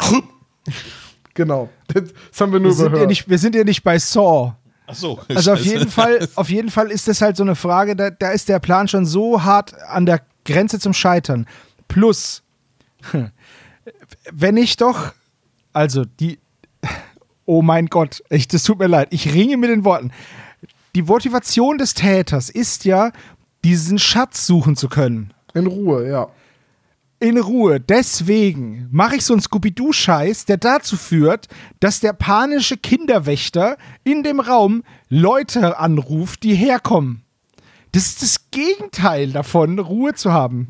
[1.34, 1.70] Genau.
[1.94, 2.04] Das,
[2.40, 4.54] haben wir nur Wir sind, ja nicht, wir sind ja nicht bei Saw.
[4.88, 5.20] ach so.
[5.28, 8.32] Also auf jeden Fall, auf jeden Fall ist das halt so eine Frage, da, da
[8.32, 11.46] ist der Plan schon so hart an der Grenze zum Scheitern.
[11.90, 12.42] Plus,
[14.32, 15.12] wenn ich doch,
[15.76, 16.40] also die,
[17.46, 20.12] oh mein Gott, ich, das tut mir leid, ich ringe mit den Worten.
[20.96, 23.12] Die Motivation des Täters ist ja,
[23.64, 25.34] diesen Schatz suchen zu können.
[25.54, 26.30] In Ruhe, ja.
[27.20, 27.80] In Ruhe.
[27.80, 31.48] Deswegen mache ich so einen Scooby-Doo-Scheiß, der dazu führt,
[31.80, 37.24] dass der panische Kinderwächter in dem Raum Leute anruft, die herkommen.
[37.92, 40.70] Das ist das Gegenteil davon, Ruhe zu haben.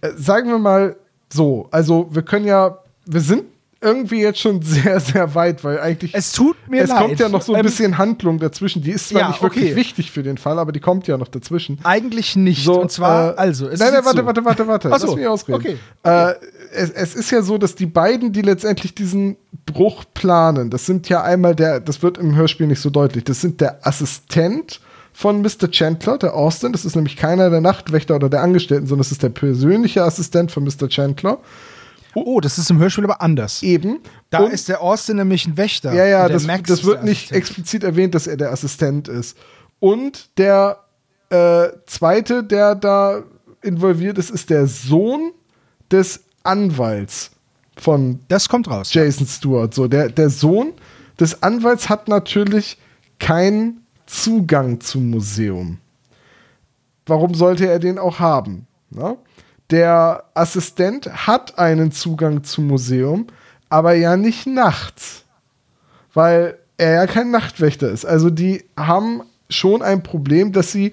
[0.00, 0.96] Äh, sagen wir mal
[1.32, 3.44] so, also wir können ja, wir sind
[3.80, 6.98] irgendwie jetzt schon sehr, sehr weit, weil eigentlich Es tut mir es leid.
[6.98, 8.82] kommt ja noch so ein Ähm, bisschen Handlung dazwischen.
[8.82, 9.76] Die ist zwar ja, nicht wirklich okay.
[9.76, 11.78] wichtig für den Fall, aber die kommt ja noch dazwischen.
[11.84, 12.64] Eigentlich nicht.
[12.64, 14.26] So, Und zwar, äh, also, es nein, nein, warte, so.
[14.26, 14.90] warte, warte, warte.
[14.92, 15.58] Ach so, Lass mich ausreden.
[15.58, 15.76] okay.
[16.02, 16.34] Äh,
[16.74, 21.08] es, es ist ja so, dass die beiden, die letztendlich diesen Bruch planen, das sind
[21.08, 24.80] ja einmal der, das wird im Hörspiel nicht so deutlich, das sind der Assistent
[25.12, 25.68] von Mr.
[25.70, 26.70] Chandler, der Austin.
[26.72, 30.52] Das ist nämlich keiner der Nachtwächter oder der Angestellten, sondern das ist der persönliche Assistent
[30.52, 30.88] von Mr.
[30.88, 31.38] Chandler.
[32.24, 33.62] Oh, das ist im Hörspiel aber anders.
[33.62, 34.00] Eben.
[34.30, 35.92] Da Und- ist der Austin nämlich ein Wächter.
[35.92, 39.36] Ja, ja, das, das wird nicht explizit erwähnt, dass er der Assistent ist.
[39.80, 40.80] Und der
[41.30, 43.22] äh, zweite, der da
[43.62, 45.32] involviert ist, ist der Sohn
[45.90, 47.30] des Anwalts
[47.76, 48.92] von Das kommt raus.
[48.94, 49.74] Jason Stewart.
[49.74, 50.72] So, der, der Sohn
[51.20, 52.78] des Anwalts hat natürlich
[53.18, 55.78] keinen Zugang zum Museum.
[57.06, 58.66] Warum sollte er den auch haben?
[58.90, 59.16] Na?
[59.70, 63.26] Der Assistent hat einen Zugang zum Museum,
[63.68, 65.24] aber ja nicht nachts,
[66.14, 68.06] weil er ja kein Nachtwächter ist.
[68.06, 70.92] Also die haben schon ein Problem, dass sie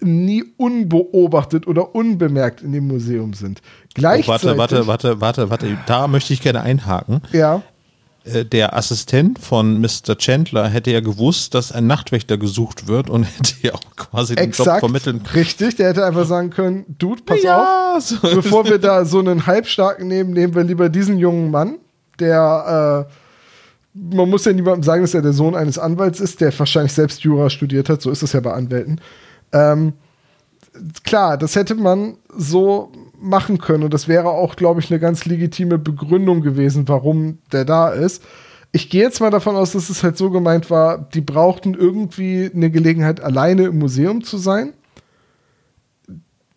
[0.00, 3.62] nie unbeobachtet oder unbemerkt in dem Museum sind.
[3.64, 5.78] Oh, Gleichzeitig, warte, warte, warte, warte, warte.
[5.86, 7.22] Da möchte ich gerne einhaken.
[7.32, 7.62] Ja,
[8.26, 10.16] Der Assistent von Mr.
[10.18, 14.50] Chandler hätte ja gewusst, dass ein Nachtwächter gesucht wird und hätte ja auch quasi den
[14.50, 15.34] Job vermitteln können.
[15.36, 15.76] richtig.
[15.76, 18.16] Der hätte einfach sagen können, Dude, pass auf, Ja, so.
[18.34, 21.76] bevor wir da so einen Halbstarken nehmen, nehmen wir lieber diesen jungen Mann,
[22.18, 23.12] der, äh,
[23.94, 27.20] man muss ja niemandem sagen, dass er der Sohn eines Anwalts ist, der wahrscheinlich selbst
[27.22, 29.00] Jura studiert hat, so ist es ja bei Anwälten.
[29.52, 29.92] Ähm,
[31.04, 32.90] klar, das hätte man so
[33.20, 37.64] machen können und das wäre auch, glaube ich, eine ganz legitime Begründung gewesen, warum der
[37.64, 38.22] da ist.
[38.72, 42.50] ich gehe jetzt mal davon aus, dass es halt so gemeint war, die brauchten irgendwie
[42.54, 44.74] eine Gelegenheit, alleine im Museum zu sein.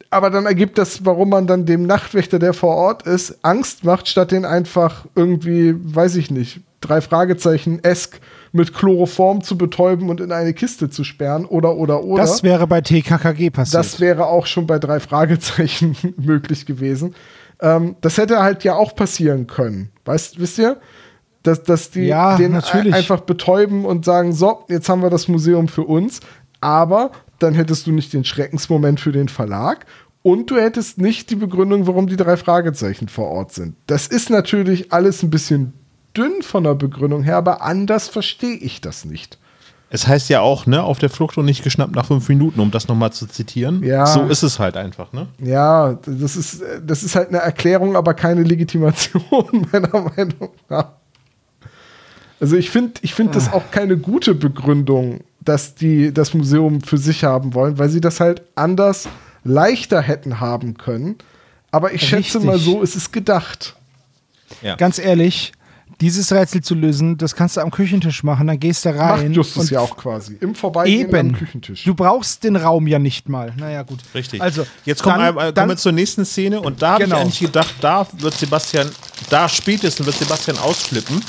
[0.09, 4.07] Aber dann ergibt das, warum man dann dem Nachtwächter, der vor Ort ist, Angst macht,
[4.07, 8.19] statt den einfach irgendwie, weiß ich nicht, drei Fragezeichen esk
[8.51, 12.23] mit Chloroform zu betäuben und in eine Kiste zu sperren oder oder oder.
[12.23, 13.79] Das wäre bei TKKG passiert.
[13.83, 17.13] Das wäre auch schon bei drei Fragezeichen möglich gewesen.
[17.61, 19.89] Ähm, das hätte halt ja auch passieren können.
[20.05, 20.77] Weißt, wisst ihr?
[21.43, 22.93] Dass, dass die Ja, den natürlich.
[22.93, 26.19] ein- einfach betäuben und sagen, so, jetzt haben wir das Museum für uns.
[26.61, 29.85] Aber dann hättest du nicht den Schreckensmoment für den Verlag
[30.21, 33.75] und du hättest nicht die Begründung, warum die drei Fragezeichen vor Ort sind.
[33.87, 35.71] Das ist natürlich alles ein bisschen
[36.15, 39.37] dünn von der Begründung her, aber anders verstehe ich das nicht.
[39.91, 42.69] Es heißt ja auch, ne, auf der Flucht und nicht geschnappt nach fünf Minuten, um
[42.69, 43.83] das nochmal zu zitieren.
[43.83, 44.05] Ja.
[44.05, 45.27] So ist es halt einfach, ne?
[45.39, 50.89] Ja, das ist, das ist halt eine Erklärung, aber keine Legitimation, meiner Meinung nach.
[52.39, 56.97] Also ich finde ich find das auch keine gute Begründung, dass die das Museum für
[56.97, 59.09] sich haben wollen, weil sie das halt anders
[59.43, 61.17] leichter hätten haben können.
[61.71, 62.43] Aber ich schätze Richtig.
[62.43, 63.75] mal so, es ist gedacht.
[64.61, 64.75] Ja.
[64.75, 65.51] Ganz ehrlich,
[66.01, 69.25] dieses Rätsel zu lösen, das kannst du am Küchentisch machen, dann gehst du rein.
[69.27, 70.37] Macht Justus und ja auch quasi.
[70.39, 71.17] Im Vorbeigehen Eben.
[71.29, 71.83] am Küchentisch.
[71.83, 73.53] Du brauchst den Raum ja nicht mal.
[73.57, 73.99] Naja, gut.
[74.15, 74.41] Richtig.
[74.41, 77.21] Also, jetzt kommen, dann, wir, kommen wir zur nächsten Szene und da habe ich Genau.
[77.21, 78.89] eigentlich gedacht, da wird Sebastian,
[79.29, 81.21] da spätestens wird Sebastian ausflippen.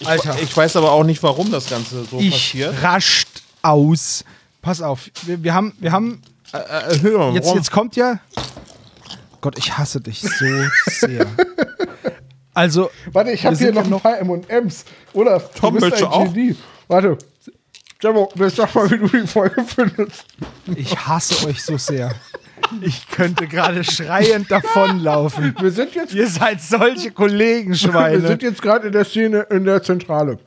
[0.00, 0.36] Ich, Alter.
[0.42, 2.82] ich weiß aber auch nicht, warum das Ganze so ich passiert.
[2.82, 3.28] rascht
[3.62, 4.24] aus.
[4.62, 6.20] Pass auf, wir, wir haben, wir haben,
[6.52, 8.18] Äh, hör mal, jetzt, jetzt kommt ja.
[9.40, 10.46] Gott, ich hasse dich so
[10.86, 11.26] sehr.
[12.54, 14.84] Also, Warte, ich wir habe hier noch ein paar M&M's.
[15.12, 16.32] Oder Tom, du bist willst du ein auch?
[16.32, 16.56] Genie.
[16.88, 17.18] Warte.
[18.36, 20.26] Jetzt sag mal, wie du die Folge findest.
[20.76, 22.14] ich hasse euch so sehr.
[22.82, 25.54] Ich könnte gerade schreiend davonlaufen.
[25.60, 28.26] Wir sind jetzt Ihr seid solche Wir Kollegenschweine.
[28.26, 30.38] sind jetzt gerade in der Szene in der Zentrale,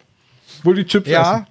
[0.64, 1.34] wo die Chips Ja.
[1.34, 1.48] essen.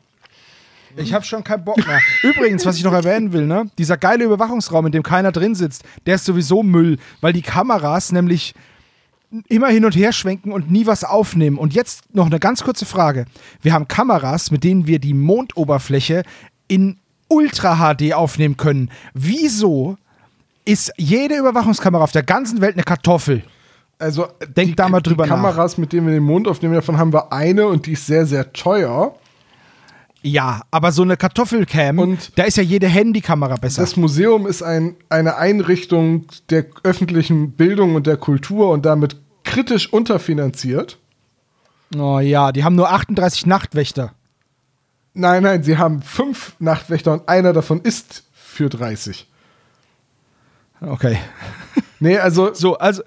[0.99, 2.01] Ich habe schon keinen Bock mehr.
[2.23, 3.71] Übrigens, was ich noch erwähnen will, ne?
[3.77, 8.13] Dieser geile Überwachungsraum, in dem keiner drin sitzt, der ist sowieso Müll, weil die Kameras
[8.13, 8.55] nämlich
[9.49, 11.59] immer hin und her schwenken und nie was aufnehmen.
[11.59, 13.27] Und jetzt noch eine ganz kurze Frage.
[13.61, 16.23] Wir haben Kameras, mit denen wir die Mondoberfläche
[16.69, 16.99] in
[17.29, 18.91] Ultra HD aufnehmen können.
[19.15, 19.97] Wieso
[20.65, 23.43] ist jede Überwachungskamera auf der ganzen Welt eine Kartoffel?
[23.99, 25.37] Also Denk die, da mal drüber die nach.
[25.37, 28.27] Kameras, mit denen wir den Mond aufnehmen, davon haben wir eine und die ist sehr,
[28.27, 29.15] sehr teuer.
[30.27, 33.83] Ja, aber so eine Kartoffelcam, Und da ist ja jede Handykamera besser.
[33.83, 39.93] Das Museum ist ein, eine Einrichtung der öffentlichen Bildung und der Kultur und damit kritisch
[39.93, 40.99] unterfinanziert.
[41.97, 44.15] Oh ja, die haben nur 38 Nachtwächter.
[45.15, 49.29] Nein, nein, sie haben fünf Nachtwächter und einer davon ist für 30.
[50.81, 51.19] Okay.
[52.01, 53.05] Nee, also So, also,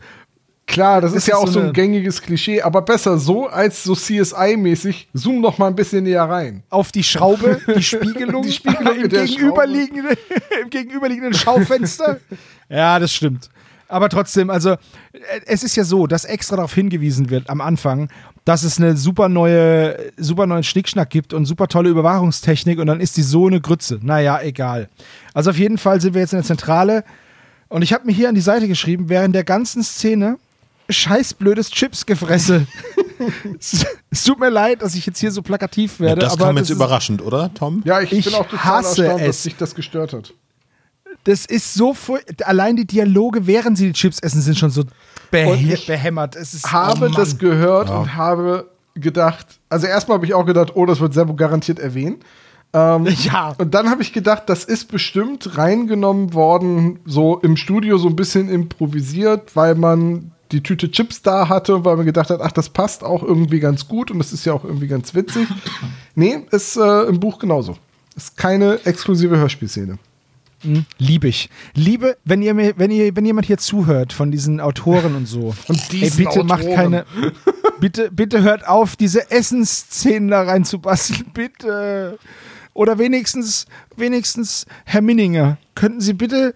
[0.69, 3.47] klar, das, Das ist ja ist auch so so ein gängiges Klischee, aber besser so
[3.47, 5.07] als so CSI-mäßig.
[5.13, 6.63] Zoom noch mal ein bisschen näher rein.
[6.69, 10.15] auf die Schraube, die Spiegelung, Die Spiegelung im, gegenüberliegenden,
[10.63, 12.19] im gegenüberliegenden Schaufenster.
[12.69, 13.49] ja, das stimmt.
[13.89, 14.77] Aber trotzdem, also, äh,
[15.47, 18.09] es ist ja so, dass extra darauf hingewiesen wird am Anfang,
[18.45, 23.01] dass es eine super neue, super neuen Schnickschnack gibt und super tolle Überwachungstechnik und dann
[23.01, 23.99] ist die so eine Grütze.
[24.01, 24.89] Naja, egal.
[25.33, 27.03] Also auf jeden Fall sind wir jetzt in der Zentrale
[27.67, 30.37] und ich habe mir hier an die Seite geschrieben, während der ganzen Szene
[30.89, 32.67] scheißblödes Chipsgefresse.
[33.59, 36.45] es, es tut mir leid, dass ich jetzt hier so plakativ Ja, werde, das aber
[36.45, 37.81] kam das jetzt überraschend, oder, Tom?
[37.85, 39.27] Ja, ich, Ich bin auch total hasse erstaunt, es.
[39.27, 40.33] dass sich das gestört hat.
[41.23, 41.95] das ist so
[42.43, 44.83] allein die Dialoge, während sie die Chips essen, sind schon so
[45.31, 46.35] ich behämmert.
[46.35, 50.71] Es ist, habe oh das gehört und habe gedacht, also erstmal habe ich auch gedacht,
[50.75, 52.17] oh, das wird Sebo garantiert erwähnen.
[52.73, 53.55] Ähm, Ja.
[53.57, 58.15] Und dann habe ich gedacht, das ist bestimmt reingenommen worden, so im Studio so ein
[58.15, 62.69] bisschen improvisiert, weil man die Tüte Chips da hatte weil man gedacht hat, ach, das
[62.69, 65.47] passt auch irgendwie ganz gut und das ist ja auch irgendwie ganz witzig.
[66.15, 67.77] nee, ist äh, im Buch genauso.
[68.15, 69.97] Ist keine exklusive Hörspielszene.
[70.97, 71.49] Liebe ich.
[71.73, 75.55] Liebe, wenn ihr mir, wenn ihr, wenn jemand hier zuhört von diesen Autoren und so.
[75.67, 76.75] Und diesen ey, bitte macht Autoren.
[76.75, 77.05] keine.
[77.79, 81.27] Bitte, bitte hört auf, diese Essensszenen da reinzubasteln.
[81.33, 82.19] Bitte.
[82.73, 86.53] Oder wenigstens, wenigstens, Herr Minninger, könnten Sie bitte,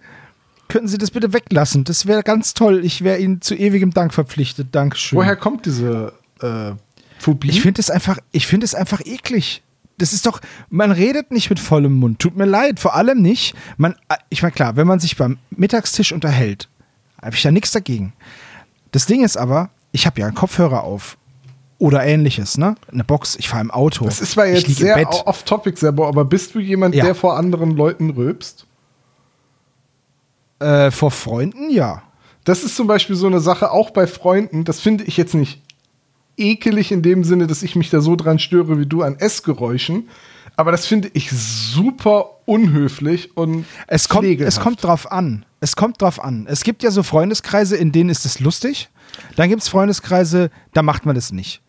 [0.74, 1.84] könnten Sie das bitte weglassen?
[1.84, 2.84] Das wäre ganz toll.
[2.84, 4.70] Ich wäre Ihnen zu ewigem Dank verpflichtet.
[4.72, 5.16] Dankeschön.
[5.16, 6.12] Woher kommt diese
[6.42, 6.72] äh,
[7.20, 7.48] Phobie?
[7.50, 9.62] Ich finde es einfach, ich finde es einfach eklig.
[9.98, 12.18] Das ist doch, man redet nicht mit vollem Mund.
[12.18, 13.54] Tut mir leid, vor allem nicht.
[13.76, 13.94] Man,
[14.30, 16.68] ich meine, klar, wenn man sich beim Mittagstisch unterhält,
[17.22, 18.12] habe ich da nichts dagegen.
[18.90, 21.16] Das Ding ist aber, ich habe ja einen Kopfhörer auf
[21.78, 22.74] oder ähnliches, ne?
[22.90, 24.06] Eine Box, ich fahre im Auto.
[24.06, 27.04] Das ist zwar jetzt sehr off-topic, Sebo, aber bist du jemand, Ja.
[27.04, 28.66] der vor anderen Leuten rülpst?
[30.58, 32.02] Äh, vor Freunden, ja.
[32.44, 35.62] Das ist zum Beispiel so eine Sache, auch bei Freunden, das finde ich jetzt nicht
[36.36, 40.08] ekelig in dem Sinne, dass ich mich da so dran störe wie du an Essgeräuschen.
[40.56, 45.44] Aber das finde ich super unhöflich und Es kommt, es kommt drauf an.
[45.60, 46.46] Es kommt drauf an.
[46.48, 48.90] Es gibt ja so Freundeskreise, in denen ist es lustig.
[49.36, 51.62] Dann gibt es Freundeskreise, da macht man das nicht.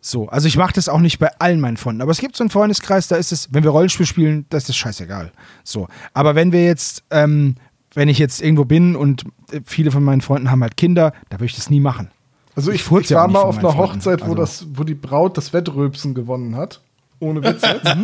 [0.00, 2.00] So, also ich mache das auch nicht bei allen meinen Freunden.
[2.00, 4.68] Aber es gibt so einen Freundeskreis, da ist es, wenn wir Rollenspiel spielen, da ist
[4.68, 5.32] das scheißegal.
[5.62, 7.56] So, aber wenn wir jetzt, ähm,
[7.94, 11.36] wenn ich jetzt irgendwo bin und äh, viele von meinen Freunden haben halt Kinder, da
[11.36, 12.10] würde ich das nie machen.
[12.56, 13.94] Also Ich ich, ich ja war mal auf einer Freunden.
[13.96, 16.80] Hochzeit, wo, Also- das, wo die Braut das Wettröpsen gewonnen hat.
[17.20, 17.86] Ohne Witz jetzt.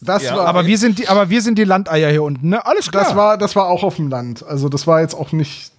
[0.00, 2.64] Das war, Aber wir sind die, aber wir sind die Landeier hier unten, ne?
[2.64, 3.02] Alles klar.
[3.02, 4.44] das war, das war auch auf dem Land.
[4.46, 5.72] Also das war jetzt auch nicht,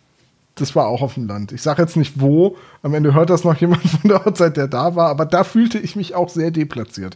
[0.56, 1.54] das war auch auf dem Land.
[1.54, 2.58] Ich sage jetzt nicht wo.
[2.84, 5.08] Am Ende hört das noch jemand von der Hochzeit, der da war.
[5.08, 7.16] Aber da fühlte ich mich auch sehr deplatziert.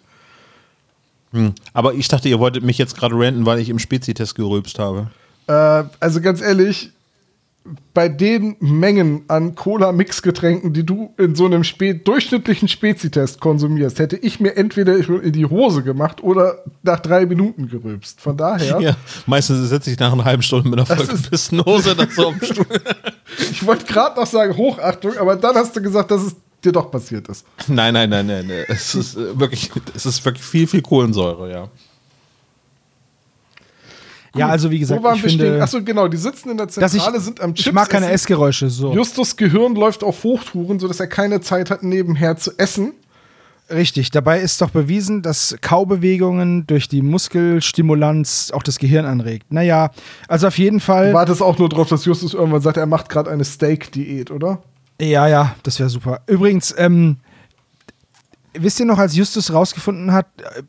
[1.73, 5.07] Aber ich dachte, ihr wolltet mich jetzt gerade ranten, weil ich im Spezitest gerülpst habe.
[5.47, 6.91] Äh, also ganz ehrlich,
[7.93, 14.17] bei den Mengen an Cola-Mixgetränken, die du in so einem Spe durchschnittlichen Spezitest konsumierst, hätte
[14.17, 18.19] ich mir entweder in die Hose gemacht oder nach drei Minuten gerülpst.
[18.19, 18.97] Von daher, Ja.
[19.27, 22.65] Meistens setze ich nach einer halben Stunde mit einer vollgepissten Hose dann so am Stuhl.
[23.51, 26.35] ich wollte gerade noch sagen Hochachtung, aber dann hast du gesagt, dass es
[26.65, 27.45] dir doch passiert ist.
[27.67, 28.45] Nein, nein, nein, nein.
[28.47, 28.65] nein.
[28.67, 31.69] Es ist äh, wirklich, es ist wirklich viel, viel Kohlensäure, ja.
[34.35, 35.39] Ja, also wie gesagt, Wo waren ich wir stehen?
[35.41, 37.89] finde, Achso, genau, die sitzen in der dass ich, Zentrale, sind am Chips ich mag
[37.89, 38.15] keine essen.
[38.15, 38.93] Essgeräusche, so.
[38.93, 42.93] Justus Gehirn läuft auf Hochtouren, sodass er keine Zeit hat, nebenher zu essen.
[43.69, 49.51] Richtig, dabei ist doch bewiesen, dass Kaubewegungen durch die Muskelstimulanz auch das Gehirn anregt.
[49.53, 49.91] Naja,
[50.27, 51.13] also auf jeden Fall.
[51.13, 54.61] Wartest auch nur drauf, dass Justus irgendwann sagt, er macht gerade eine Steak-Diät, oder?
[54.99, 56.21] Ja, ja, das wäre super.
[56.27, 57.17] Übrigens, ähm,
[58.53, 60.63] wisst ihr noch, als Justus rausgefunden hat, äh,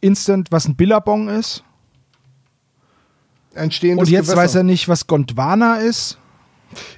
[0.00, 1.62] instant, was ein Billabong ist?
[3.58, 4.36] Ein stehendes Und jetzt Gewässer.
[4.36, 6.18] weiß er nicht, was Gondwana ist?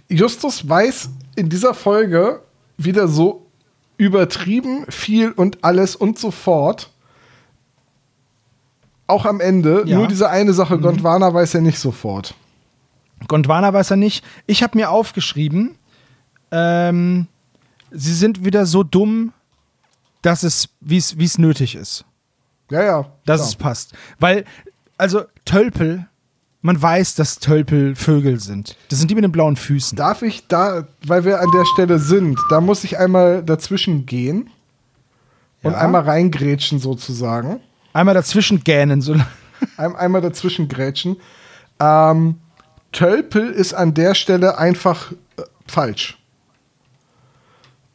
[0.09, 2.43] Justus weiß in dieser Folge
[2.77, 3.47] wieder so
[3.97, 6.91] übertrieben viel und alles und so fort.
[9.07, 9.85] Auch am Ende.
[9.87, 9.99] Ja.
[9.99, 12.35] Nur diese eine Sache, Gondwana weiß er nicht sofort.
[13.29, 14.25] Gondwana weiß er nicht.
[14.47, 15.77] Ich habe mir aufgeschrieben,
[16.51, 17.27] ähm,
[17.91, 19.33] sie sind wieder so dumm,
[20.23, 22.05] dass es, wie es nötig ist.
[22.71, 23.13] Ja, ja.
[23.25, 23.49] dass klar.
[23.49, 23.93] es passt.
[24.19, 24.45] Weil,
[24.97, 26.07] also Tölpel,
[26.63, 28.77] man weiß, dass Tölpel Vögel sind.
[28.91, 29.97] Das sind die mit den blauen Füßen.
[29.97, 34.51] Darf ich da, weil wir an der Stelle sind, da muss ich einmal dazwischen gehen
[35.63, 35.79] und Ja.
[35.79, 37.61] einmal reingrätschen sozusagen.
[37.93, 39.01] Einmal dazwischen gähnen.
[39.01, 39.15] So.
[39.77, 41.17] Ein, einmal dazwischen grätschen.
[41.81, 42.37] Ähm,
[42.93, 46.19] Tölpel ist an der Stelle einfach äh, falsch.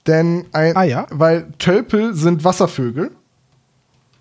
[0.08, 1.08] Denn ein, Ah, ja?
[1.10, 3.12] weil Tölpel sind Wasservögel.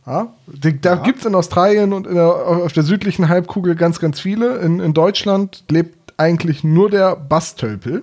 [0.06, 4.00] Ja, die, da gibt es in Australien und in der, auf der südlichen Halbkugel ganz,
[4.00, 4.58] ganz viele.
[4.58, 8.02] In, in Deutschland lebt eigentlich nur der Basstölpel.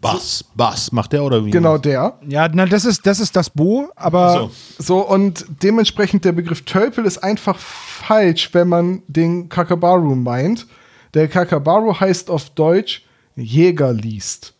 [0.00, 1.50] Bass, Bass, macht der oder wie?
[1.50, 2.18] Genau der.
[2.26, 4.84] Ja, na, das ist das, ist das Bo, aber So.
[4.84, 10.66] So, und dementsprechend der Begriff Tölpel ist einfach falsch, wenn man den Kakabaru meint.
[11.14, 13.04] Der Kakabaru heißt auf Deutsch
[13.34, 14.54] Jäger liest.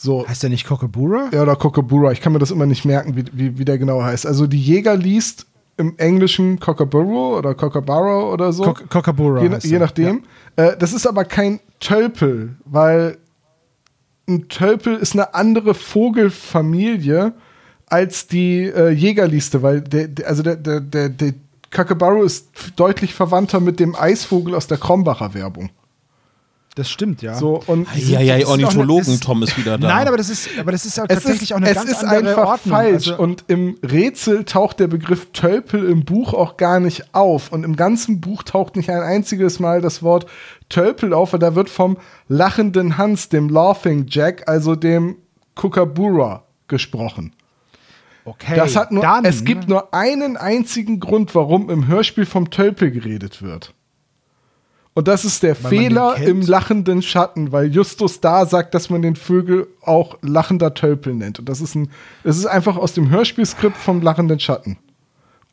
[0.00, 1.28] So, heißt der nicht Kokobura?
[1.32, 4.00] ja, oder Kokabura, ich kann mir das immer nicht merken, wie, wie, wie der genau
[4.00, 4.26] heißt.
[4.26, 5.46] Also die Jäger liest
[5.76, 8.62] im Englischen Kokaburu oder Kokabara oder so.
[8.62, 9.42] Kok Kokobura.
[9.42, 10.22] je, je nachdem.
[10.56, 13.18] Äh, das ist aber kein Tölpel, weil
[14.28, 17.32] ein Tölpel ist eine andere Vogelfamilie
[17.86, 21.34] als die äh, Jägerliste, weil der, der, also der, der, der, der
[21.70, 25.70] Kakabaru ist deutlich verwandter mit dem Eisvogel aus der Krombacher Werbung.
[26.78, 27.34] Das stimmt, ja.
[27.34, 29.88] So, und Ja, ja, ist Ornithologen, das- Tom ist wieder da.
[29.88, 31.90] Nein, aber das ist, aber das ist auch es tatsächlich ist, auch eine es ganz
[31.90, 32.72] ist andere einfach Ordnung.
[32.76, 33.08] falsch.
[33.08, 37.50] Also, und im Rätsel taucht der Begriff Tölpel im Buch auch gar nicht auf.
[37.50, 40.26] Und im ganzen Buch taucht nicht ein einziges Mal das Wort
[40.68, 41.34] Tölpel auf.
[41.34, 41.96] Und da wird vom
[42.28, 45.16] lachenden Hans, dem Laughing Jack, also dem
[45.56, 47.32] Kookaburra, gesprochen.
[48.24, 52.50] okay, das hat nur, dann, es gibt nur einen einzigen Grund, warum im Hörspiel vom
[52.50, 53.74] Tölpel geredet wird.
[54.98, 59.00] Und das ist der Weil Fehler im lachenden Schatten, weil Justus da sagt, dass man
[59.00, 61.38] den Vögel auch lachender Tölpel nennt.
[61.38, 61.88] Und das ist ein,
[62.24, 64.76] das ist einfach aus dem Hörspielskript vom lachenden Schatten.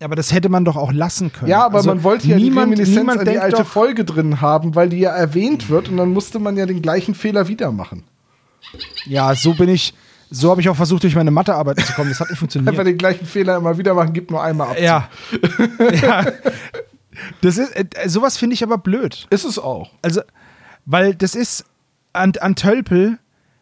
[0.02, 1.52] aber das hätte man doch auch lassen können.
[1.52, 4.42] Ja, aber Also man wollte ja niemand, die Reminiszenz niemand an die alte Folge drin
[4.42, 7.72] haben, weil die ja erwähnt wird und dann musste man ja den gleichen Fehler wieder
[7.72, 8.04] machen.
[9.06, 9.94] Ja, so bin ich,
[10.32, 12.10] so habe ich auch versucht, durch meine Mathearbeit zu kommen.
[12.10, 12.68] Das hat nicht funktioniert.
[12.70, 14.80] Einfach den gleichen Fehler immer wieder machen, gibt nur einmal ab.
[14.80, 15.08] Ja.
[16.02, 16.26] ja.
[17.42, 19.28] Das ist, äh, sowas finde ich aber blöd.
[19.30, 19.92] Ist es auch.
[20.02, 20.22] Also,
[20.86, 21.66] weil das ist
[22.14, 23.18] an, an Tölpel,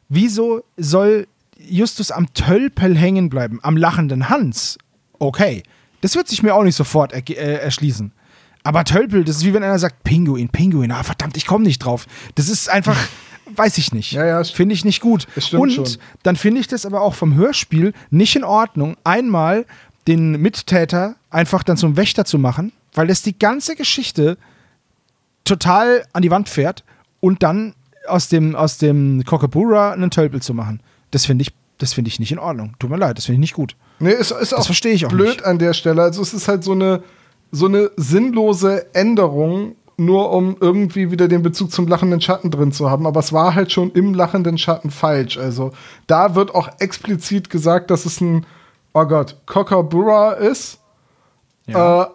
[0.10, 1.28] wieso soll
[1.58, 3.60] Justus am Tölpel hängen bleiben?
[3.64, 4.78] Am lachenden Hans?
[5.20, 5.64] Okay.
[6.01, 8.12] Das wird sich mir auch nicht sofort erge- äh, erschließen.
[8.64, 11.80] Aber Tölpel, das ist wie wenn einer sagt, Pinguin, Pinguin, ah verdammt, ich komme nicht
[11.80, 12.06] drauf.
[12.36, 12.97] Das ist einfach,
[13.56, 14.12] weiß ich nicht.
[14.14, 15.28] Ja, ja, finde ich nicht gut.
[15.54, 15.88] Und schon.
[16.24, 19.66] dann finde ich das aber auch vom Hörspiel nicht in Ordnung, einmal
[20.08, 24.37] den Mittäter einfach dann zum Wächter zu machen, weil das die ganze Geschichte
[25.43, 26.83] total an die Wand fährt
[27.19, 27.73] und dann
[28.07, 30.81] aus dem, aus dem Kokabura einen Tölpel zu machen.
[31.11, 32.75] Das finde ich, das finde ich nicht in Ordnung.
[32.79, 33.75] Tut mir leid, das finde ich nicht gut.
[33.99, 35.45] Nee, ist, ist auch verstehe ich auch blöd nicht.
[35.45, 36.01] an der Stelle.
[36.01, 37.03] Also es ist halt so eine,
[37.51, 42.89] so eine sinnlose Änderung, nur um irgendwie wieder den Bezug zum lachenden Schatten drin zu
[42.89, 43.05] haben.
[43.05, 45.37] Aber es war halt schon im lachenden Schatten falsch.
[45.37, 45.71] Also
[46.07, 48.45] da wird auch explizit gesagt, dass es ein,
[48.93, 50.79] oh Gott, Kokabura ist.
[51.67, 52.05] Äh,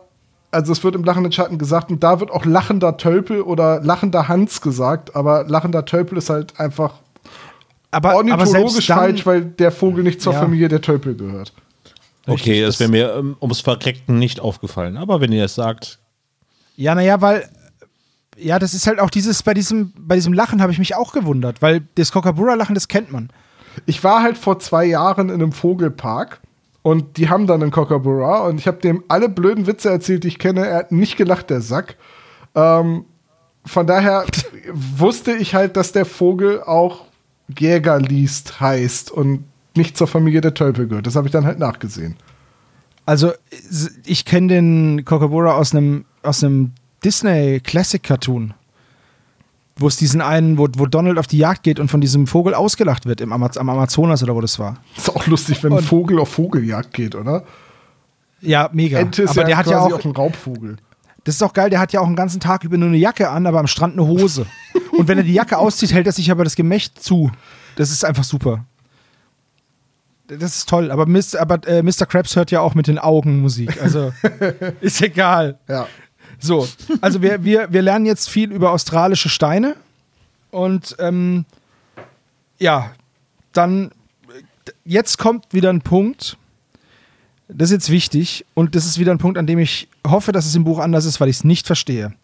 [0.51, 4.29] also es wird im lachenden Schatten gesagt und da wird auch lachender Tölpel oder lachender
[4.29, 5.15] Hans gesagt.
[5.17, 6.95] Aber lachender Tölpel ist halt einfach
[7.91, 10.41] Aber, aber ornithologisch dann, falsch, weil der Vogel nicht zur Ja.
[10.41, 11.53] Familie der Tölpel gehört.
[12.27, 14.97] Okay, das das- wäre mir ähm, ums Verreckten nicht aufgefallen.
[14.97, 15.99] Aber wenn ihr es sagt,
[16.77, 17.49] Ja, naja, weil.
[18.41, 21.13] Ja, das ist halt auch dieses, bei diesem, bei diesem Lachen habe ich mich auch
[21.13, 23.31] gewundert, weil das Kokabura-Lachen, das kennt man.
[23.85, 26.41] Ich war halt vor zwei Jahren in einem Vogelpark
[26.83, 30.29] und die haben dann einen Kookaburra und ich habe dem alle blöden Witze erzählt, die
[30.29, 30.67] ich kenne.
[30.67, 31.97] Er hat nicht gelacht, der Sack.
[32.55, 33.05] Ähm,
[33.65, 34.25] von daher
[34.73, 37.05] wusste ich halt, dass der Vogel auch
[37.57, 41.07] Jäger liest heißt und nicht zur Familie der Tölpel gehört.
[41.07, 42.17] Das habe ich dann halt nachgesehen.
[43.07, 43.33] Also,
[44.05, 46.73] ich kenne den Kokabura aus einem, aus einem
[47.05, 48.53] Disney Classic Cartoon.
[49.81, 52.53] Wo es diesen einen, wo, wo Donald auf die Jagd geht und von diesem Vogel
[52.55, 54.77] ausgelacht wird im Amaz am Amazonas oder wo das war.
[54.97, 57.45] Ist auch lustig, wenn ein Und- Vogel auf Vogeljagd geht, oder?
[58.41, 58.99] Ja, mega.
[58.99, 60.77] Ente ist aber ja der hat ja auch, auch ein Raubvogel.
[61.25, 63.29] das ist auch geil, der hat ja auch einen ganzen Tag über nur eine Jacke
[63.31, 64.47] an, aber am Strand eine Hose.
[64.97, 67.31] und wenn er die Jacke auszieht, hält er sich aber das Gemächt zu.
[67.77, 68.65] Das ist einfach super.
[70.29, 72.05] Das ist toll, aber, Mr., aber äh, Mr.
[72.07, 73.81] Krabs hört ja auch mit den Augen Musik.
[73.81, 74.13] Also
[74.81, 75.59] ist egal.
[75.69, 75.87] Ja.
[76.39, 76.69] So,
[77.01, 79.77] also wir, wir, wir lernen jetzt viel über australische Steine
[80.51, 81.45] und ähm,
[82.59, 82.93] ja,
[83.53, 83.91] dann
[84.85, 86.37] jetzt kommt wieder ein Punkt,
[87.49, 90.47] das ist jetzt wichtig und das ist wieder ein Punkt, an dem ich hoffe, dass
[90.47, 92.15] es im Buch anders ist, weil ich es nicht verstehe.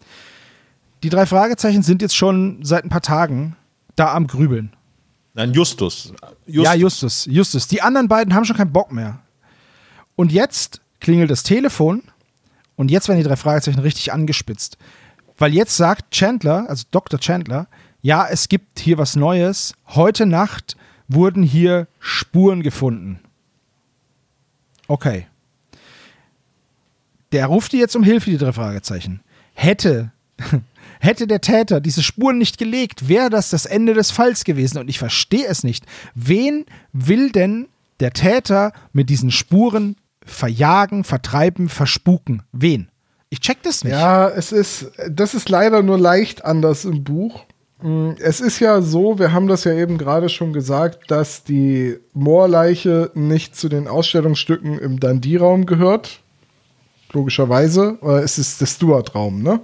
[1.03, 3.57] Die drei Fragezeichen sind jetzt schon seit ein paar Tagen
[3.97, 4.73] da am Grübeln.
[5.35, 6.13] nein, Justus.
[6.47, 7.69] Ja, Justus, Justus.
[7.69, 9.21] Die anderen beiden haben schon keinen Bock mehr.
[10.17, 12.03] Und jetzt klingelt das Telefon
[12.77, 14.79] und jetzt werden die drei Fragezeichen richtig angespitzt.
[15.39, 17.19] Weil jetzt sagt Chandler, also Dr.
[17.19, 17.67] Chandler,
[18.03, 19.75] ja, es gibt hier was Neues.
[19.89, 20.77] Heute Nacht
[21.09, 23.21] wurden hier Spuren gefunden.
[24.87, 25.27] Okay.
[27.33, 29.21] Der ruft die jetzt um Hilfe, die drei Fragezeichen.
[29.55, 30.13] Hätte,
[31.01, 34.79] hätte der Täter diese Spuren nicht gelegt, wäre das das Ende des Falls gewesen.
[34.79, 35.85] Und ich verstehe es nicht.
[36.15, 37.69] Wen will denn
[38.01, 42.43] der Täter mit diesen Spuren verjagen, vertreiben, verspuken?
[42.53, 42.89] Wen?
[43.31, 43.93] Ich check das nicht.
[43.93, 47.45] Ja, es ist, das ist leider nur leicht anders im Buch.
[47.83, 51.97] Mm, Es ist ja so, wir haben das ja eben gerade schon gesagt, dass die
[52.13, 56.21] Moorleiche nicht zu den Ausstellungsstücken im Dundee-Raum gehört.
[57.13, 57.99] Logischerweise.
[58.01, 59.61] Oder es ist der Stuart-Raum, ne?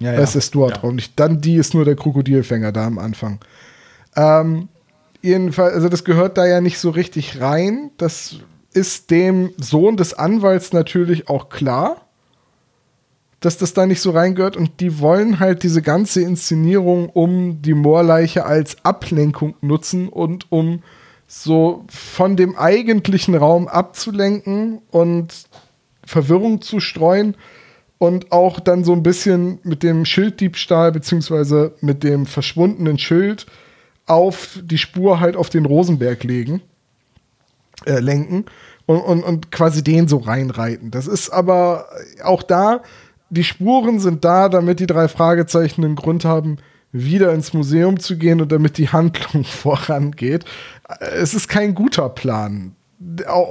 [0.00, 0.96] ja, Das ist der Stuart-Raum.
[0.96, 3.38] Nicht Dundee ist nur der Krokodilfänger da am Anfang.
[4.16, 4.68] Ähm,
[5.22, 7.90] jedenfalls, also das gehört da ja nicht so richtig rein.
[7.98, 8.36] Das
[8.78, 12.06] ist dem Sohn des Anwalts natürlich auch klar,
[13.40, 14.56] dass das da nicht so reingehört.
[14.56, 20.84] Und die wollen halt diese ganze Inszenierung um die Moorleiche als Ablenkung nutzen und um
[21.26, 25.48] so von dem eigentlichen Raum abzulenken und
[26.06, 27.36] Verwirrung zu streuen
[27.98, 33.46] und auch dann so ein bisschen mit dem Schilddiebstahl beziehungsweise mit dem verschwundenen Schild
[34.06, 36.62] auf die Spur halt auf den Rosenberg legen,
[37.84, 38.46] äh, lenken
[38.88, 40.90] und, und, und quasi den so reinreiten.
[40.90, 41.84] Das ist aber
[42.24, 42.80] auch da,
[43.28, 46.56] die Spuren sind da, damit die drei Fragezeichen einen Grund haben,
[46.90, 50.46] wieder ins Museum zu gehen und damit die Handlung vorangeht.
[51.20, 52.74] Es ist kein guter Plan.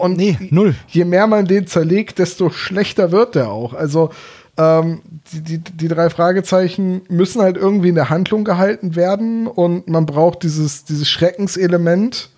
[0.02, 0.74] Und Nee, null.
[0.88, 3.76] je mehr man den zerlegt, desto schlechter wird der auch.
[3.76, 4.10] Also
[4.58, 9.88] ähm, die, die, die drei Fragezeichen müssen halt irgendwie in der Handlung gehalten werden und
[9.88, 12.32] man braucht dieses, dieses Schreckenselement.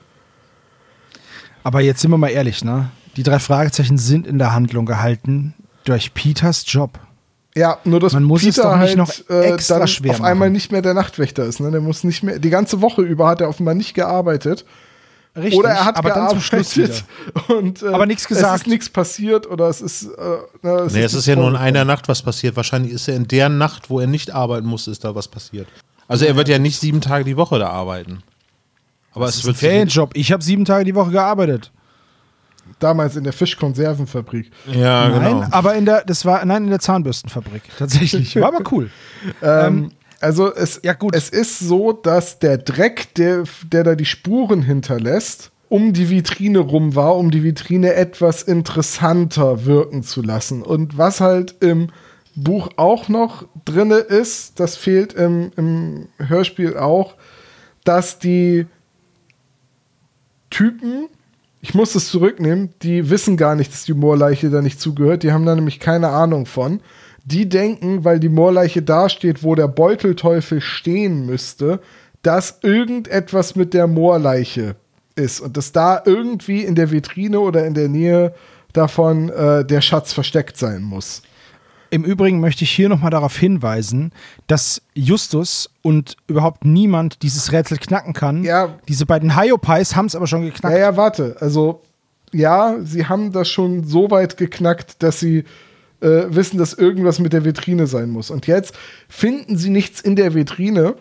[1.63, 2.89] Aber jetzt sind wir mal ehrlich, ne?
[3.15, 5.53] Die drei Fragezeichen sind in der Handlung gehalten
[5.83, 6.99] durch Peters Job.
[7.55, 10.11] Ja, nur dass Man muss es Peter doch nicht halt noch äh, extra dann schwer
[10.11, 10.53] auf einmal machen.
[10.53, 11.59] nicht mehr der Nachtwächter ist.
[11.59, 11.71] Ne?
[11.71, 14.65] Der muss nicht mehr, die ganze Woche über hat er offenbar nicht gearbeitet.
[15.35, 17.57] Richtig, oder er hat aber dann zum gearbeitet Schluss wieder.
[17.57, 18.61] und äh, Aber nichts Es gesagt.
[18.61, 20.05] ist nichts passiert oder es ist.
[20.05, 22.55] Äh, ne, es Nee, es ist ja nur in einer Nacht was passiert.
[22.55, 25.67] Wahrscheinlich ist ja in der Nacht, wo er nicht arbeiten muss, ist da was passiert.
[26.07, 28.23] Also er wird ja nicht sieben Tage die Woche da arbeiten.
[29.13, 30.11] Aber Das es ist ein wird Ferienjob.
[30.15, 31.71] Ich habe sieben Tage die Woche gearbeitet.
[32.79, 34.51] Damals in der Fischkonservenfabrik.
[34.71, 35.47] Ja, nein, genau.
[35.51, 37.63] aber in der, das war, nein, in der Zahnbürstenfabrik.
[37.77, 38.35] Tatsächlich.
[38.35, 38.89] War aber cool.
[39.41, 39.91] Ähm, Ähm,
[40.21, 41.15] Also es, Ja, gut.
[41.15, 46.59] es ist so, dass der Dreck, der, der da die Spuren hinterlässt, um die Vitrine
[46.59, 50.61] rum war, um die Vitrine etwas interessanter wirken zu lassen.
[50.61, 51.89] Und was halt im
[52.35, 57.15] Buch auch noch drinne ist, das fehlt im, im Hörspiel auch,
[57.83, 58.67] dass die
[60.49, 61.07] Typen,
[61.61, 65.23] ich muss es zurücknehmen, die wissen gar nicht, dass die Moorleiche da nicht zugehört.
[65.23, 66.79] Die haben da nämlich keine Ahnung von.
[67.25, 71.79] Die denken, weil die Moorleiche dasteht, wo der Beutelteufel stehen müsste,
[72.21, 74.75] dass irgendetwas mit der Moorleiche
[75.15, 78.33] ist und dass da irgendwie in der Vitrine oder in der Nähe
[78.73, 81.21] davon äh, der Schatz versteckt sein muss.
[81.91, 84.11] Im Übrigen möchte ich hier nochmal darauf hinweisen,
[84.47, 88.43] dass Justus und überhaupt niemand dieses Rätsel knacken kann.
[88.43, 88.77] Ja.
[88.87, 90.75] Diese beiden Hyopies haben es aber schon geknackt.
[90.75, 91.35] Ja, ja, warte.
[91.39, 91.81] Also,
[92.31, 95.45] ja, sie haben das schon so weit geknackt, dass sie
[96.01, 98.29] äh, wissen, dass irgendwas mit der Vitrine sein muss.
[98.29, 98.75] Und jetzt
[99.07, 100.95] finden sie nichts in der Vitrine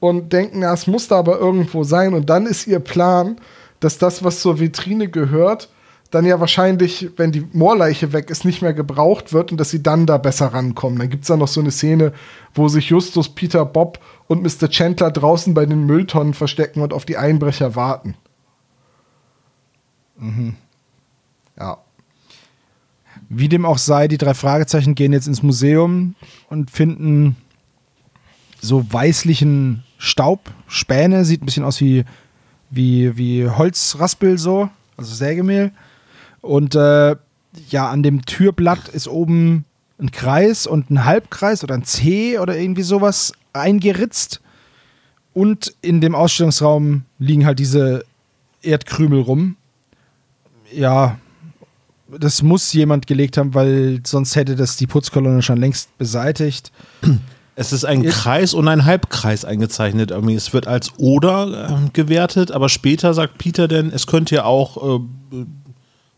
[0.00, 2.12] und denken, na, es muss da aber irgendwo sein.
[2.12, 3.36] Und dann ist ihr Plan,
[3.80, 5.68] dass das, was zur Vitrine gehört,
[6.14, 9.82] dann ja wahrscheinlich, wenn die Moorleiche weg ist, nicht mehr gebraucht wird und dass sie
[9.82, 10.98] dann da besser rankommen.
[10.98, 12.12] Dann gibt es da noch so eine Szene,
[12.54, 13.98] wo sich Justus, Peter, Bob
[14.28, 14.68] und Mr.
[14.68, 18.14] Chandler draußen bei den Mülltonnen verstecken und auf die Einbrecher warten.
[21.58, 21.78] Ja.
[23.28, 26.14] Wie dem auch sei, die drei Fragezeichen gehen jetzt ins Museum
[26.48, 27.36] und finden
[28.60, 32.04] so weißlichen Staub, Späne, sieht ein bisschen aus wie,
[32.70, 35.72] wie, wie Holzraspel so, also Sägemehl.
[36.44, 37.16] Und äh,
[37.70, 39.64] ja, an dem Türblatt ist oben
[39.98, 44.40] ein Kreis und ein Halbkreis oder ein C oder irgendwie sowas eingeritzt.
[45.32, 48.04] Und in dem Ausstellungsraum liegen halt diese
[48.62, 49.56] Erdkrümel rum.
[50.72, 51.18] Ja,
[52.18, 56.72] das muss jemand gelegt haben, weil sonst hätte das die Putzkolonne schon längst beseitigt.
[57.56, 60.10] Es ist ein Jetzt- Kreis und ein Halbkreis eingezeichnet.
[60.10, 64.98] Es wird als Oder äh, gewertet, aber später sagt Peter denn, es könnte ja auch
[64.98, 65.04] äh,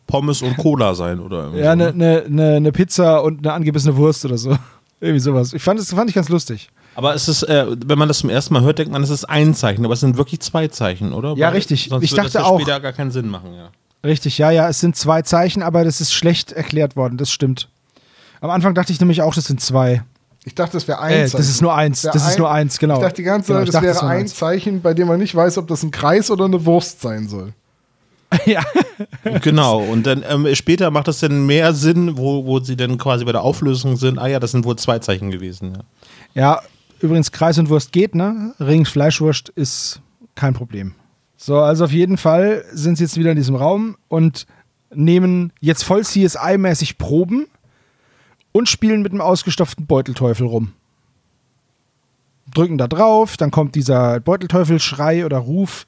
[0.06, 3.52] Pommes und Cola sein oder irgendwie Ja, so, eine ne, ne, ne Pizza und eine
[3.52, 4.56] angebissene Wurst oder so.
[5.00, 5.52] Irgendwie sowas.
[5.52, 6.70] Ich fand das fand ich ganz lustig.
[6.94, 9.24] Aber es ist, äh, wenn man das zum ersten Mal hört, denkt man, es ist
[9.26, 11.34] ein Zeichen, aber es sind wirklich zwei Zeichen, oder?
[11.36, 11.88] Ja, Weil richtig.
[11.90, 12.58] Sonst Ich würde dachte das ja auch.
[12.58, 13.68] später gar keinen Sinn machen, ja.
[14.04, 17.68] Richtig, ja, ja, es sind zwei Zeichen, aber das ist schlecht erklärt worden, das stimmt.
[18.40, 20.02] Am Anfang dachte ich nämlich auch, das sind zwei.
[20.44, 21.32] Ich dachte, das wäre Äh, eins.
[21.32, 22.94] das ist nur eins, das ist nur eins, genau.
[22.94, 24.34] Ich dachte die ganze Genau, Zeit, ich das dachte, wäre wäre ein eins.
[24.36, 27.52] Zeichen, bei dem man nicht weiß, ob das ein Kreis oder eine Wurst sein soll.
[28.46, 28.62] ja.
[29.42, 33.24] Genau, und dann ähm, später macht es dann mehr Sinn, wo, wo sie dann quasi
[33.24, 34.18] bei der Auflösung sind.
[34.18, 35.74] Ah ja, das sind wohl zwei Zeichen gewesen.
[36.34, 36.42] Ja.
[36.42, 36.62] ja,
[37.00, 38.54] übrigens Kreis und Wurst geht, ne?
[38.58, 40.00] Rings Fleischwurst ist
[40.34, 40.94] kein Problem.
[41.36, 44.46] So, also auf jeden Fall sind sie jetzt wieder in diesem Raum und
[44.94, 47.46] nehmen jetzt voll CSI-mäßig Proben
[48.52, 50.72] und spielen mit einem ausgestopften Beutelteufel rum.
[52.54, 55.86] Drücken da drauf, dann kommt dieser Beutelteufel-Schrei oder Ruf.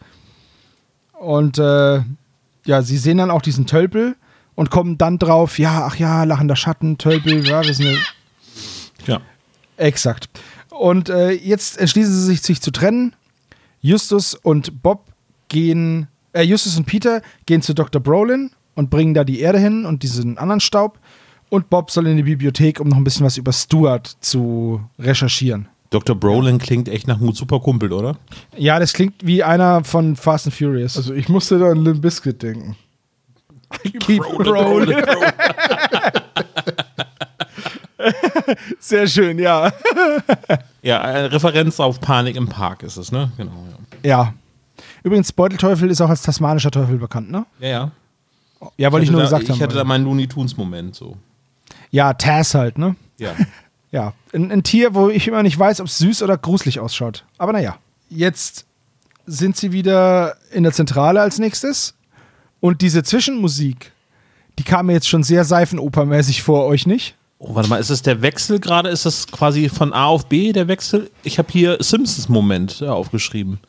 [1.18, 2.02] Und äh,
[2.68, 4.14] ja, sie sehen dann auch diesen Tölpel
[4.54, 7.98] und kommen dann drauf, ja, ach ja, lachender Schatten, Tölpel, ja, wir sind ja
[9.06, 9.20] ja.
[9.76, 10.28] Exakt.
[10.70, 13.14] Und äh, jetzt entschließen sie sich, sich zu trennen.
[13.80, 15.06] Justus und Bob
[15.48, 18.02] gehen, äh, Justus und Peter gehen zu Dr.
[18.02, 20.98] Brolin und bringen da die Erde hin und diesen anderen Staub.
[21.48, 25.68] Und Bob soll in die Bibliothek, um noch ein bisschen was über Stuart zu recherchieren.
[25.90, 26.14] Dr.
[26.14, 28.16] Brolin klingt echt nach einem super Kumpel, oder?
[28.56, 30.96] Ja, das klingt wie einer von Fast and Furious.
[30.96, 32.76] Also ich musste da an Limp Bizkit denken.
[34.00, 34.96] Keep rolling.
[38.78, 39.72] Sehr schön, ja.
[40.82, 43.30] Ja, eine Referenz auf Panik im Park ist es, ne?
[43.36, 43.52] Genau.
[44.02, 44.34] Ja, Ja.
[45.02, 47.46] Übrigens, Beutelteufel ist auch als tasmanischer Teufel bekannt, ne?
[47.60, 47.68] ja.
[47.68, 47.90] ja.
[48.76, 49.60] Ja, wollte ich hatte nur da, gesagt ich haben.
[49.60, 51.16] hatte da meinen Looney Tunes-Moment so.
[51.92, 52.96] ja, Taz halt, ne?
[53.16, 53.30] Ja.
[53.90, 57.24] Ja, ein, ein Tier, wo ich immer nicht weiß, ob es süß oder gruselig ausschaut.
[57.38, 57.78] Aber naja.
[58.10, 58.66] Jetzt
[59.26, 61.94] sind sie wieder in der Zentrale als nächstes.
[62.60, 63.92] Und diese Zwischenmusik,
[64.58, 67.14] die kam mir jetzt schon sehr seifenopermäßig vor, euch nicht?
[67.38, 68.88] Oh, warte mal, ist es der Wechsel gerade?
[68.88, 71.10] Ist das quasi von A auf B der Wechsel?
[71.22, 73.60] Ich habe hier Simpsons-Moment ja, aufgeschrieben.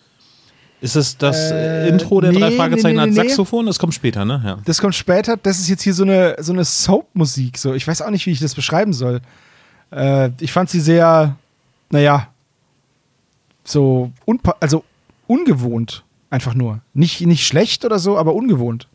[0.82, 3.28] Ist es das äh, Äh, Intro der nee, drei Fragezeichen nee, als nee, nee.
[3.28, 3.66] Saxophon?
[3.66, 4.42] Das kommt später, ne?
[4.44, 4.58] Ja.
[4.66, 5.38] Das kommt später.
[5.38, 7.58] Das ist jetzt hier so eine, so eine Soap-Musik.
[7.58, 7.74] So.
[7.74, 9.22] Ich weiß auch nicht, wie ich das beschreiben soll.
[9.92, 11.36] Äh, ich fand sie sehr,
[11.90, 12.28] naja,
[13.64, 14.84] so, unpa also
[15.28, 16.04] ungewohnt.
[16.32, 16.82] Einfach nur.
[16.94, 18.88] Nicht, nicht schlecht oder so, aber ungewohnt.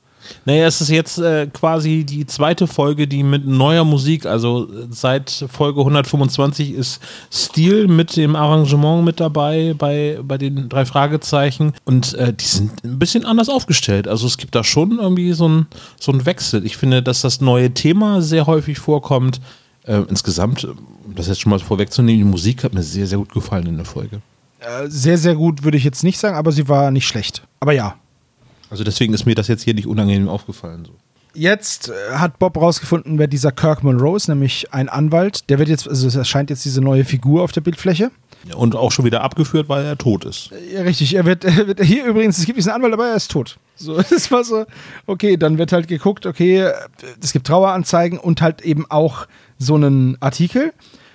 [0.45, 4.87] Naja, es ist jetzt äh, quasi die zweite Folge, die mit neuer Musik, also äh,
[4.91, 7.01] seit Folge 125 ist
[7.33, 12.85] Stil mit dem Arrangement mit dabei bei, bei den drei Fragezeichen und äh, die sind
[12.85, 14.09] ein bisschen anders aufgestellt.
[14.09, 15.67] Also es gibt da schon irgendwie so einen
[16.01, 16.65] so Wechsel.
[16.65, 19.41] Ich finde, dass das neue Thema sehr häufig vorkommt.
[19.87, 23.33] Äh, insgesamt, um das jetzt schon mal vorwegzunehmen, die Musik hat mir sehr, sehr gut
[23.33, 24.23] gefallen in der Folge.
[24.61, 27.43] Äh, sehr, sehr gut würde ich jetzt nicht sagen, aber sie war nicht schlecht.
[27.61, 27.97] Aber ja.
[28.71, 30.87] Also deswegen ist mir das jetzt hier nicht unangenehm aufgefallen.
[30.87, 30.93] So.
[31.35, 35.51] Jetzt äh, hat Bob rausgefunden, wer dieser Kirk Monroe ist, nämlich ein Anwalt.
[35.51, 38.11] Der wird jetzt, also es erscheint jetzt diese neue Figur auf der Bildfläche.
[38.57, 40.51] Und auch schon wieder abgeführt, weil er tot ist.
[40.73, 41.15] Ja, richtig.
[41.15, 43.59] Er wird, er wird hier übrigens, es gibt diesen Anwalt, aber er ist tot.
[43.75, 44.65] So, das war so,
[45.07, 46.71] okay, dann wird halt geguckt, okay,
[47.21, 49.27] es gibt Traueranzeigen und halt eben auch
[49.59, 50.73] so einen Artikel.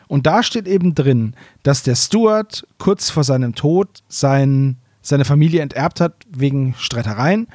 [0.07, 5.61] Und da steht eben drin, dass der Stuart kurz vor seinem Tod sein, seine Familie
[5.61, 7.47] enterbt hat wegen Streitereien.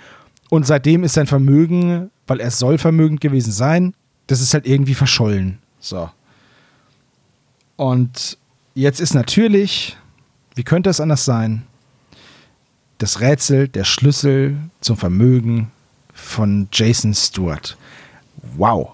[0.50, 3.94] Und seitdem ist sein Vermögen, weil er soll vermögend gewesen sein,
[4.26, 5.58] das ist halt irgendwie verschollen.
[5.80, 6.08] So.
[7.76, 8.38] Und
[8.74, 9.96] jetzt ist natürlich,
[10.54, 11.64] wie könnte es anders sein,
[12.98, 15.70] das Rätsel, der Schlüssel zum Vermögen
[16.12, 17.76] von Jason Stewart.
[18.56, 18.92] Wow.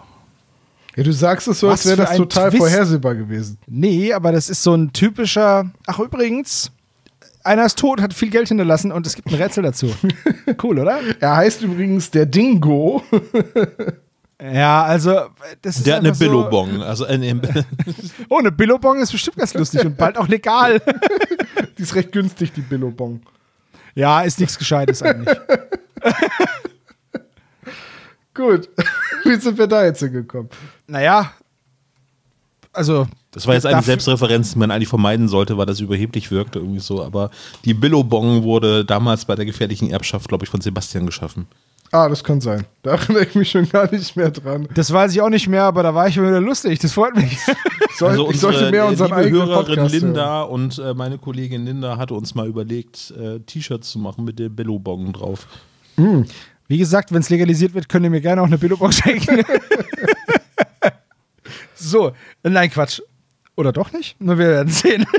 [1.00, 2.58] Ja, du sagst es so, als wäre das total Twist.
[2.62, 3.56] vorhersehbar gewesen.
[3.66, 5.70] Nee, aber das ist so ein typischer.
[5.86, 6.70] Ach, übrigens,
[7.42, 9.90] einer ist tot, hat viel Geld hinterlassen und es gibt ein Rätsel dazu.
[10.62, 10.98] cool, oder?
[11.18, 13.02] Er heißt übrigens der Dingo.
[14.42, 15.26] Ja, also,
[15.60, 16.80] das ist Der hat eine so- Billobong.
[16.82, 17.34] Also, äh, nee,
[18.30, 20.80] Oh, eine Billobong ist bestimmt ganz lustig und bald auch legal.
[21.76, 23.20] Die ist recht günstig, die Billobong.
[23.94, 25.36] ja, ist nichts Gescheites eigentlich.
[28.40, 28.68] Gut.
[29.24, 30.48] Wie sind wir da jetzt hingekommen?
[30.86, 31.32] Naja,
[32.72, 36.60] also, das war jetzt eine Selbstreferenz, die man eigentlich vermeiden sollte, weil das überheblich wirkte
[36.60, 37.02] irgendwie so.
[37.02, 37.30] Aber
[37.64, 41.46] die Billobong wurde damals bei der gefährlichen Erbschaft, glaube ich, von Sebastian geschaffen.
[41.92, 42.64] Ah, das kann sein.
[42.82, 44.68] Da erinnere ich mich schon gar nicht mehr dran.
[44.74, 46.78] das weiß ich auch nicht mehr, aber da war ich wieder lustig.
[46.78, 47.36] Das freut mich.
[47.98, 50.04] Soll, Also ich sollte mehr unseren liebe eigenen Hörerin Podcast hören.
[50.04, 54.38] Linda und äh, meine Kollegin Linda hatte uns mal überlegt, äh, T-Shirts zu machen mit
[54.38, 55.46] der Billobong drauf.
[56.70, 59.42] Wie gesagt, wenn es legalisiert wird, könnt ihr mir gerne auch eine Billobong schenken.
[61.74, 62.12] so,
[62.44, 63.00] nein, Quatsch.
[63.56, 64.20] Oder doch nicht?
[64.20, 65.04] Nur wir werden sehen.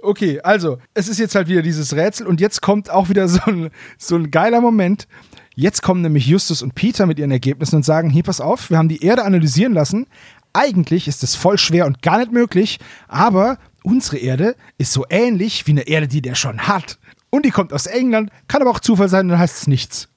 [0.00, 3.40] Okay, also, es ist jetzt halt wieder dieses Rätsel und jetzt kommt auch wieder so
[3.46, 5.08] ein, so ein geiler Moment.
[5.56, 8.78] Jetzt kommen nämlich Justus und Peter mit ihren Ergebnissen und sagen: Hier, pass auf, wir
[8.78, 10.06] haben die Erde analysieren lassen.
[10.52, 12.78] Eigentlich ist es voll schwer und gar nicht möglich,
[13.08, 17.00] aber unsere Erde ist so ähnlich wie eine Erde, die der schon hat.
[17.28, 20.08] Und die kommt aus England, kann aber auch Zufall sein, dann heißt es nichts.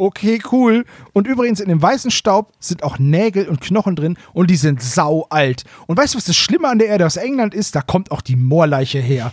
[0.00, 0.86] Okay, cool.
[1.12, 4.82] Und übrigens, in dem weißen Staub sind auch Nägel und Knochen drin und die sind
[4.82, 5.64] sau alt.
[5.86, 7.76] Und weißt du, was das Schlimme an der Erde aus England ist?
[7.76, 9.30] Da kommt auch die Moorleiche her.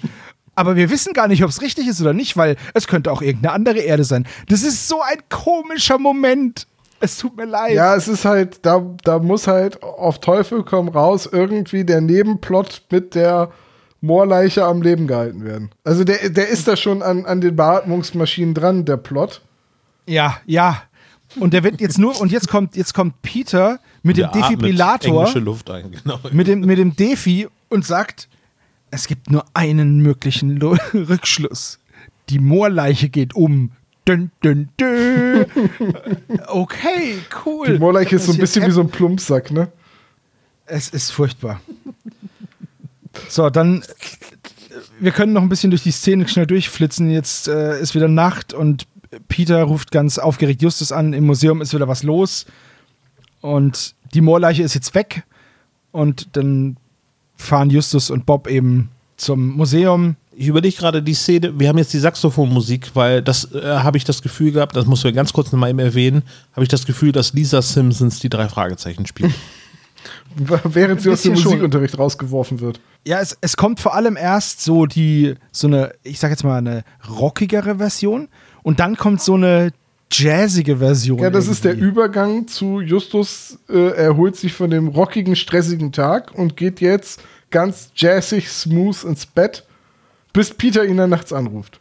[0.55, 3.21] Aber wir wissen gar nicht, ob es richtig ist oder nicht, weil es könnte auch
[3.21, 4.27] irgendeine andere Erde sein.
[4.49, 6.67] Das ist so ein komischer Moment.
[6.99, 7.73] Es tut mir leid.
[7.73, 12.81] Ja, es ist halt, da, da muss halt auf Teufel komm raus irgendwie der Nebenplot
[12.91, 13.51] mit der
[14.01, 15.69] Moorleiche am Leben gehalten werden.
[15.85, 19.41] Also der, der ist da schon an, an den Beatmungsmaschinen dran, der Plot.
[20.07, 20.83] Ja, ja.
[21.39, 24.43] Und der wird jetzt nur, und jetzt kommt, jetzt kommt Peter mit dem Der atmet
[24.45, 25.19] Defibrillator.
[25.21, 26.19] Englische Luft ein, genau.
[26.31, 28.29] mit dem, mit dem Defi und sagt,
[28.89, 31.79] es gibt nur einen möglichen Lo Rückschluss.
[32.29, 33.71] Die Moorleiche geht um.
[34.07, 35.45] Dün, dün, dün.
[36.47, 37.73] Okay, cool.
[37.73, 39.69] Die Moorleiche ist so ein bisschen wie so ein Plumpsack, ne?
[40.65, 41.61] Es ist furchtbar.
[43.27, 43.83] So, dann.
[44.99, 47.11] Wir können noch ein bisschen durch die Szene schnell durchflitzen.
[47.11, 48.87] Jetzt äh, ist wieder Nacht und
[49.27, 51.13] Peter ruft ganz aufgeregt Justus an.
[51.13, 52.45] Im Museum ist wieder was los.
[53.41, 55.23] Und die Moorleiche ist jetzt weg.
[55.91, 56.77] Und dann
[57.35, 60.15] fahren Justus und Bob eben zum Museum.
[60.35, 64.03] Ich überlege gerade die Szene, wir haben jetzt die Saxophonmusik, weil das äh, habe ich
[64.03, 66.21] das Gefühl gehabt, das muss wir ganz kurz noch mal eben erwähnen,
[66.53, 69.33] habe ich das Gefühl, dass Lisa Simpsons die drei Fragezeichen spielt.
[70.63, 71.51] Während sie aus dem bisschen schon.
[71.53, 72.79] Musikunterricht rausgeworfen wird.
[73.05, 76.57] Ja, es, es kommt vor allem erst so die, so eine, ich sag jetzt mal,
[76.57, 78.27] eine rockigere Version.
[78.67, 79.71] Und dann kommt so eine
[80.11, 81.19] jazzige Version.
[81.19, 81.87] Ja, das ist der irgendwie.
[81.87, 87.91] Übergang zu Justus äh, erholt sich von dem rockigen, stressigen Tag und geht jetzt ganz
[87.95, 89.63] jazzig, smooth ins Bett,
[90.33, 91.79] bis Peter ihn dann nachts anruft.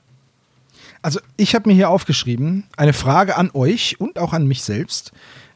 [1.03, 5.11] Also ich habe mir hier aufgeschrieben, eine Frage an euch und auch an mich selbst.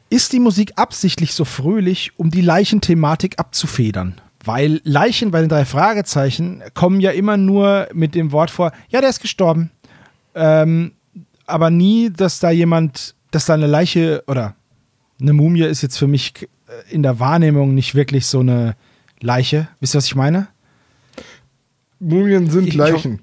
[0.08, 4.20] Ist die Musik absichtlich so fröhlich, um die Leichenthematik abzufedern?
[4.44, 9.00] Weil Leichen bei den drei Fragezeichen kommen ja immer nur mit dem Wort vor, ja,
[9.00, 9.70] der ist gestorben.
[10.34, 10.90] Ähm,
[11.50, 14.54] aber nie, dass da jemand, dass da eine Leiche oder
[15.20, 16.48] eine Mumie ist jetzt für mich äh,
[16.94, 18.74] in der Wahrnehmung nicht wirklich so eine
[19.20, 19.68] Leiche.
[19.80, 20.48] Wisst ihr, was ich meine?
[21.98, 23.20] Mumien sind Ich- Leichen.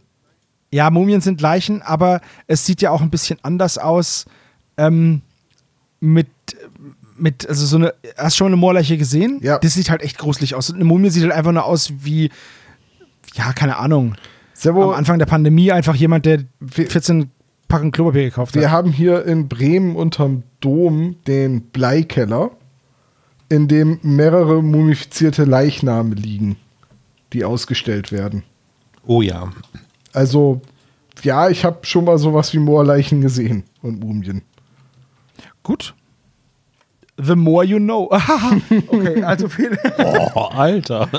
[0.72, 4.26] Ja, Mumien sind Leichen, aber es sieht ja auch ein bisschen anders aus.
[4.76, 5.22] Ähm,
[6.02, 6.28] mit,
[7.18, 9.40] mit, also so eine, hast du schon mal eine Moorleiche gesehen?
[9.41, 9.58] Ja.
[9.60, 10.70] Das sieht halt echt gruselig aus.
[10.70, 12.30] Und eine Mumie sieht halt einfach nur aus wie,
[13.36, 14.16] ja, keine Ahnung.
[14.54, 17.32] Servo, Am Anfang der Pandemie einfach jemand, der Wir- 14
[17.68, 18.72] Packen Klopapier gekauft wir hat.
[18.72, 22.52] haben hier in Bremen unterm Dom den Bleikeller.
[23.49, 26.57] in dem mehrere mumifizierte Leichname liegen,
[27.34, 28.44] die ausgestellt werden.
[29.06, 29.52] Oh ja.
[30.14, 30.61] Also,
[31.23, 34.41] ja, ich habe schon mal sowas wie Moorleichen gesehen und Mumien.
[35.64, 35.94] Gut.
[37.19, 38.11] The more you know.
[38.88, 39.77] okay, also viel.
[39.98, 41.10] Oh, Alter.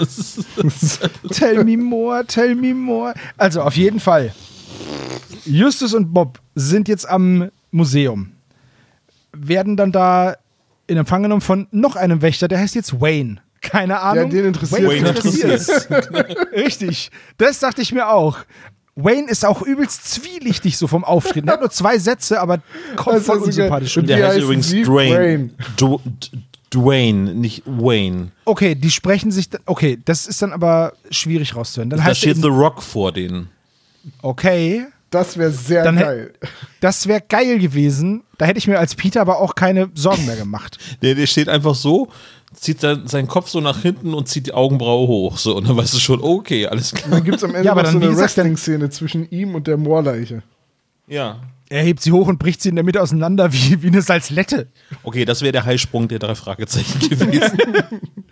[1.31, 3.15] Tell me more, tell me more.
[3.37, 4.33] Also auf jeden Fall.
[5.45, 8.32] Justus und Bob sind jetzt am Museum.
[9.32, 10.36] Werden dann da
[10.86, 13.39] in Empfang genommen von noch einem Wächter, der heißt jetzt Wayne.
[13.61, 14.31] Keine Ahnung.
[14.31, 15.89] den interessiert Wayne interessiert's.
[16.53, 17.11] Richtig.
[17.39, 18.39] Das dachte ich mir auch.
[18.95, 21.47] Wayne ist auch übelst zwielichtig so vom Auftreten.
[21.49, 22.61] Er hat nur zwei Sätze, aber
[22.97, 23.97] kommt voll unsympathisch.
[23.97, 24.82] Wie Der heißt übrigens Sie?
[24.82, 25.15] Dwayne.
[25.16, 25.51] Wayne.
[25.77, 26.28] Du, D-
[26.73, 28.28] Dwayne, nicht Wayne.
[28.45, 29.51] Okay, die sprechen sich.
[29.51, 31.90] dann- Okay, das ist dann aber schwierig rauszuhören.
[31.90, 33.49] Dann Da heißt er steht The Rock vor denen.
[34.23, 36.33] Okay, Das wäre sehr Dann geil.
[36.81, 38.23] das wäre geil gewesen.
[38.37, 40.79] Da hätte ich mir als Peter aber auch keine Sorgen mehr gemacht.
[41.03, 42.09] Der, der steht einfach so,
[42.55, 45.39] zieht dann seinen Kopf so nach hinten und zieht die Augenbraue hoch.
[45.39, 47.11] So, und dann weißt du schon, okay, alles klar.
[47.11, 49.67] Dann gibt es am Ende Ja, aber noch dann, so eine Wrestling-Szene zwischen ihm und
[49.67, 50.43] der Moorleiche.
[51.07, 51.41] Ja.
[51.71, 54.69] Er hebt sie hoch und bricht sie in der Mitte auseinander wie, wie eine Salzlette.
[55.03, 57.59] Okay, das wäre der Heilsprung der drei Fragezeichen gewesen.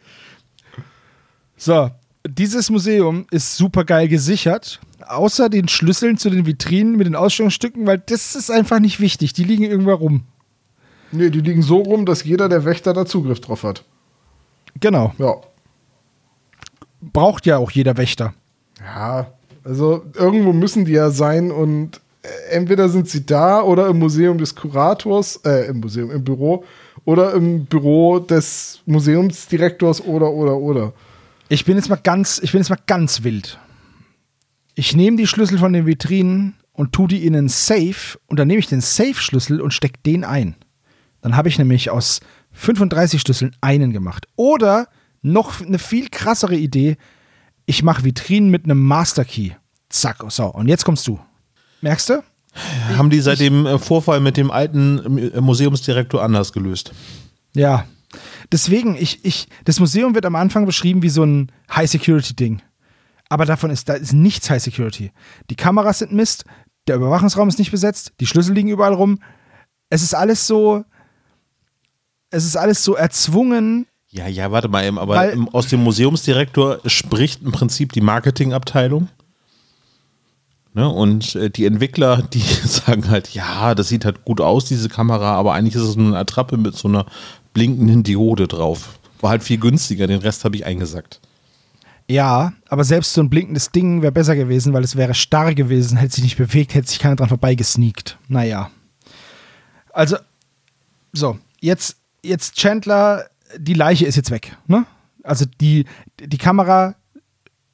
[1.59, 1.91] So,
[2.29, 4.81] dieses Museum ist super geil gesichert.
[5.07, 9.33] Außer den Schlüsseln zu den Vitrinen mit den Ausstellungsstücken, weil das ist einfach nicht wichtig.
[9.33, 10.23] Die liegen irgendwo rum.
[11.13, 13.85] Nee, die liegen so rum, dass jeder der Wächter da Zugriff drauf hat.
[14.81, 15.15] Genau.
[15.19, 15.37] Ja.
[17.01, 18.35] Braucht ja auch jeder Wächter.
[18.81, 19.33] Ja,
[19.65, 24.39] also irgendwo müssen die ja sein und äh, entweder sind sie da oder im Museum
[24.39, 26.65] des Kurators, äh, im Museum, im Büro
[27.05, 30.93] oder im Büro des Museumsdirektors oder, oder, oder.
[31.49, 33.59] Ich bin jetzt mal ganz, ich bin jetzt mal ganz wild.
[34.75, 38.49] Ich nehme die Schlüssel von den Vitrinen und tue die in einen Safe und dann
[38.49, 40.57] nehme ich den Safe-Schlüssel und stecke den ein.
[41.21, 42.21] Dann habe ich nämlich aus
[42.53, 44.27] 35 Schlüsseln einen gemacht.
[44.35, 44.89] Oder
[45.23, 46.97] noch eine viel krassere Idee,
[47.65, 49.51] ich mache Vitrinen mit einem Master Key.
[49.89, 50.47] Zack, so.
[50.47, 51.19] Und jetzt kommst du.
[51.81, 52.25] Merkst du?
[52.97, 56.93] Haben die seit dem äh, Vorfall mit dem alten äh, Museumsdirektor anders gelöst?
[57.55, 57.87] Ja.
[58.53, 62.63] Deswegen, ich, ich, das Museum wird am Anfang beschrieben wie so ein High-Security-Ding.
[63.29, 65.11] Aber davon ist, da ist nichts High Security.
[65.51, 66.45] Die Kameras sind Mist,
[66.87, 69.19] der Überwachungsraum ist nicht besetzt, die Schlüssel liegen überall rum.
[69.91, 70.85] Es ist alles so,
[72.31, 73.87] es ist alles so erzwungen.
[74.09, 79.09] Ja, ja, warte mal eben, aber Weil- aus dem Museumsdirektor spricht im Prinzip die Marketingabteilung.
[80.73, 84.89] Ne, und äh, die Entwickler, die sagen halt, ja, das sieht halt gut aus, diese
[84.89, 87.07] Kamera, aber eigentlich ist es nur eine Attrappe mit so einer
[87.57, 88.99] blinkenden Diode drauf.
[89.23, 91.23] War halt viel günstiger, den Rest habe ich eingesackt.
[92.07, 95.97] Ja, aber selbst so ein blinkendes Ding wäre besser gewesen, weil es wäre starr gewesen,
[95.97, 98.19] hätte sich nicht bewegt, hätte sich keiner dran vorbeigesneakt.
[98.29, 98.71] Naja.
[99.95, 100.19] Also,
[101.15, 103.25] so, jetzt, jetzt Chandler,
[103.57, 104.55] die Leiche ist jetzt weg.
[104.67, 104.85] Ne?
[105.23, 105.87] Also die,
[106.21, 106.95] die Kamera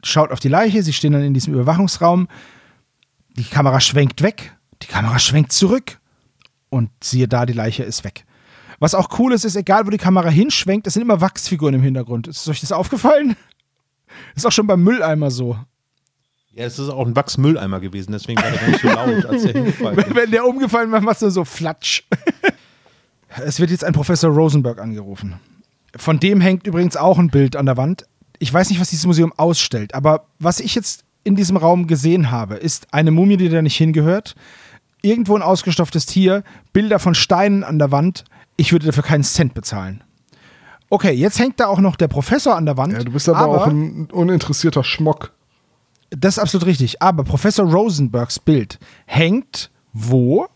[0.05, 2.29] schaut auf die Leiche, sie stehen dann in diesem Überwachungsraum,
[3.37, 5.99] die Kamera schwenkt weg, die Kamera schwenkt zurück
[6.71, 8.25] und siehe da, die Leiche ist weg.
[8.83, 11.83] Was auch cool ist, ist, egal wo die Kamera hinschwenkt, es sind immer Wachsfiguren im
[11.83, 12.27] Hintergrund.
[12.27, 13.37] Ist euch das aufgefallen?
[14.35, 15.57] Ist auch schon beim Mülleimer so.
[16.51, 19.43] Ja, es ist auch ein Wachsmülleimer gewesen, deswegen war der gar nicht so laut, als
[19.45, 20.15] der hingefallen ist.
[20.17, 22.03] Wenn der umgefallen war, machst du so Flatsch.
[23.45, 25.35] es wird jetzt ein Professor Rosenberg angerufen.
[25.95, 28.05] Von dem hängt übrigens auch ein Bild an der Wand.
[28.41, 32.33] Ich weiß nicht, was dieses Museum ausstellt, aber was ich jetzt in diesem Raum gesehen
[32.33, 34.35] habe, ist eine Mumie, die da nicht hingehört,
[35.03, 36.43] irgendwo ein ausgestopftes Tier,
[36.73, 38.25] Bilder von Steinen an der Wand.
[38.63, 40.05] Ich würde dafür keinen Cent bezahlen.
[40.89, 42.93] Okay, jetzt hängt da auch noch der Professor an der Wand.
[42.93, 45.33] Ja, du bist aber, auch ein uninteressierter Schmock.
[46.11, 47.03] Das ist absolut richtig.
[47.03, 50.47] Aber Professor Rosenbergs Bild hängt wo?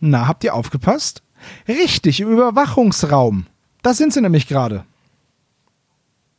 [0.00, 1.22] Na, habt ihr aufgepasst?
[1.68, 3.46] Richtig, im Überwachungsraum.
[3.82, 4.84] Da sind sie nämlich gerade.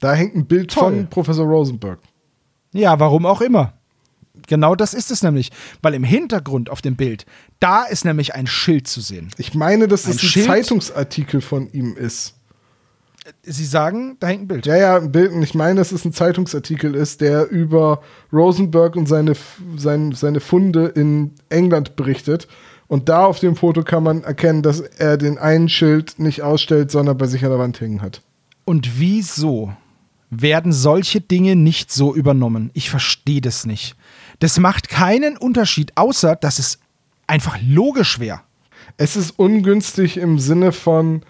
[0.01, 0.83] Da hängt ein Bild Toll.
[0.83, 1.99] von Professor Rosenberg.
[2.73, 3.71] Ja, warum auch immer.
[4.47, 5.51] Genau das ist es nämlich.
[5.81, 7.26] Weil im Hintergrund auf dem Bild,
[7.60, 9.30] da ist nämlich ein Schild zu sehen.
[9.38, 10.45] Ich meine, dass Ein das ein Schild?
[10.47, 12.35] Zeitungsartikel von ihm ist.
[13.43, 14.65] Sie sagen, da hängt ein Bild.
[14.65, 15.31] Ja, ja, ein Bild.
[15.31, 18.01] Und ich meine, dass es ein Zeitungsartikel ist, der über
[18.34, 19.34] Rosenberg und seine,
[19.77, 22.47] sein, seine Funde in England berichtet.
[22.88, 26.91] Und da auf dem Foto kann man erkennen, dass er den einen Schild nicht ausstellt,
[26.91, 28.22] sondern bei sich an der Wand hängen hat.
[28.65, 29.73] Und wieso
[30.30, 32.72] werden solche Dinge nicht so übernommen?
[32.73, 33.95] Ich verstehe das nicht.
[34.39, 36.80] Das macht keinen Unterschied, außer dass es
[37.27, 38.41] einfach logisch wäre.
[38.97, 41.23] Es ist ungünstig im Sinne von,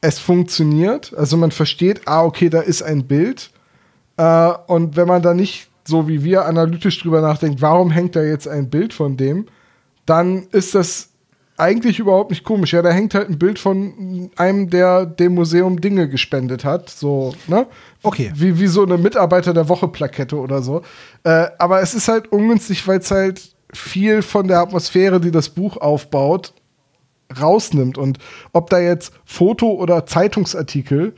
[0.00, 1.14] es funktioniert.
[1.14, 3.50] Also man versteht, ah, okay, da ist ein Bild.
[4.16, 8.22] Äh, und wenn man da nicht so wie wir analytisch drüber nachdenkt, warum hängt da
[8.22, 9.46] jetzt ein Bild von dem,
[10.06, 11.09] dann ist das
[11.60, 12.72] eigentlich überhaupt nicht komisch.
[12.72, 16.90] Ja, da hängt halt ein Bild von einem, der dem Museum Dinge gespendet hat.
[16.90, 17.66] So, ne?
[18.02, 18.32] Okay.
[18.34, 20.82] Wie, wie so eine Mitarbeiter der Woche-Plakette oder so.
[21.24, 25.48] Äh, aber es ist halt ungünstig, weil es halt viel von der Atmosphäre, die das
[25.50, 26.54] Buch aufbaut,
[27.40, 27.98] rausnimmt.
[27.98, 28.18] Und
[28.52, 31.14] ob da jetzt Foto oder Zeitungsartikel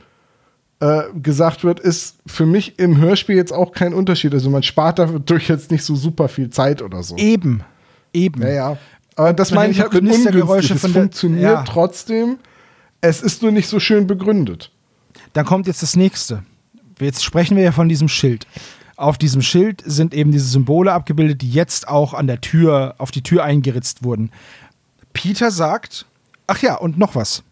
[0.79, 4.33] äh, gesagt wird, ist für mich im Hörspiel jetzt auch kein Unterschied.
[4.33, 7.15] Also man spart dadurch jetzt nicht so super viel Zeit oder so.
[7.15, 7.63] Eben.
[8.13, 8.41] Eben.
[8.41, 8.77] Ja, ja.
[9.15, 10.11] Aber das meine ich halt noch mit.
[10.71, 11.63] Es von der- funktioniert ja.
[11.63, 12.37] trotzdem.
[13.01, 14.71] Es ist nur nicht so schön begründet.
[15.33, 16.43] Dann kommt jetzt das nächste.
[16.99, 18.47] Jetzt sprechen wir ja von diesem Schild.
[18.95, 23.11] Auf diesem Schild sind eben diese Symbole abgebildet, die jetzt auch an der Tür, auf
[23.11, 24.31] die Tür eingeritzt wurden.
[25.11, 26.05] Peter sagt,
[26.47, 27.43] ach ja, und noch was.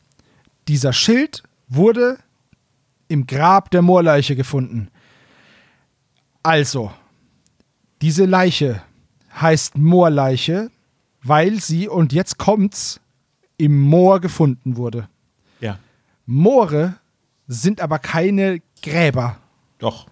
[0.67, 2.17] Dieser Schild wurde
[3.07, 4.89] im Grab der Moorleiche gefunden.
[6.43, 6.91] Also,
[8.01, 8.81] diese Leiche
[9.39, 10.69] heißt Moorleiche,
[11.23, 12.99] weil sie, und jetzt kommt's,
[13.57, 15.07] im Moor gefunden wurde.
[15.59, 15.77] Ja.
[16.25, 16.95] Moore
[17.47, 19.37] sind aber keine Gräber.
[19.77, 20.07] Doch.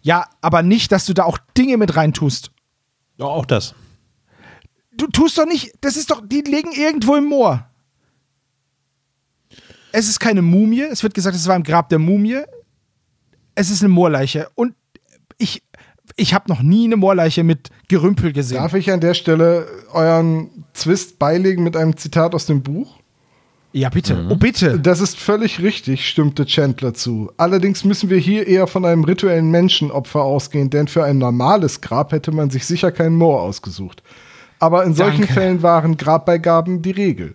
[0.00, 2.50] Ja, aber nicht, dass du da auch Dinge mit reintust.
[3.18, 3.74] Ja, auch das.
[4.96, 7.68] Du tust doch nicht, das ist doch, die liegen irgendwo im Moor.
[9.92, 10.82] Es ist keine Mumie.
[10.82, 12.42] Es wird gesagt, es war im Grab der Mumie.
[13.54, 14.48] Es ist eine Moorleiche.
[14.54, 14.74] Und
[16.16, 18.58] ich habe noch nie eine Moorleiche mit Gerümpel gesehen.
[18.58, 22.98] Darf ich an der Stelle euren Zwist beilegen mit einem Zitat aus dem Buch?
[23.74, 24.14] ja, bitte.
[24.14, 24.30] Mhm.
[24.30, 24.78] Oh, bitte.
[24.78, 27.32] Das ist völlig richtig, stimmte Chandler zu.
[27.36, 32.12] Allerdings müssen wir hier eher von einem rituellen Menschenopfer ausgehen, denn für ein normales Grab
[32.12, 34.04] hätte man sich sicher keinen Moor ausgesucht.
[34.60, 35.32] Aber in solchen Danke.
[35.32, 37.34] Fällen waren Grabbeigaben die Regel.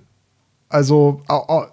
[0.71, 1.21] Also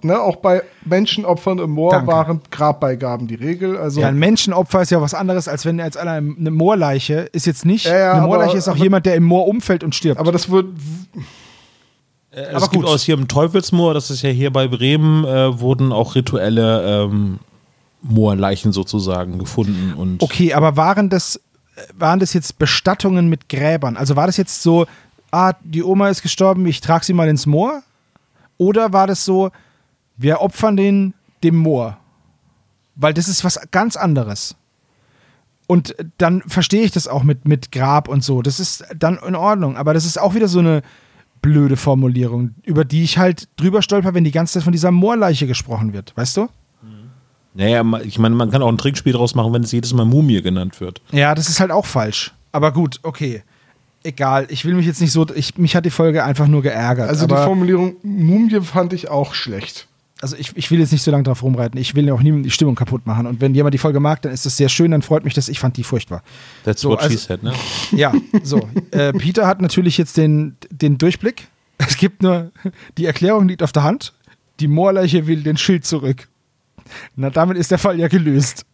[0.02, 2.06] ne, auch bei Menschenopfern im Moor Danke.
[2.06, 3.76] waren Grabbeigaben die Regel.
[3.76, 7.44] Also Ja, ein Menschenopfer ist ja was anderes, als wenn jetzt einer eine Moorleiche ist
[7.46, 7.84] jetzt nicht.
[7.84, 10.18] Ja, ja, eine aber- Moorleiche ist auch aber- jemand, der im Moor umfällt und stirbt.
[10.18, 10.66] aber das wird
[12.30, 12.92] Äh, Aber es gibt gut.
[12.92, 17.38] aus hier im Teufelsmoor, das ist ja hier bei Bremen, äh, wurden auch rituelle ähm,
[18.02, 19.94] Moorleichen sozusagen gefunden.
[19.96, 21.36] Und Okay, aber waren das,
[21.76, 23.96] äh, waren das jetzt Bestattungen mit Gräbern?
[23.96, 24.86] Also war das jetzt so,
[25.30, 27.82] ah, die Oma ist gestorben, ich trage sie mal ins Moor?
[28.58, 29.50] Oder war das so,
[30.16, 31.98] wir opfern den dem Moor?
[32.94, 34.56] Weil das ist was ganz anderes.
[35.66, 38.40] Und dann verstehe ich das auch mit, mit Grab und so.
[38.40, 39.76] Das ist dann in Ordnung.
[39.76, 40.82] Aber das ist auch wieder so eine
[41.42, 45.46] blöde Formulierung, über die ich halt drüber stolper, wenn die ganze Zeit von dieser Moorleiche
[45.46, 46.16] gesprochen wird.
[46.16, 46.48] Weißt du?
[47.56, 50.42] naja, ich meine, man kann auch ein Trinkspiel draus machen, wenn es jedes Mal Mumie
[50.42, 51.00] genannt wird.
[51.10, 52.34] Ja, das ist halt auch falsch.
[52.52, 53.42] Aber gut, okay.
[54.06, 55.26] Egal, ich will mich jetzt nicht so.
[55.34, 57.08] Ich, mich hat die Folge einfach nur geärgert.
[57.08, 59.88] also die Formulierung Mumie fand ich auch schlecht.
[60.20, 61.80] also ich, ich will jetzt nicht so lange drauf rumreiten.
[61.80, 63.26] Ich will ja auch niemandem die Stimmung kaputt machen.
[63.26, 65.48] Und wenn jemand die Folge mag, dann ist das sehr schön, dann freut mich das.
[65.48, 66.22] Ich fand die furchtbar.
[66.64, 67.52] That's So, what she also- said, ne?
[67.92, 68.12] Ja,
[68.44, 68.68] so.
[68.92, 71.48] äh, Peter hat natürlich jetzt den, den Durchblick.
[71.78, 72.52] Es gibt nur,
[72.96, 74.14] die Erklärung liegt auf der Hand.
[74.60, 76.28] Die Moorleiche will den Schild zurück.
[77.16, 78.64] Na, damit ist der Fall ja gelöst.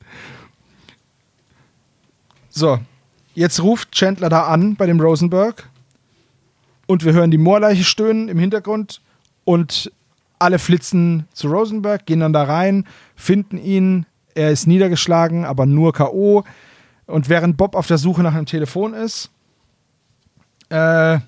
[2.51, 2.79] So,
[3.35, 5.69] jetzt ruft Chandler da an bei dem Rosenberg.
[6.87, 9.01] Und wir hören die Moorleiche stöhnen im Hintergrund.
[9.45, 9.93] Und
[10.39, 12.87] alle flitzen zu Rosenberg, gehen dann da rein,
[13.17, 14.07] finden ihn.
[14.35, 16.45] Er ist niedergeschlagen, aber nur K.O.
[17.07, 19.31] Und während Bob auf der Suche nach einem Telefon ist
[20.71, 21.19] äh,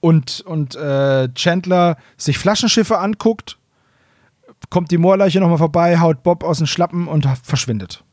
[0.00, 3.58] und, und äh, Chandler sich Flaschenschiffe anguckt,
[4.70, 8.04] kommt die Moorleiche nochmal vorbei, haut Bob aus den Schlappen und verschwindet.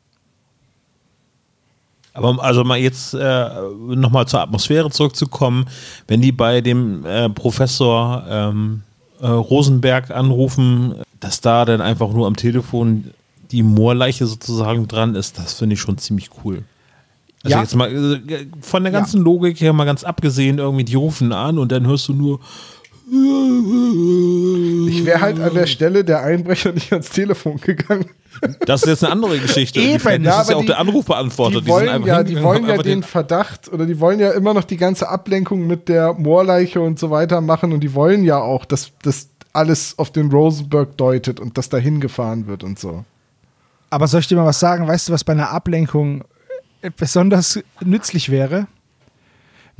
[2.18, 3.48] Aber also mal jetzt äh,
[3.94, 5.66] nochmal zur Atmosphäre zurückzukommen,
[6.06, 8.82] wenn die bei dem äh, Professor ähm,
[9.20, 13.10] äh, Rosenberg anrufen, dass da dann einfach nur am Telefon
[13.50, 16.64] die Moorleiche sozusagen dran ist, das finde ich schon ziemlich cool.
[17.44, 17.62] Also Ja.
[17.62, 18.98] jetzt mal äh, von der Ja.
[18.98, 22.40] ganzen Logik her mal ganz abgesehen, irgendwie die rufen an und dann hörst du nur
[23.10, 28.06] Ich wäre halt an der Stelle der Einbrecher nicht ans Telefon gegangen.
[28.66, 29.80] Das ist jetzt eine andere Geschichte.
[29.80, 31.60] Eben, Die- das ja, ist ja aber auch die- der Anrufbeantworter.
[31.60, 34.54] Die sind wollen ja, die wollen ja einfach den Verdacht oder die wollen ja immer
[34.54, 38.38] noch die ganze Ablenkung mit der Moorleiche und so weiter machen und die wollen ja
[38.40, 43.04] auch, dass das alles auf den Rosenberg deutet und dass da hingefahren wird und so.
[43.90, 44.86] Aber soll ich dir mal was sagen?
[44.86, 46.22] Weißt du, was bei einer Ablenkung
[46.96, 48.66] besonders nützlich wäre?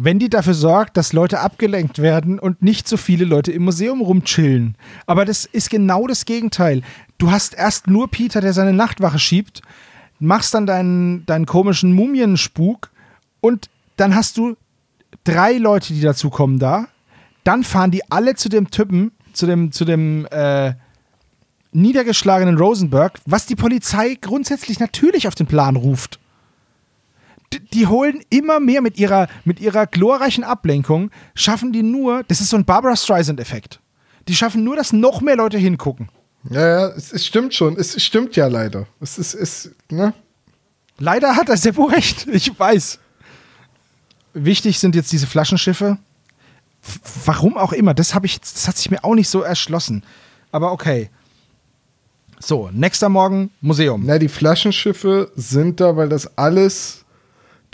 [0.01, 4.01] Wenn die dafür sorgt, dass Leute abgelenkt werden und nicht so viele Leute im Museum
[4.01, 4.77] rumchillen.
[5.07, 6.83] Aber das ist genau das Gegenteil.
[7.19, 9.61] Du hast erst nur Peter, der seine Nachtwache schiebt,
[10.21, 12.91] machst dann deinen, deinen komischen Mumienspuk
[13.41, 14.57] und dann hast du
[15.25, 16.87] drei Leute, die dazukommen da.
[17.43, 20.75] Dann fahren die alle zu dem Typen, zu dem, zu dem, äh,
[21.73, 26.19] niedergeschlagenen Rosenberg, was die Polizei grundsätzlich natürlich auf den Plan ruft.
[27.73, 32.51] Die holen immer mehr mit ihrer, mit ihrer glorreichen Ablenkung, schaffen die nur, das ist
[32.51, 33.81] so ein Barbara Streisand-Effekt.
[34.29, 36.11] Die schaffen nur, dass noch mehr Leute hingucken.
[36.51, 37.77] Ja, ja, es, es stimmt schon.
[37.77, 38.87] Es stimmt ja leider.
[39.01, 40.13] Es ist, es, ne?
[40.99, 42.27] Leider hat er Seppo recht.
[42.29, 42.99] Ich weiß.
[44.35, 45.99] Wichtig sind jetzt diese Flaschenschiffe.
[46.83, 47.95] F warum auch immer.
[47.95, 50.05] Das, ich, das hat sich mir auch nicht so erschlossen.
[50.53, 51.11] Aber okay.
[52.41, 54.05] So, nächster Morgen Museum.
[54.07, 56.98] Na, die Flaschenschiffe sind da, weil das alles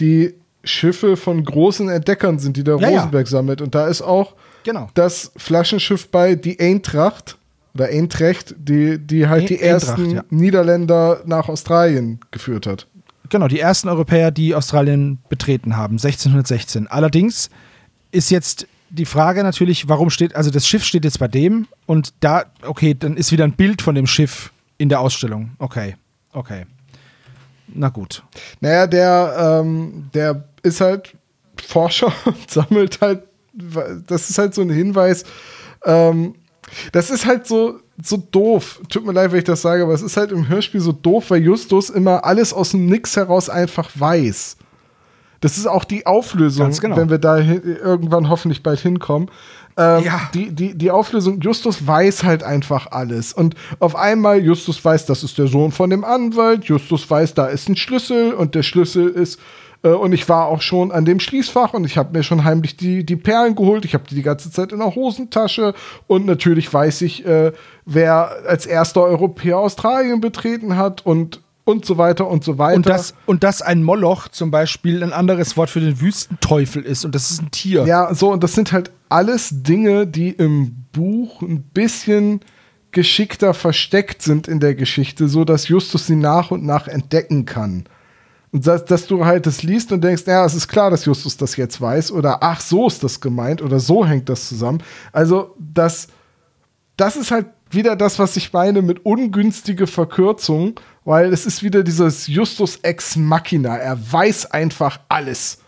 [0.00, 2.96] die Schiffe von großen Entdeckern sind, die der Ja, ja.
[2.98, 3.60] Rosenberg sammelt.
[3.60, 4.34] Und da ist auch
[4.64, 4.88] Genau.
[4.94, 7.36] das Flaschenschiff bei die Eintracht
[7.74, 10.24] oder Eintrecht, die, die halt Ein- die Eintracht, ersten ja.
[10.30, 12.86] Niederländer nach Australien geführt hat.
[13.28, 16.86] Genau, die ersten Europäer, die Australien betreten haben, 1616.
[16.86, 17.50] Allerdings
[18.12, 22.14] ist jetzt die Frage natürlich, warum steht, also das Schiff steht jetzt bei dem und
[22.20, 25.50] da, okay, dann ist wieder ein Bild von dem Schiff in der Ausstellung.
[25.58, 25.96] Okay,
[26.32, 26.64] okay.
[27.74, 28.22] Na gut.
[28.60, 31.14] Naja, der, ähm, der ist halt
[31.66, 33.24] Forscher und sammelt halt,
[34.06, 35.24] das ist halt so ein Hinweis,
[35.84, 36.34] ähm,
[36.92, 38.80] das ist halt so, so doof.
[38.88, 41.30] Tut mir leid, wenn ich das sage, aber es ist halt im Hörspiel so doof,
[41.30, 44.56] weil Justus immer alles aus dem Nix heraus einfach weiß.
[45.40, 46.96] Das ist auch die Auflösung, genau.
[46.96, 49.30] wenn wir da irgendwann hoffentlich bald hinkommen.
[49.76, 50.30] Ähm, Ja.
[50.34, 53.32] die, die, die Auflösung, Justus weiß halt einfach alles.
[53.32, 57.46] Und auf einmal, Justus weiß, das ist der Sohn von dem Anwalt, Justus weiß, da
[57.46, 59.40] ist ein Schlüssel und der Schlüssel ist,
[59.82, 62.76] äh, und ich war auch schon an dem Schließfach und ich habe mir schon heimlich
[62.76, 65.74] die, die Perlen geholt, ich habe die die ganze Zeit in der Hosentasche
[66.06, 67.52] und natürlich weiß ich, äh,
[67.84, 72.76] wer als erster Europäer Australien betreten hat und, und so weiter und so weiter.
[72.76, 77.04] Und dass, und dass ein Moloch zum Beispiel ein anderes Wort für den Wüstenteufel ist
[77.04, 77.86] und das ist ein Tier.
[77.86, 82.40] Ja, so, und das sind halt alles Dinge, die im Buch ein bisschen
[82.92, 87.84] geschickter versteckt sind in der Geschichte, so dass Justus sie nach und nach entdecken kann.
[88.52, 91.36] Und dass, dass du halt das liest und denkst, ja, es ist klar, dass Justus
[91.36, 94.80] das jetzt weiß, oder ach, so ist das gemeint, oder so hängt das zusammen.
[95.10, 96.06] Also, das,
[96.96, 101.82] das ist halt wieder das, was ich meine mit ungünstige Verkürzung, weil es ist wieder
[101.82, 103.76] dieses Justus ex machina.
[103.76, 105.58] Er weiß einfach alles.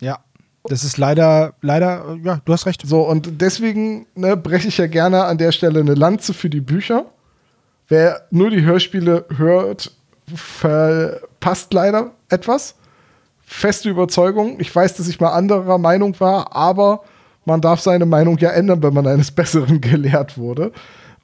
[0.00, 0.18] Ja.
[0.64, 2.86] Das ist leider, leider, ja, du hast recht.
[2.86, 6.60] So, und deswegen ne, breche ich ja gerne an der Stelle eine Lanze für die
[6.60, 7.06] Bücher.
[7.88, 9.90] Wer nur die Hörspiele hört,
[10.34, 12.76] verpasst leider etwas.
[13.44, 14.60] Feste Überzeugung.
[14.60, 17.02] Ich weiß, dass ich mal anderer Meinung war, aber
[17.44, 20.72] man darf seine Meinung ja ändern, wenn man eines Besseren gelehrt wurde.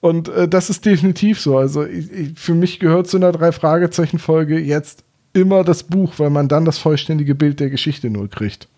[0.00, 1.58] Und äh, das ist definitiv so.
[1.58, 6.48] Also ich, ich, für mich gehört zu einer Drei-Fragezeichen-Folge jetzt immer das Buch, weil man
[6.48, 8.68] dann das vollständige Bild der Geschichte nur kriegt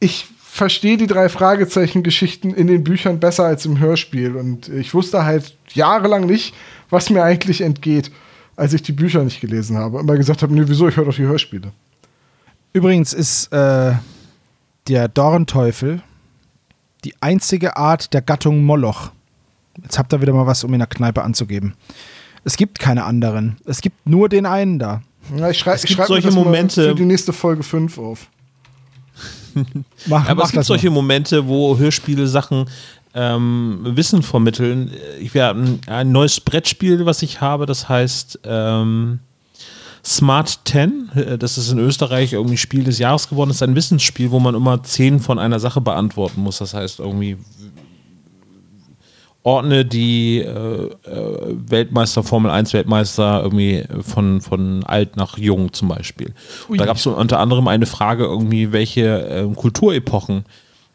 [0.00, 4.36] ich verstehe die drei Fragezeichen-Geschichten in den Büchern besser als im Hörspiel.
[4.36, 6.54] Und ich wusste halt jahrelang nicht,
[6.90, 8.10] was mir eigentlich entgeht,
[8.54, 10.00] als ich die Bücher nicht gelesen habe.
[10.00, 11.72] Immer gesagt habe, nee, wieso, ich höre doch die Hörspiele.
[12.72, 13.94] Übrigens ist äh,
[14.88, 16.02] der Dornteufel
[17.04, 19.10] die einzige Art der Gattung Moloch.
[19.82, 21.74] Jetzt habt ihr wieder mal was, um in der Kneipe anzugeben.
[22.44, 23.56] Es gibt keine anderen.
[23.64, 25.02] Es gibt nur den einen da.
[25.36, 27.32] Ja, ich schrei, Es ich gibt schreibe mir solche das mal Momente- für die nächste
[27.32, 28.28] Folge 5 auf.
[30.06, 30.94] Mach, Aber mach es gibt solche mal.
[30.96, 32.66] Momente, wo Hörspiele Sachen
[33.14, 34.90] ähm, Wissen vermitteln.
[35.20, 39.20] Ich werde ein, ein neues Brettspiel, was ich habe, das heißt ähm,
[40.04, 41.10] Smart 10.
[41.14, 43.48] Äh, Das ist in Österreich irgendwie Spiel des Jahres geworden.
[43.50, 46.58] Das ist ein Wissensspiel, wo man immer zehn von einer Sache beantworten muss.
[46.58, 47.36] Das heißt irgendwie
[49.44, 55.88] ordne die äh, äh, Weltmeister, Formel 1 Weltmeister irgendwie von, von alt nach jung zum
[55.88, 56.32] Beispiel.
[56.68, 60.44] Und da gab es unter anderem eine Frage irgendwie, welche äh, Kulturepochen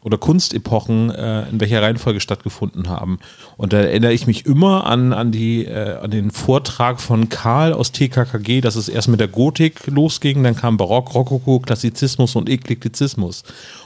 [0.02, 3.18] oder Kunstepochen äh, in welcher Reihenfolge stattgefunden haben.
[3.58, 7.74] Und da erinnere ich mich immer an, an, die, äh, an den Vortrag von Karl
[7.74, 12.48] aus TKKG, dass es erst mit der Gotik losging, dann kam Barock, Rokoko, Klassizismus und
[12.48, 13.42] Eklektizismus.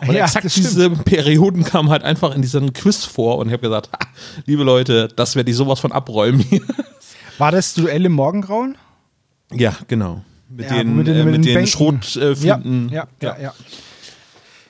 [0.07, 3.63] Und Ja, exakt diese Perioden kamen halt einfach in diesem Quiz vor und ich habe
[3.63, 3.99] gesagt, ha,
[4.47, 6.45] liebe Leute, das werde ich sowas von abräumen.
[7.39, 8.77] War das Duell im Morgengrauen?
[9.53, 10.23] ja, genau.
[10.49, 11.67] Mit Ja, den, mit den- äh, mit den den.
[11.67, 12.89] Schrotflinten.
[12.91, 13.53] ja, ja, ja.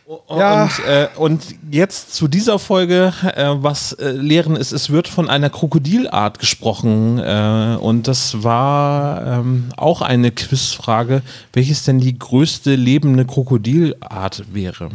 [0.06, 5.30] Und, äh, und jetzt zu dieser Folge, äh, was äh, Lehren ist, es wird von
[5.30, 11.22] einer Krokodilart gesprochen äh, und das war ähm, auch eine Quizfrage,
[11.54, 14.90] welches denn die größte lebende Krokodilart wäre.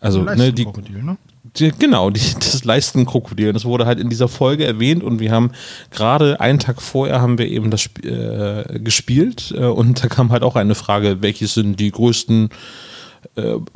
[0.00, 1.18] Also, ne, die, ne?
[1.58, 3.52] die, genau, die, das Leistenkrokodil.
[3.52, 5.50] Das wurde halt in dieser Folge erwähnt und wir haben
[5.90, 10.32] gerade einen Tag vorher haben wir eben das Sp- äh, gespielt äh, und da kam
[10.32, 12.54] halt auch eine Frage, welches sind die größten äh,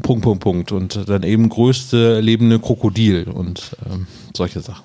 [0.03, 4.07] Punkt, Punkt, Punkt und dann eben größte lebende Krokodil und ähm,
[4.37, 4.85] solche Sachen.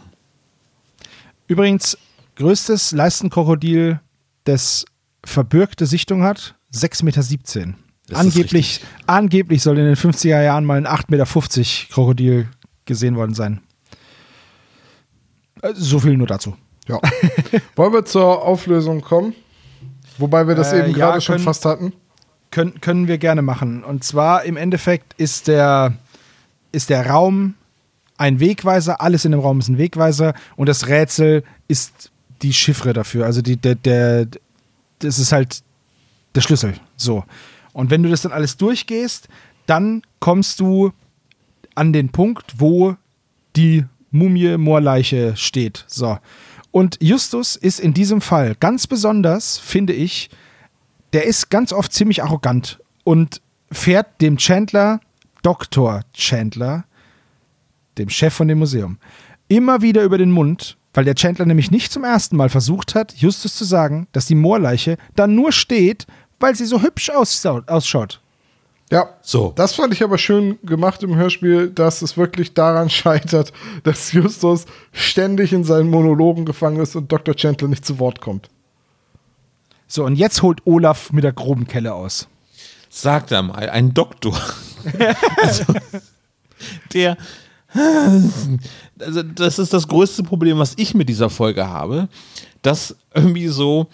[1.47, 1.97] Übrigens,
[2.35, 3.99] größtes Leistenkrokodil,
[4.43, 4.85] das
[5.23, 7.75] verbürgte Sichtung hat, 6,17 Meter.
[8.07, 12.47] Das Angeblich, angeblich soll in den 50er Jahren mal ein 8,50 Meter Krokodil
[12.85, 13.61] gesehen worden sein.
[15.61, 16.55] Äh, So viel nur dazu.
[16.88, 16.99] Ja.
[17.75, 19.34] Wollen wir zur Auflösung kommen?
[20.17, 21.93] Wobei wir das Äh, eben ja, gerade schon fast hatten.
[22.57, 23.84] Können, können wir gerne machen.
[23.84, 25.93] Und zwar im Endeffekt ist der,
[26.71, 27.53] ist der Raum
[28.17, 32.09] ein Wegweiser, alles in dem Raum ist ein Wegweiser und das Rätsel ist
[32.41, 33.27] die Chiffre dafür.
[33.27, 34.25] Also die, der, der,
[34.97, 35.61] das ist halt
[36.34, 36.73] der Schlüssel.
[36.95, 37.25] So.
[37.73, 39.27] Und wenn du das dann alles durchgehst,
[39.67, 40.93] dann kommst du
[41.75, 42.95] an den Punkt, wo
[43.55, 45.85] die Mumie Moorleiche steht.
[45.85, 46.17] So.
[46.71, 50.31] Und Justus ist in diesem Fall ganz besonders, finde ich,
[51.13, 54.99] der ist ganz oft ziemlich arrogant und fährt dem Chandler,
[55.43, 56.01] Dr.
[56.13, 56.85] Chandler,
[57.97, 58.97] dem Chef von dem Museum,
[59.47, 63.13] immer wieder über den Mund, weil der Chandler nämlich nicht zum ersten Mal versucht hat,
[63.13, 66.07] Justus zu sagen, dass die Moorleiche da nur steht,
[66.39, 68.21] weil sie so hübsch ausschaut.
[68.89, 69.09] Ja.
[69.21, 69.53] So.
[69.55, 73.51] Das fand ich aber schön gemacht im Hörspiel, dass es wirklich daran scheitert,
[73.84, 77.35] dass Justus ständig in seinen Monologen gefangen ist und Dr.
[77.35, 78.49] Chandler nicht zu Wort kommt.
[79.88, 82.27] So, und jetzt holt Olaf mit der groben Kelle aus.
[82.89, 84.39] Sag da mal, ein Doktor.
[85.41, 85.64] also,
[86.93, 87.18] der.
[88.99, 92.07] Also, das ist das größte Problem, was ich mit dieser Folge habe,
[92.61, 93.88] dass irgendwie so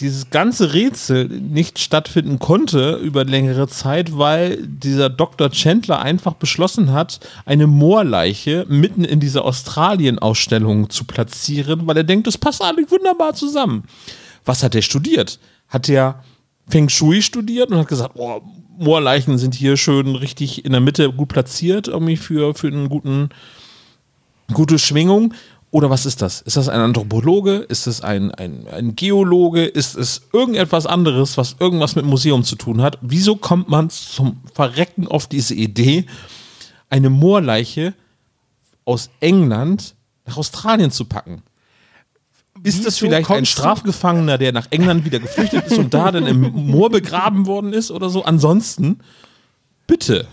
[0.00, 5.50] dieses ganze Rätsel nicht stattfinden konnte über längere Zeit, weil dieser Dr.
[5.50, 12.26] Chandler einfach beschlossen hat, eine Moorleiche mitten in dieser Australien-Ausstellung zu platzieren, weil er denkt,
[12.26, 13.84] das passt alles wunderbar zusammen.
[14.46, 15.38] Was hat er studiert?
[15.68, 16.24] Hat er
[16.68, 18.40] Feng Shui studiert und hat gesagt, oh,
[18.78, 23.30] Moorleichen sind hier schön richtig in der Mitte gut platziert, irgendwie für, für einen guten,
[24.52, 25.34] gute Schwingung.
[25.70, 26.40] Oder was ist das?
[26.42, 27.56] Ist das ein Anthropologe?
[27.56, 29.64] Ist es ein, ein, ein Geologe?
[29.64, 32.98] Ist es irgendetwas anderes, was irgendwas mit Museum zu tun hat?
[33.02, 36.06] Wieso kommt man zum Verrecken auf diese Idee,
[36.88, 37.94] eine Moorleiche
[38.84, 39.94] aus England
[40.24, 41.42] nach Australien zu packen?
[42.66, 46.40] Ist das vielleicht ein Strafgefangener, der nach England wieder geflüchtet ist und da dann im
[46.40, 48.24] Moor begraben worden ist oder so?
[48.24, 48.98] Ansonsten,
[49.86, 50.26] bitte.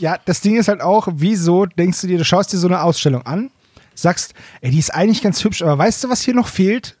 [0.00, 2.82] Ja, das Ding ist halt auch, wieso denkst du dir, du schaust dir so eine
[2.82, 3.50] Ausstellung an,
[3.94, 6.96] sagst, ey, die ist eigentlich ganz hübsch, aber weißt du, was hier noch fehlt?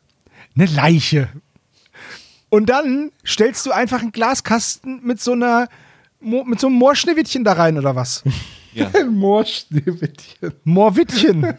[0.54, 1.28] Eine Leiche.
[2.48, 5.68] Und dann stellst du einfach einen Glaskasten mit so einer
[6.20, 8.22] mit so einem Moorschneewittchen da rein oder was?
[8.74, 8.88] Ja.
[8.94, 10.52] Ein Moorschneewittchen.
[10.64, 11.54] Moorwittchen.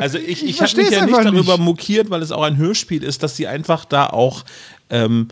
[0.00, 1.64] Also ich, Ich ich, habe mich ja nicht darüber nicht.
[1.64, 4.44] mokiert, weil es auch ein Hörspiel ist, dass sie einfach da auch
[4.90, 5.28] ähm,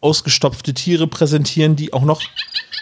[0.00, 2.22] ausgestopfte Tiere präsentieren, die auch noch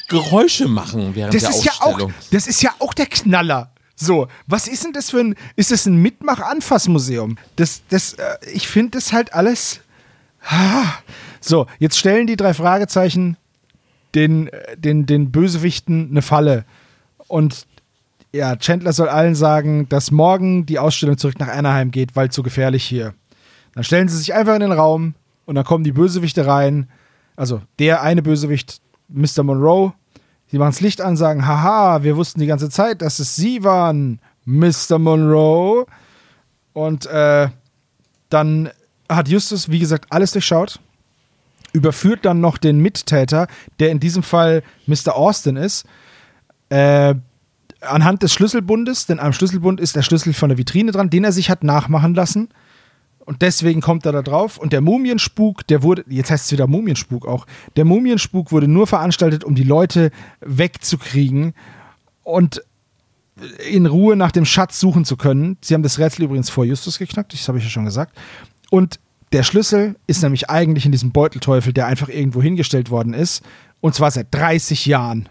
[0.09, 2.14] Geräusche machen während Das der ist ja auch, Ausstellung.
[2.31, 3.73] das ist ja auch der Knaller.
[3.97, 7.39] So, was ist denn das für ein, ist das ein Mitmach-Anfassmuseum?
[7.56, 9.81] Das, das, äh, ich finde das halt alles.
[10.48, 10.85] Ah.
[11.40, 13.36] So, jetzt stellen die drei Fragezeichen
[14.14, 16.64] den, äh, den, den Bösewichten eine Falle.
[17.28, 17.66] Und
[18.36, 22.42] ja, Chandler soll allen sagen, dass morgen die Ausstellung zurück nach Anaheim geht, weil zu
[22.42, 23.14] gefährlich hier.
[23.74, 25.14] Dann stellen sie sich einfach in den Raum
[25.44, 26.88] und dann kommen die Bösewichte rein.
[27.36, 29.42] Also der eine Bösewicht, Mr.
[29.42, 29.92] Monroe.
[30.48, 33.64] Sie machen das Licht an, sagen, haha, wir wussten die ganze Zeit, dass es Sie
[33.64, 34.98] waren, Mr.
[34.98, 35.86] Monroe.
[36.72, 37.48] Und äh,
[38.28, 38.70] dann
[39.08, 40.80] hat Justus, wie gesagt, alles durchschaut.
[41.72, 43.48] Überführt dann noch den Mittäter,
[43.80, 45.14] der in diesem Fall Mr.
[45.14, 45.84] Austin ist.
[46.68, 47.14] Äh,
[47.86, 51.32] anhand des Schlüsselbundes, denn am Schlüsselbund ist der Schlüssel von der Vitrine dran, den er
[51.32, 52.48] sich hat nachmachen lassen.
[53.24, 54.56] Und deswegen kommt er da drauf.
[54.56, 58.86] Und der Mumienspuk, der wurde, jetzt heißt es wieder Mumienspuk auch, der Mumienspuk wurde nur
[58.86, 61.54] veranstaltet, um die Leute wegzukriegen
[62.22, 62.62] und
[63.68, 65.58] in Ruhe nach dem Schatz suchen zu können.
[65.60, 68.16] Sie haben das Rätsel übrigens vor Justus geknackt, das habe ich ja schon gesagt.
[68.70, 69.00] Und
[69.32, 73.42] der Schlüssel ist nämlich eigentlich in diesem Beutelteufel, der einfach irgendwo hingestellt worden ist.
[73.80, 75.28] Und zwar seit 30 Jahren.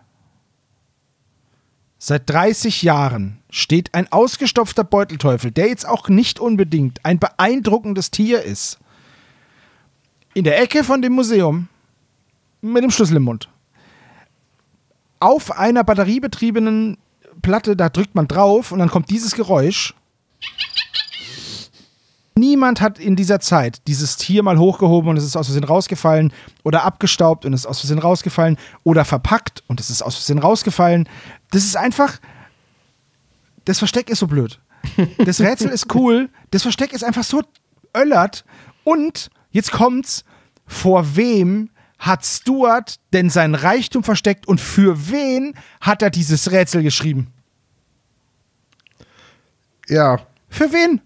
[2.07, 8.43] Seit 30 Jahren steht ein ausgestopfter Beutelteufel, der jetzt auch nicht unbedingt ein beeindruckendes Tier
[8.43, 8.77] ist,
[10.35, 11.67] in der Ecke von dem Museum
[12.61, 13.49] mit dem Schlüssel im Mund.
[15.19, 16.99] Auf einer batteriebetriebenen
[17.41, 19.95] Platte, da drückt man drauf und dann kommt dieses Geräusch.
[22.37, 26.33] Niemand hat in dieser Zeit dieses Tier mal hochgehoben und es ist aus Versehen rausgefallen
[26.63, 30.39] oder abgestaubt und es ist aus Versehen rausgefallen oder verpackt und es ist aus Versehen
[30.39, 31.07] rausgefallen.
[31.51, 32.19] Das ist einfach.
[33.63, 34.59] Das Versteck ist so blöd.
[35.17, 36.29] Das Rätsel ist cool.
[36.51, 37.41] Das Versteck ist einfach so
[37.95, 38.43] öllert.
[38.83, 40.25] Und jetzt kommt's.
[40.67, 46.83] Vor wem hat Stuart denn sein Reichtum versteckt und für wen hat er dieses Rätsel
[46.83, 47.31] geschrieben?
[49.87, 50.19] Ja.
[50.49, 51.01] Für wen?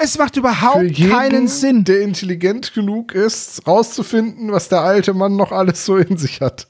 [0.00, 1.84] Es macht Für überhaupt jeden, keinen Sinn.
[1.84, 6.68] der intelligent genug ist, rauszufinden, was der alte Mann noch alles so in sich hat.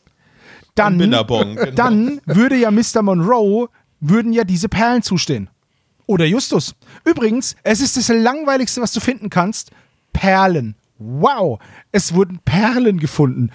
[0.74, 1.24] Dann, genau.
[1.74, 3.02] dann würde ja Mr.
[3.02, 3.68] Monroe,
[4.00, 5.50] würden ja diese Perlen zustehen.
[6.06, 6.74] Oder Justus.
[7.04, 9.72] Übrigens, es ist das langweiligste, was du finden kannst.
[10.12, 10.74] Perlen.
[10.98, 11.58] Wow,
[11.92, 13.50] es wurden Perlen gefunden.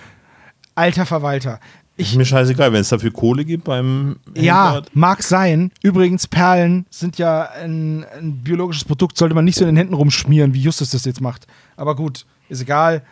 [0.75, 1.59] Alter Verwalter.
[1.95, 4.89] Ist mir scheißegal, wenn es dafür Kohle gibt beim Ja, Händler.
[4.93, 5.71] mag sein.
[5.83, 9.93] Übrigens, Perlen sind ja ein, ein biologisches Produkt, sollte man nicht so in den Händen
[9.93, 11.45] rumschmieren, wie Justus das jetzt macht.
[11.77, 13.03] Aber gut, ist egal.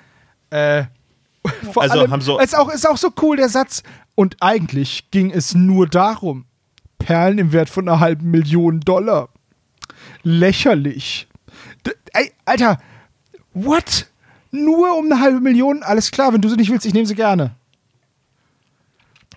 [0.49, 0.85] Äh,
[1.73, 3.83] vor Also allem, haben so- ist, auch, ist auch so cool, der Satz.
[4.15, 6.45] Und eigentlich ging es nur darum.
[6.97, 9.29] Perlen im Wert von einer halben Million Dollar.
[10.23, 11.27] Lächerlich.
[11.85, 12.77] D ey, Alter,
[13.53, 14.07] what?
[14.51, 15.81] Nur um eine halbe Million?
[15.83, 17.55] Alles klar, wenn du sie nicht willst, ich nehme sie gerne.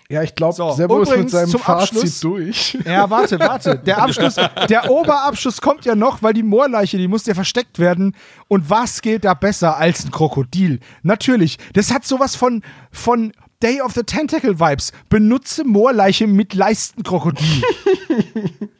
[0.07, 2.77] Ja, ich glaube, So, Sebo ist mit seinem Fazit Abschluss- durch.
[2.85, 3.75] Ja, warte, warte.
[3.79, 4.35] Der Abschluss,
[4.69, 8.15] der Oberabschluss kommt ja noch, weil die Moorleiche, die muss ja versteckt werden.
[8.47, 10.79] Und was geht da besser als ein Krokodil?
[11.01, 11.57] Natürlich.
[11.73, 12.61] Das hat sowas von,
[12.91, 13.31] von
[13.63, 14.91] Day of the Tentacle Vibes.
[15.09, 17.63] Benutze Moorleiche mit Leistenkrokodil.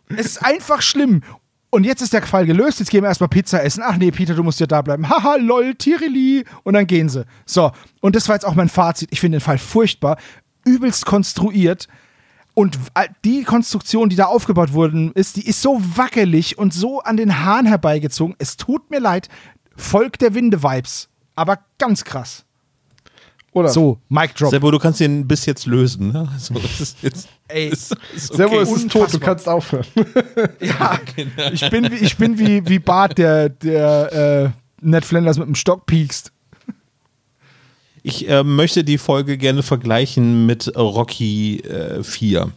[0.10, 1.22] es ist einfach schlimm.
[1.72, 2.80] Und jetzt ist der Fall gelöst.
[2.80, 3.84] Jetzt gehen wir erstmal Pizza essen.
[3.86, 5.10] Ach nee, Peter, du musst ja da bleiben.
[5.10, 6.46] Haha, lol, Tirili.
[6.64, 7.26] Und dann gehen sie.
[7.46, 7.72] So.
[8.00, 9.10] Und das war jetzt auch mein Fazit.
[9.12, 10.18] Ich finde den Fall furchtbar.
[10.66, 11.88] Übelst konstruiert.
[12.54, 12.80] Und
[13.26, 17.44] die Konstruktion, die da aufgebaut worden ist, die ist so wackelig und so an den
[17.44, 18.36] Haaren herbeigezogen.
[18.40, 19.28] Es tut mir leid.
[19.76, 21.10] Volk der Winde-Vibes.
[21.36, 22.46] Aber ganz krass.
[23.52, 24.52] Oder So, Mic Drop.
[24.52, 26.12] Sebo, du kannst den Biss jetzt lösen.
[26.14, 26.30] Ne?
[26.34, 27.68] Das ist jetzt, Ey.
[27.70, 28.38] ist, ist okay.
[28.38, 29.86] Servo, es ist tot, du kannst aufhören.
[30.62, 31.00] Ja,
[31.54, 35.56] ich bin, wie- ich bin wie, wie Bart, der, der äh, Ned Flanders mit dem
[35.56, 36.32] Stock piekst.
[38.08, 42.52] Ich äh, möchte die Folge gerne vergleichen mit Rocky äh, 4.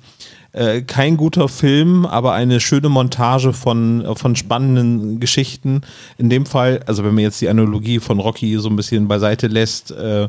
[0.52, 5.80] Äh, kein guter Film, aber eine schöne Montage von, äh, von spannenden Geschichten.
[6.18, 9.46] In dem Fall, also wenn man jetzt die Analogie von Rocky so ein bisschen beiseite
[9.46, 10.28] lässt, äh,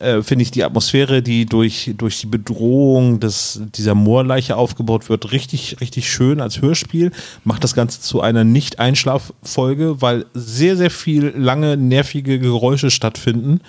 [0.00, 5.32] äh, finde ich die Atmosphäre, die durch, durch die Bedrohung des, dieser Moorleiche aufgebaut wird,
[5.32, 7.12] richtig, richtig schön als Hörspiel.
[7.44, 13.60] Macht das Ganze zu einer Nicht-Einschlaffolge, weil sehr, sehr viel lange nervige Geräusche stattfinden.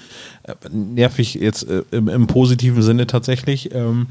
[0.44, 3.74] Äh, nervig jetzt äh, im, im positiven Sinne tatsächlich.
[3.76, 4.08] Ähm,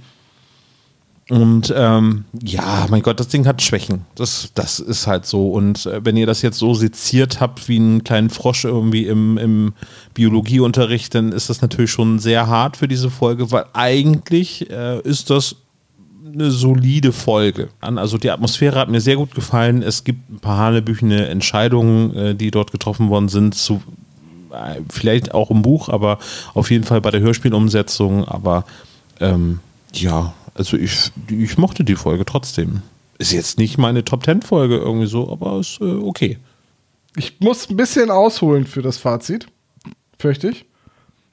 [1.31, 4.05] und ähm, ja, mein Gott, das Ding hat Schwächen.
[4.17, 5.51] Das, das ist halt so.
[5.51, 9.39] Und äh, wenn ihr das jetzt so seziert habt wie einen kleinen Frosch irgendwie im,
[9.39, 9.73] im
[10.13, 15.31] Biologieunterricht, dann ist das natürlich schon sehr hart für diese Folge, weil eigentlich äh, ist
[15.31, 15.55] das
[16.35, 17.69] eine solide Folge.
[17.81, 19.85] Also die Atmosphäre hat mir sehr gut gefallen.
[19.85, 23.81] Es gibt ein paar hanebüchene Entscheidungen, äh, die dort getroffen worden sind, zu,
[24.51, 26.19] äh, vielleicht auch im Buch, aber
[26.55, 28.27] auf jeden Fall bei der Hörspielumsetzung.
[28.27, 28.65] Aber
[29.21, 29.61] ähm,
[29.93, 32.83] ja, also ich, ich mochte die Folge trotzdem.
[33.17, 36.37] Ist jetzt nicht meine Top Ten Folge irgendwie so, aber ist äh, okay.
[37.17, 39.47] Ich muss ein bisschen ausholen für das Fazit.
[40.19, 40.67] Fürchte ich.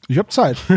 [0.08, 0.58] Ich hab Zeit.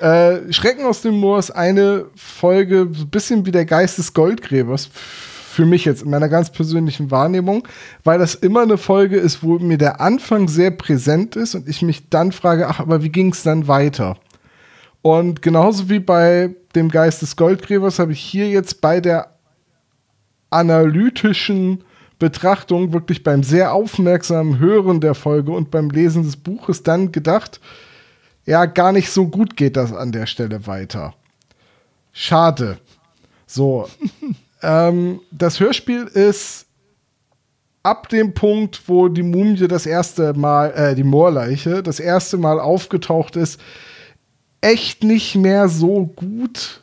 [0.00, 4.14] Äh, Schrecken aus dem Moor ist eine Folge, so ein bisschen wie der Geist des
[4.14, 4.86] Goldgräbers.
[4.86, 7.68] Für mich jetzt in meiner ganz persönlichen Wahrnehmung,
[8.02, 11.82] weil das immer eine Folge ist, wo mir der Anfang sehr präsent ist und ich
[11.82, 14.16] mich dann frage, ach, aber wie ging es dann weiter?
[15.02, 19.34] Und genauso wie bei dem Geist des Goldgräbers habe ich hier jetzt bei der
[20.50, 21.84] analytischen
[22.18, 27.60] Betrachtung, wirklich beim sehr aufmerksamen Hören der Folge und beim Lesen des Buches dann gedacht,
[28.44, 31.14] ja, gar nicht so gut geht das an der Stelle weiter.
[32.12, 32.78] Schade.
[33.46, 33.88] So.
[34.62, 36.66] ähm, das Hörspiel ist
[37.82, 42.60] ab dem Punkt, wo die Mumie das erste Mal, äh, die Moorleiche, das erste Mal
[42.60, 43.60] aufgetaucht ist,
[44.60, 46.82] echt nicht mehr so gut.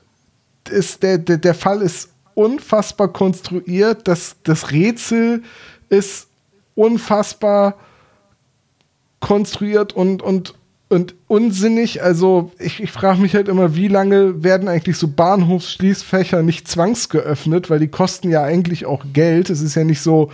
[0.69, 4.07] Ist der, der, der Fall ist unfassbar konstruiert.
[4.07, 5.43] Das, das Rätsel
[5.89, 6.27] ist
[6.75, 7.75] unfassbar
[9.19, 10.53] konstruiert und, und,
[10.89, 12.03] und unsinnig.
[12.03, 17.69] Also ich, ich frage mich halt immer, wie lange werden eigentlich so Bahnhofsschließfächer nicht zwangsgeöffnet,
[17.69, 19.49] weil die kosten ja eigentlich auch Geld.
[19.49, 20.31] Es ist ja nicht so,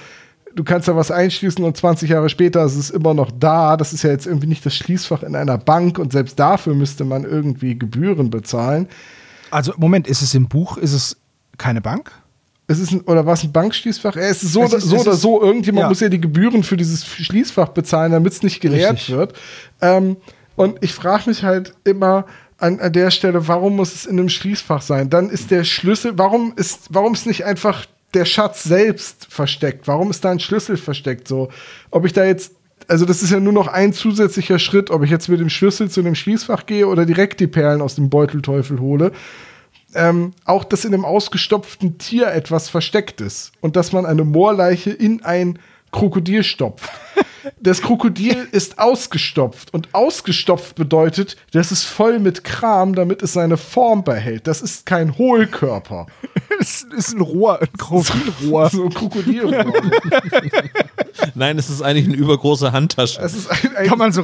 [0.55, 3.77] du kannst da was einschließen und 20 Jahre später ist es immer noch da.
[3.77, 7.03] Das ist ja jetzt irgendwie nicht das Schließfach in einer Bank und selbst dafür müsste
[7.05, 8.87] man irgendwie Gebühren bezahlen.
[9.51, 10.77] Also, Moment, ist es im Buch?
[10.77, 11.17] Ist es
[11.57, 12.11] keine Bank?
[12.67, 14.15] Es ist ein, oder was ein Bankschließfach?
[14.15, 15.41] Es ist so, Es ist- so oder ist- so.
[15.41, 15.89] Irgendjemand ja.
[15.89, 19.15] muss ja die Gebühren für dieses Schließfach bezahlen, damit es nicht geleert Richtig.
[19.15, 19.33] wird.
[19.81, 20.17] Ähm,
[20.55, 22.25] und ich frage mich halt immer
[22.57, 25.09] an, an der Stelle, warum muss es in einem Schließfach sein?
[25.09, 29.87] Dann ist der Schlüssel, warum ist, warum ist nicht einfach der Schatz selbst versteckt?
[29.87, 31.27] Warum ist da ein Schlüssel versteckt?
[31.27, 31.49] So,
[31.91, 32.55] ob ich da jetzt,
[32.87, 35.89] also das ist ja nur noch ein zusätzlicher Schritt, ob ich jetzt mit dem Schlüssel
[35.89, 39.11] zu dem Schließfach gehe oder direkt die Perlen aus dem Beutelteufel hole
[39.95, 44.91] ähm, auch, dass in einem ausgestopften Tier etwas versteckt ist und dass man eine Moorleiche
[44.91, 45.59] in ein
[45.91, 46.89] Krokodil stopft.
[47.59, 49.73] Das Krokodil ist ausgestopft.
[49.73, 54.47] Und ausgestopft bedeutet, das ist voll mit Kram, damit es seine Form behält.
[54.47, 56.07] Das ist kein Hohlkörper.
[56.59, 58.69] Es ist ein Rohr, ein Krokodilrohr.
[58.69, 59.73] So ein Krokodilrohr.
[61.35, 63.19] Nein, es ist eigentlich eine übergroße Handtasche.
[63.21, 64.23] es ist ein, ein Kann man so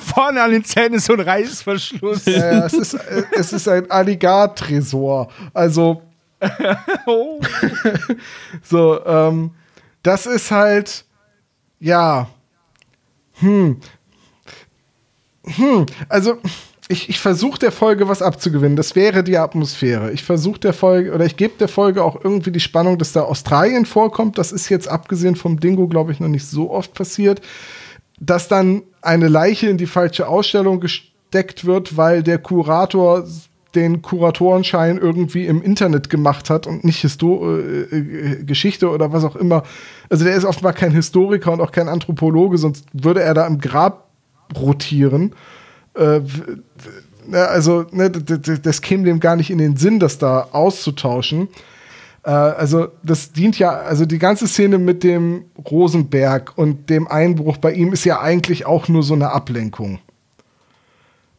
[0.00, 2.26] vorne an den Zähnen ist so ein Reißverschluss.
[2.26, 5.28] äh, es ist, äh, es ist ein Alligator-Tresor.
[5.52, 6.02] Also,
[7.06, 7.40] Oh.
[8.62, 9.50] so, ähm,
[10.02, 11.04] das ist halt,
[11.80, 12.28] ja,
[13.40, 13.80] hm,
[15.44, 16.38] hm, also,
[16.88, 18.76] ich, ich versuche der Folge was abzugewinnen.
[18.76, 20.10] Das wäre die Atmosphäre.
[20.12, 23.22] Ich versuche der Folge, oder ich gebe der Folge auch irgendwie die Spannung, dass da
[23.22, 24.38] Australien vorkommt.
[24.38, 27.42] Das ist jetzt abgesehen vom Dingo, glaube ich, noch nicht so oft passiert.
[28.18, 33.24] Dass dann eine Leiche in die falsche Ausstellung gesteckt wird, weil der Kurator
[33.78, 39.24] den Kuratorenschein irgendwie im Internet gemacht hat und nicht Histo äh, äh, Geschichte oder was
[39.24, 39.62] auch immer.
[40.10, 43.58] Also der ist offenbar kein Historiker und auch kein Anthropologe, sonst würde er da im
[43.58, 44.08] Grab
[44.56, 45.34] rotieren.
[45.94, 46.20] Äh,
[47.32, 51.48] also ne, das käme dem gar nicht in den Sinn, das da auszutauschen.
[52.24, 57.58] Äh, also das dient ja, also die ganze Szene mit dem Rosenberg und dem Einbruch
[57.58, 60.00] bei ihm ist ja eigentlich auch nur so eine Ablenkung.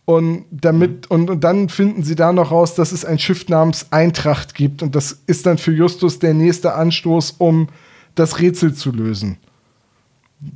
[0.09, 3.91] Und damit, und, und dann finden sie da noch raus, dass es ein Schiff namens
[3.91, 4.81] Eintracht gibt.
[4.81, 7.67] Und das ist dann für Justus der nächste Anstoß, um
[8.15, 9.37] das Rätsel zu lösen.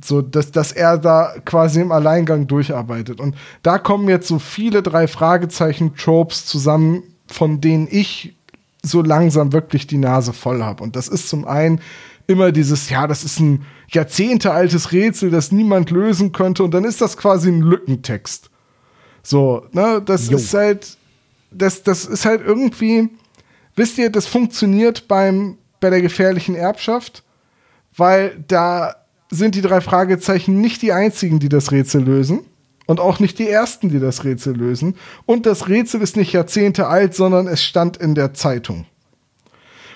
[0.04, 3.20] So, dass, dass er da quasi im Alleingang durcharbeitet.
[3.20, 8.34] Und da kommen jetzt so viele drei Fragezeichen-Tropes zusammen, von denen ich
[8.82, 10.82] so langsam wirklich die Nase voll habe.
[10.82, 11.80] Und das ist zum einen
[12.26, 16.64] immer dieses, ja, das ist ein jahrzehntealtes Rätsel, das niemand lösen könnte.
[16.64, 18.50] Und dann ist das quasi ein Lückentext.
[19.24, 20.36] So, ne, das Jo.
[20.36, 20.96] ist halt,
[21.50, 23.08] das, das ist halt irgendwie,
[23.74, 27.24] wisst ihr, das funktioniert beim, bei der gefährlichen Erbschaft,
[27.96, 28.94] weil da
[29.30, 32.40] sind die drei Fragezeichen nicht die einzigen, die das Rätsel lösen.
[32.86, 34.96] Und auch nicht die ersten, die das Rätsel lösen.
[35.24, 38.84] Und das Rätsel ist nicht Jahrzehnte alt, sondern es stand in der Zeitung.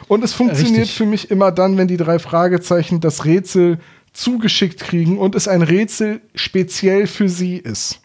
[0.08, 0.96] Und es funktioniert Richtig.
[0.96, 3.78] für mich immer dann, wenn die drei Fragezeichen das Rätsel
[4.14, 8.00] zugeschickt kriegen und es ein Rätsel speziell für sie ist.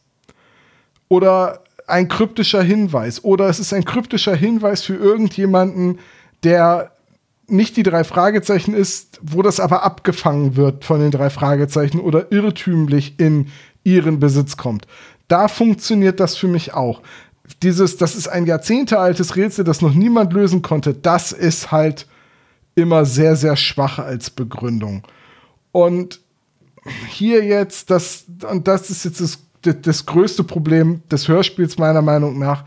[1.13, 3.23] Oder ein kryptischer Hinweis.
[3.23, 5.99] Oder es ist ein kryptischer Hinweis für irgendjemanden,
[6.43, 6.91] der
[7.45, 12.31] nicht die drei Fragezeichen ist, wo das aber abgefangen wird von den drei Fragezeichen oder
[12.31, 13.49] irrtümlich in
[13.83, 14.87] ihren Besitz kommt.
[15.27, 17.03] Da funktioniert das für mich auch.
[17.61, 22.07] Dieses, das ist ein jahrzehntealtes Rätsel, das noch niemand lösen konnte, das ist halt
[22.73, 25.03] immer sehr, sehr schwach als Begründung.
[25.71, 26.21] Und
[27.07, 32.39] hier jetzt, das, und das ist jetzt das, das, größte Problem des Hörspiels meiner Meinung
[32.39, 32.65] nach,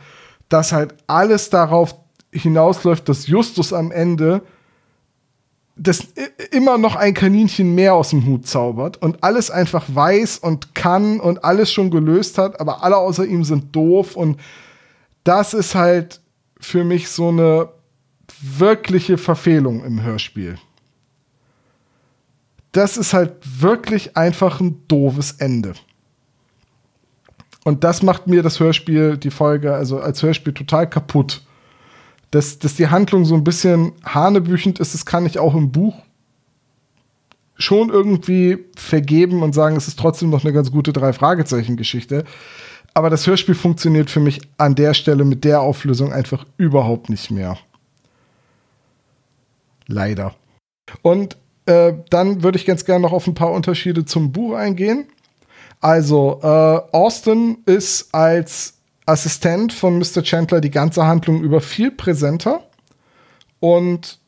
[0.48, 1.94] dass halt alles darauf
[2.32, 4.42] hinausläuft, dass Justus am Ende
[5.76, 6.08] das
[6.52, 11.20] immer noch ein Kaninchen mehr aus dem Hut zaubert und alles einfach weiß und kann
[11.20, 14.40] und alles schon gelöst hat, aber alle außer ihm sind doof und
[15.22, 16.20] das ist halt
[16.58, 17.68] für mich so eine
[18.40, 20.56] wirkliche Verfehlung im Hörspiel.
[22.72, 25.74] Das ist halt wirklich einfach ein doofes Ende.
[27.66, 31.42] Und das macht mir das Hörspiel, die Folge, also als Hörspiel total kaputt.
[32.30, 36.00] Dass, dass die Handlung so ein bisschen hanebüchend ist, das kann ich auch im Buch
[37.56, 42.22] schon irgendwie vergeben und sagen, es ist trotzdem noch eine ganz gute Drei-Fragezeichen-Geschichte.
[42.94, 47.32] Aber das Hörspiel funktioniert für mich an der Stelle mit der Auflösung einfach überhaupt nicht
[47.32, 47.58] mehr.
[49.88, 50.36] Leider.
[51.02, 55.08] Und äh, dann würde ich ganz gerne noch auf ein paar Unterschiede zum Buch eingehen.
[55.80, 58.74] Also, äh, Austin ist als
[59.06, 60.22] Assistent von Mr.
[60.22, 62.62] Chandler die ganze Handlung über viel präsenter.
[63.60, 64.18] Und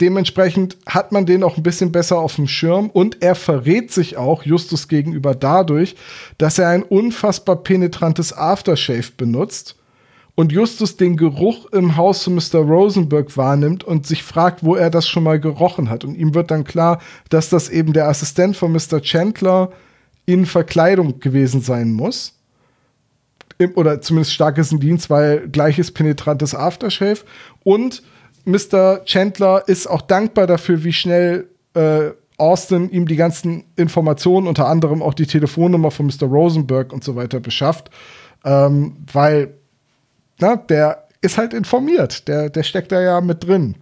[0.00, 4.16] dementsprechend hat man den auch ein bisschen besser auf dem Schirm und er verrät sich
[4.16, 5.96] auch Justus gegenüber dadurch,
[6.38, 9.76] dass er ein unfassbar penetrantes Aftershave benutzt
[10.34, 12.60] und Justus den Geruch im Haus von Mr.
[12.60, 16.04] Rosenberg wahrnimmt und sich fragt, wo er das schon mal gerochen hat.
[16.04, 19.02] Und ihm wird dann klar, dass das eben der Assistent von Mr.
[19.02, 19.70] Chandler
[20.32, 22.36] in Verkleidung gewesen sein muss.
[23.74, 27.20] Oder zumindest starkes Dienst, weil gleiches penetrantes Aftershave.
[27.62, 28.02] Und
[28.44, 29.04] Mr.
[29.04, 35.02] Chandler ist auch dankbar dafür, wie schnell äh, Austin ihm die ganzen Informationen, unter anderem
[35.02, 36.26] auch die Telefonnummer von Mr.
[36.26, 37.90] Rosenberg und so weiter beschafft.
[38.44, 39.54] Ähm, weil
[40.40, 42.26] na, der ist halt informiert.
[42.28, 43.76] Der, der steckt da ja mit drin.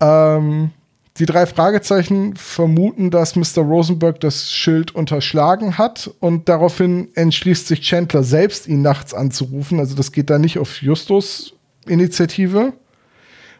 [0.00, 0.70] Ähm,
[1.18, 3.62] die drei Fragezeichen vermuten, dass Mr.
[3.62, 9.78] Rosenberg das Schild unterschlagen hat und daraufhin entschließt sich Chandler selbst, ihn nachts anzurufen.
[9.78, 11.54] Also das geht da nicht auf Justus
[11.86, 12.72] Initiative.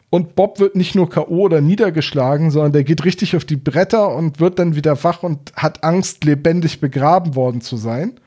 [0.08, 1.40] Und Bob wird nicht nur K.O.
[1.40, 5.52] oder niedergeschlagen, sondern der geht richtig auf die Bretter und wird dann wieder wach und
[5.54, 8.20] hat Angst, lebendig begraben worden zu sein.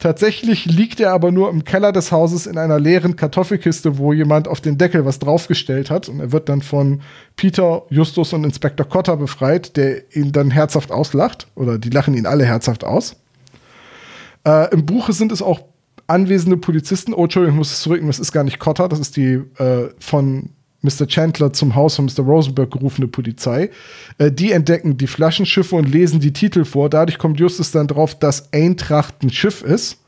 [0.00, 4.48] Tatsächlich liegt er aber nur im Keller des Hauses in einer leeren Kartoffelkiste, wo jemand
[4.48, 6.08] auf den Deckel was draufgestellt hat.
[6.08, 7.02] Und er wird dann von
[7.36, 11.48] Peter, Justus und Inspektor Cotter befreit, der ihn dann herzhaft auslacht.
[11.54, 13.16] Oder die lachen ihn alle herzhaft aus.
[14.46, 15.60] Äh, Im Buche sind es auch
[16.06, 17.12] anwesende Polizisten.
[17.12, 18.00] Oh, Entschuldigung, ich muss es zurück.
[18.06, 20.48] Das ist gar nicht Cotter, das ist die äh, von
[20.82, 21.06] Mr.
[21.06, 22.24] Chandler zum Haus von Mr.
[22.24, 23.70] Rosenberg gerufene Polizei.
[24.18, 26.88] Äh, die entdecken die Flaschenschiffe und lesen die Titel vor.
[26.88, 29.98] Dadurch kommt Justus dann drauf, dass Eintracht ein Schiff ist.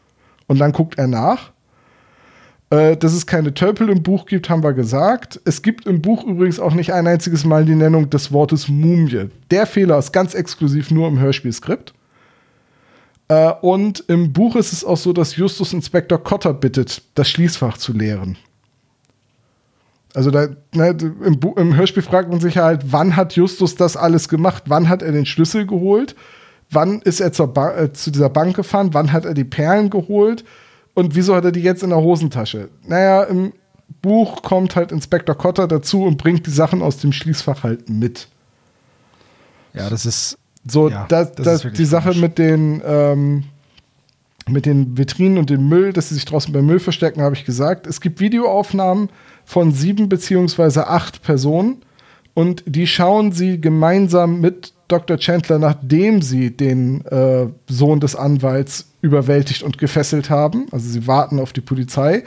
[0.47, 1.53] Und dann guckt er nach.
[2.70, 5.40] Äh, dass es keine Tölpel im Buch gibt, haben wir gesagt.
[5.44, 9.28] Es gibt im Buch übrigens auch nicht ein einziges Mal die Nennung des Wortes Mumie.
[9.51, 11.93] Der Fehler ist ganz exklusiv nur im Hörspielskript.
[13.28, 17.77] Äh, und im Buch ist es auch so, dass Justus Inspektor Cotter bittet, das Schließfach
[17.77, 18.39] zu leeren.
[20.14, 24.28] Also da, ne, im, im, Hörspiel fragt man sich halt, wann hat Justus das alles
[24.28, 24.64] gemacht?
[24.66, 26.14] Wann hat er den Schlüssel geholt?
[26.70, 28.90] Wann ist er äh, zu dieser Bank gefahren?
[28.93, 30.44] Wann hat er die Perlen geholt?
[30.94, 32.68] Und wieso hat er die jetzt in der Hosentasche?
[32.86, 33.52] Naja, im
[34.02, 38.28] Buch kommt halt Inspektor Cotter dazu und bringt die Sachen aus dem Schließfach halt mit.
[39.72, 40.90] Ja, das ist so.
[40.90, 43.44] Ja, das, das, das die Sache mit den ähm,
[44.48, 47.44] mit den Vitrinen und dem Müll, dass sie sich draußen beim Müll verstecken, habe ich
[47.44, 47.86] gesagt.
[47.86, 49.09] Es gibt Videoaufnahmen
[49.44, 51.82] von sieben beziehungsweise acht Personen
[52.35, 55.16] und die schauen sie gemeinsam mit Dr.
[55.16, 60.66] Chandler, nachdem sie den äh, Sohn des Anwalts überwältigt und gefesselt haben.
[60.70, 62.24] Also sie warten auf die Polizei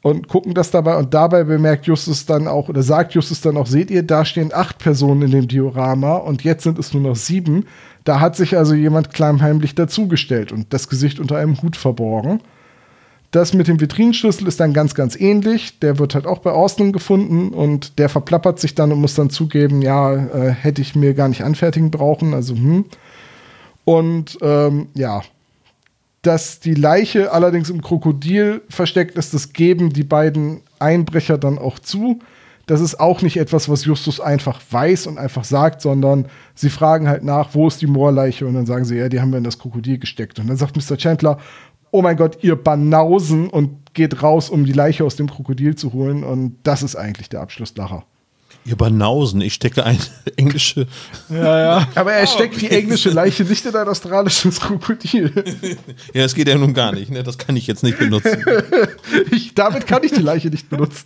[0.00, 3.66] und gucken das dabei und dabei bemerkt Justus dann auch oder sagt Justus dann auch,
[3.66, 7.16] seht ihr, da stehen acht Personen in dem Diorama und jetzt sind es nur noch
[7.16, 7.66] sieben.
[8.04, 12.40] Da hat sich also jemand klammheimlich dazugestellt und das Gesicht unter einem Hut verborgen.
[13.30, 15.78] Das mit dem Vitrinenschlüssel ist dann ganz, ganz ähnlich.
[15.80, 19.28] Der wird halt auch bei Austin gefunden und der verplappert sich dann und muss dann
[19.28, 22.32] zugeben, ja, äh, hätte ich mir gar nicht anfertigen brauchen.
[22.32, 22.86] Also, hm.
[23.84, 25.22] Und ähm, ja,
[26.22, 31.78] dass die Leiche allerdings im Krokodil versteckt ist, das geben die beiden Einbrecher dann auch
[31.78, 32.20] zu.
[32.66, 37.08] Das ist auch nicht etwas, was Justus einfach weiß und einfach sagt, sondern sie fragen
[37.08, 38.46] halt nach, wo ist die Moorleiche?
[38.46, 40.38] Und dann sagen sie, ja, die haben wir in das Krokodil gesteckt.
[40.38, 40.98] Und dann sagt Mr.
[40.98, 41.38] Chandler,
[41.90, 45.92] oh mein Gott, ihr Banausen und geht raus, um die Leiche aus dem Krokodil zu
[45.92, 46.24] holen.
[46.24, 48.04] Und das ist eigentlich der Abschluss nachher.
[48.64, 49.98] Ihr Banausen, ich stecke eine
[50.36, 50.86] englische.
[51.30, 51.88] Ja, ja.
[51.94, 55.32] Aber er steckt oh, die englische Leiche nicht in ein australisches Krokodil.
[56.14, 57.22] Ja, das geht ja nun gar nicht, ne?
[57.22, 58.42] Das kann ich jetzt nicht benutzen.
[59.30, 61.04] ich, damit kann ich die Leiche nicht benutzen.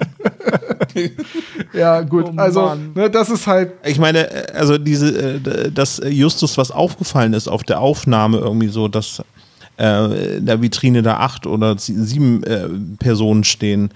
[1.73, 2.27] ja, gut.
[2.27, 3.73] Oh, also, ne, das ist halt.
[3.85, 8.89] Ich meine, also diese, äh, dass Justus was aufgefallen ist auf der Aufnahme irgendwie so,
[8.89, 9.23] dass
[9.83, 12.69] äh, in der Vitrine da acht oder sieben äh,
[12.99, 13.91] Personen stehen.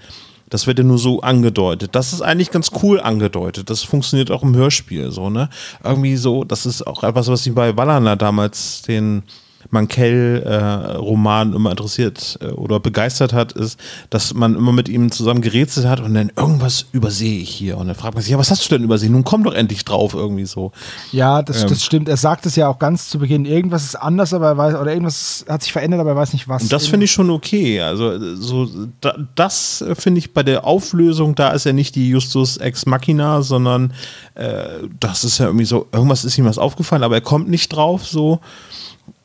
[0.49, 1.95] Das wird ja nur so angedeutet.
[1.95, 3.69] Das ist eigentlich ganz cool angedeutet.
[3.69, 5.49] Das funktioniert auch im Hörspiel so, ne?
[5.83, 9.23] Irgendwie so, das ist auch etwas, was ich bei Wallner damals den
[9.71, 13.79] Mankell-Roman äh, immer interessiert äh, oder begeistert hat, ist,
[14.09, 17.77] dass man immer mit ihm zusammen gerätselt hat und dann irgendwas übersehe ich hier.
[17.77, 19.11] Und dann fragt man sich, ja, was hast du denn übersehen?
[19.11, 20.71] Nun komm doch endlich drauf, irgendwie so.
[21.11, 21.69] Ja, das, ähm.
[21.69, 22.09] das stimmt.
[22.09, 24.91] Er sagt es ja auch ganz zu Beginn, irgendwas ist anders, aber er weiß, oder
[24.91, 26.63] irgendwas hat sich verändert, aber er weiß nicht was.
[26.63, 27.81] Und das finde ich schon okay.
[27.81, 28.69] Also, so,
[29.01, 33.41] da, das finde ich bei der Auflösung, da ist er nicht die Justus Ex Machina,
[33.41, 33.93] sondern
[34.35, 37.69] äh, das ist ja irgendwie so, irgendwas ist ihm was aufgefallen, aber er kommt nicht
[37.69, 38.39] drauf, so.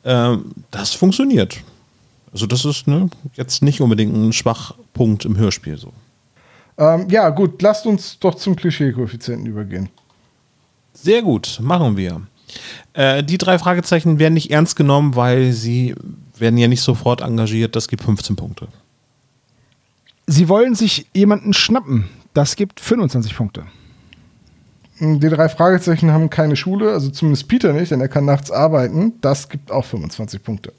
[0.03, 1.61] Ähm, das funktioniert.
[2.31, 5.93] Also das ist ne, jetzt nicht unbedingt ein Schwachpunkt im Hörspiel so.
[6.77, 9.89] Ähm, ja, gut, lasst uns doch zum Klischee-Koeffizienten übergehen.
[10.93, 12.21] Sehr gut, machen wir.
[12.93, 15.95] Äh, die drei Fragezeichen werden nicht ernst genommen, weil sie
[16.37, 17.75] werden ja nicht sofort engagiert.
[17.75, 18.67] Das gibt 15 Punkte.
[20.25, 22.09] Sie wollen sich jemanden schnappen.
[22.33, 23.65] Das gibt 25 Punkte.
[24.99, 29.13] Die drei Fragezeichen haben keine Schule, also zumindest Peter nicht, denn er kann nachts arbeiten.
[29.21, 30.71] Das gibt auch 25 Punkte.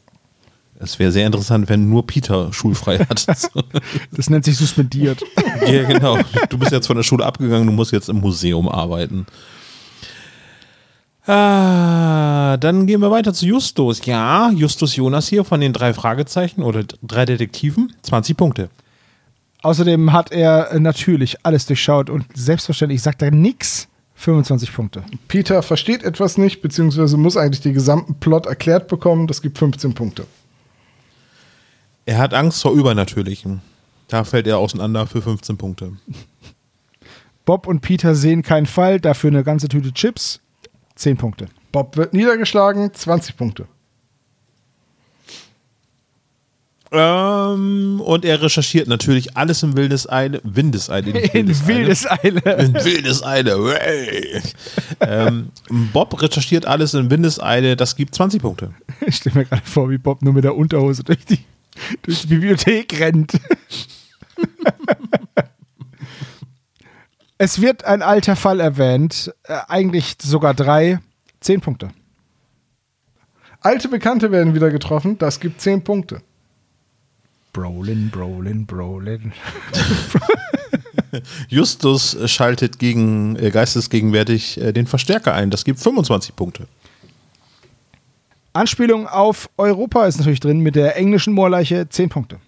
[0.79, 3.27] Es wäre sehr interessant, wenn nur Peter schulfrei hat.
[4.13, 5.23] das nennt sich suspendiert.
[5.67, 6.19] ja, genau.
[6.49, 9.27] Du bist jetzt von der Schule abgegangen, du musst jetzt im Museum arbeiten.
[11.27, 14.05] Ah, dann gehen wir weiter zu Justus.
[14.05, 17.95] Ja, Justus Jonas hier von den drei Fragezeichen oder drei Detektiven.
[18.03, 18.69] 20 Punkte.
[19.63, 23.89] Außerdem hat er natürlich alles durchschaut und selbstverständlich sagt er nichts
[24.25, 25.05] 25 Punkte.
[25.29, 29.27] Peter versteht etwas nicht, beziehungsweise muss eigentlich den gesamten Plot erklärt bekommen.
[29.27, 30.27] Das gibt 15 Punkte.
[32.07, 33.61] Er hat Angst vor Übernatürlichem.
[34.09, 35.93] Da fällt er auseinander für 15 Punkte.
[37.45, 40.41] Bob und Peter sehen keinen Fall, dafür eine ganze Tüte Chips.
[40.95, 41.49] 10 Punkte.
[41.73, 43.67] Bob wird niedergeschlagen, 20 Punkte.
[46.93, 50.41] Ähm, und er recherchiert natürlich alles im Wildeseile.
[50.45, 51.11] Windeseile.
[51.33, 52.41] In Wildeseile.
[52.41, 54.43] In Wildeseile.
[55.01, 55.51] Ähm,
[55.93, 57.77] Bob recherchiert alles in Windeseile.
[57.77, 58.71] Das gibt 20 Punkte.
[59.07, 61.41] Ich stelle mir gerade vor, wie Bob nur mit der Unterhose durch die,
[62.03, 63.33] durch die Bibliothek rennt.
[67.39, 71.01] es wird ein alter Fall erwähnt, äh, eigentlich sogar drei.
[71.41, 71.91] Zehn Punkte.
[73.61, 76.23] Alte Bekannte werden wieder getroffen, das gibt 10 Punkte.
[77.55, 79.33] Brolin, Brolin, Brolin.
[81.49, 85.51] Justus schaltet gegen, äh, geistesgegenwärtig äh, den Verstärker ein.
[85.51, 86.67] Das gibt 25 Punkte.
[88.53, 91.89] Anspielung auf Europa ist natürlich drin mit der englischen Moorleiche.
[91.89, 92.39] Zehn Punkte.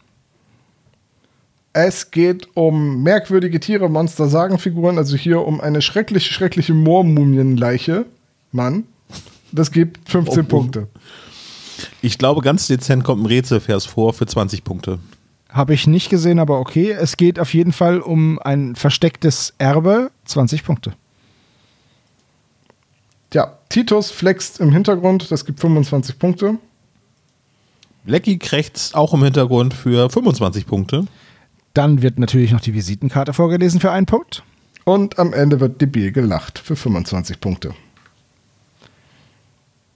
[1.72, 8.06] Es geht um merkwürdige Tiere, Monster, Sagenfiguren, also hier um eine schreckliche, schreckliche Moormumienleiche.
[8.50, 8.84] Mann,
[9.52, 10.48] das gibt 15 Oh.
[10.48, 10.88] Punkte.
[12.02, 14.98] Ich glaube, ganz dezent kommt ein Rätselvers vor für 20 Punkte.
[15.48, 16.90] Habe ich nicht gesehen, aber okay.
[16.90, 20.10] Es geht auf jeden Fall um ein verstecktes Erbe.
[20.24, 20.92] 20 Punkte.
[23.32, 26.58] Ja, Titus flext im Hintergrund, das gibt 25 Punkte.
[28.04, 31.06] Lecky krächzt auch im Hintergrund für 25 Punkte.
[31.74, 34.44] Dann wird natürlich noch die Visitenkarte vorgelesen für einen Punkt.
[34.84, 37.74] Und am Ende wird debil gelacht für 25 Punkte.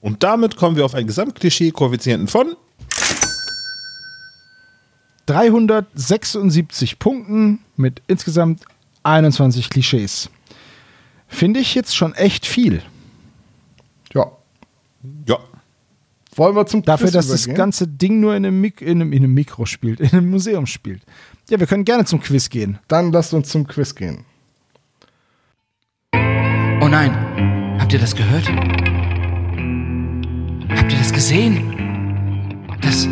[0.00, 2.56] Und damit kommen wir auf einen Gesamtklischee-Koeffizienten von
[5.26, 8.62] 376 Punkten mit insgesamt
[9.02, 10.30] 21 Klischees.
[11.28, 12.82] Finde ich jetzt schon echt viel.
[14.12, 14.26] Ja.
[15.28, 15.38] ja.
[16.34, 17.56] Wollen wir zum Dafür, Quiz dass das übergehen?
[17.56, 20.66] ganze Ding nur in einem, Mik in, einem, in einem Mikro spielt, in einem Museum
[20.66, 21.02] spielt.
[21.48, 22.78] Ja, wir können gerne zum Quiz gehen.
[22.88, 24.24] Dann lasst uns zum Quiz gehen.
[26.82, 28.50] Oh nein, habt ihr das gehört?
[30.76, 32.66] Habt ihr das gesehen?
[32.80, 33.08] Das,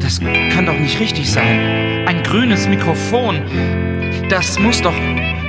[0.00, 2.06] das kann doch nicht richtig sein.
[2.06, 3.42] Ein grünes Mikrofon.
[4.28, 4.94] Das muss doch,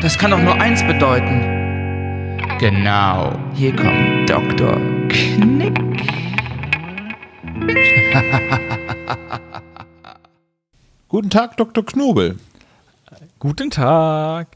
[0.02, 2.40] das kann doch nur eins bedeuten.
[2.60, 4.78] Genau, hier kommt Dr.
[5.10, 5.80] Knick.
[11.08, 11.86] Guten Tag, Dr.
[11.86, 12.38] Knobel.
[13.40, 14.48] Guten Tag.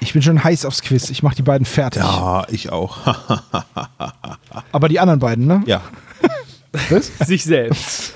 [0.00, 1.08] Ich bin schon heiß aufs Quiz.
[1.10, 2.02] Ich mache die beiden fertig.
[2.02, 2.98] Ja, ich auch.
[4.72, 5.62] Aber die anderen beiden, ne?
[5.66, 5.80] ja.
[7.24, 8.14] Sich selbst.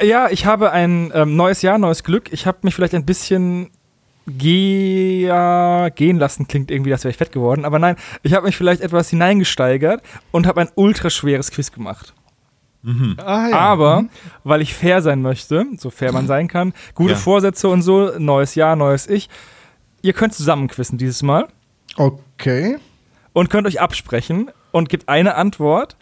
[0.00, 2.32] Ja, ich habe ein ähm, neues Jahr, neues Glück.
[2.32, 3.70] Ich habe mich vielleicht ein bisschen
[4.26, 7.64] ge ja, gehen lassen, klingt irgendwie, als wäre ich fett geworden.
[7.64, 12.14] Aber nein, ich habe mich vielleicht etwas hineingesteigert und habe ein ultra schweres Quiz gemacht.
[13.18, 13.56] Ah, ja.
[13.58, 14.04] Aber,
[14.44, 17.18] weil ich fair sein möchte, so fair man sein kann, gute Ja.
[17.18, 19.28] Vorsätze und so, neues Jahr, neues Ich.
[20.00, 21.48] Ihr könnt zusammen quizzen dieses Mal
[21.96, 22.78] Okay.
[23.32, 25.96] und könnt euch absprechen und gibt eine Antwort.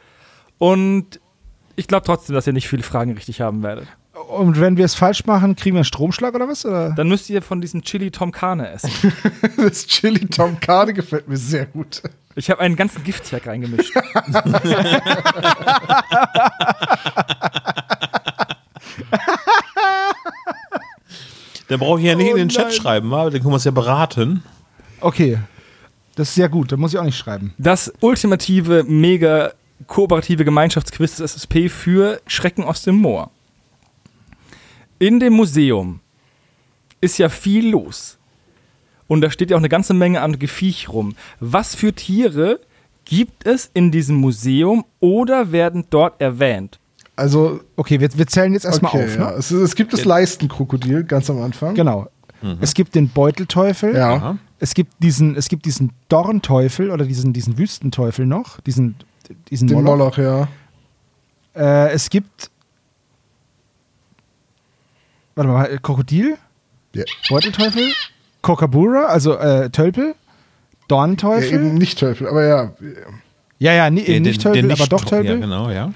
[0.59, 1.19] Und
[1.77, 3.87] ich glaube trotzdem, dass ihr nicht viele Fragen richtig haben werdet.
[4.29, 6.65] Und wenn wir es falsch machen, kriegen wir einen Stromschlag oder was?
[6.65, 6.93] Oder?
[6.95, 8.91] Dann müsst ihr von diesem Chili Tom Carne essen.
[9.57, 12.03] Das Chili Tom Carne gefällt mir sehr gut.
[12.35, 13.95] Ich habe einen ganzen Giftzweck reingemischt.
[21.69, 22.73] Dann brauche ich ja nicht Oh in den Chat nein.
[22.75, 23.25] schreiben, wa?
[23.25, 24.43] dann können wir es ja beraten.
[25.01, 25.39] Okay.
[26.15, 26.73] Das ist sehr gut.
[26.73, 27.53] Da muss ich auch nicht schreiben.
[27.59, 29.53] Das ultimative, mega
[29.87, 33.31] kooperative Gemeinschaftsquiz des SSP für Schrecken aus dem Moor.
[34.99, 36.01] In dem Museum
[37.01, 38.19] ist ja viel los.
[39.09, 41.15] Und da steht ja auch eine ganze Menge an Gefiech rum.
[41.39, 42.61] Was für Tiere
[43.05, 46.79] gibt es in diesem Museum oder werden dort erwähnt?
[47.15, 49.17] Also, Okay, wir, wir zählen jetzt erstmal okay, auf.
[49.17, 49.31] ja.
[49.31, 49.37] Ne?
[49.37, 51.75] es, es gibt das Leistenkrokodil ganz am Anfang.
[51.75, 52.09] Genau.
[52.61, 53.97] Es gibt den Beutelteufel.
[53.97, 54.15] Ja.
[54.15, 54.39] Aha.
[54.59, 58.61] Es gibt diesen, es gibt diesen Dornteufel oder diesen, diesen Wüstenteufel noch.
[58.61, 58.97] Diesen,
[59.51, 60.17] diesen Den Moloch.
[60.17, 60.49] Moloch, ja.
[61.55, 62.51] Äh, es gibt.
[65.35, 66.37] Warte mal, äh, Krokodil,
[66.95, 67.05] ja.
[67.29, 67.93] Beutelteufel,
[68.43, 70.15] Kokabura, also äh, Tölpel, ja
[70.89, 71.53] Dornteufel.
[71.53, 72.73] eben nicht Teufel, aber ja.
[73.59, 75.35] Ja, ja, ni- Den- nicht Tölpel, aber doch Tölpel.
[75.35, 75.93] Ja, genau, ja.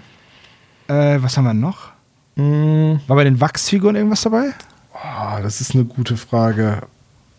[0.89, 1.91] Äh, was haben wir noch?
[2.37, 4.53] Mm, War bei den Wachsfiguren irgendwas dabei?
[4.93, 6.83] ah, das ist eine gute Frage.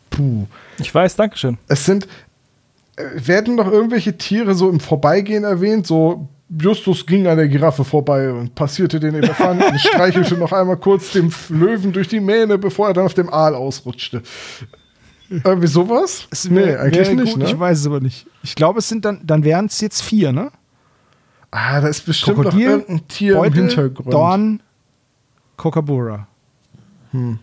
[0.09, 0.47] Puh.
[0.79, 1.57] Ich weiß, Dankeschön.
[1.67, 2.07] Es sind.
[2.95, 5.87] Äh, Werden noch irgendwelche Tiere so im Vorbeigehen erwähnt?
[5.87, 11.11] So, Justus ging an der Giraffe vorbei und passierte den Elefanten, streichelte noch einmal kurz
[11.13, 14.21] dem Löwen durch die Mähne, bevor er dann auf dem Aal ausrutschte.
[15.29, 16.27] Irgendwie sowas?
[16.49, 17.59] nee, wär- eigentlich wäre nicht, gut, Ich ne?
[17.59, 18.27] weiß es aber nicht.
[18.43, 20.51] Ich glaube, es sind dann, dann wären es jetzt vier, ne?
[21.51, 24.13] Ah, da ist bestimmt Krokodil, noch irgendein Tier Beutel, im Hintergrund.
[24.13, 24.63] Dorn,
[25.57, 26.27] Kokabura.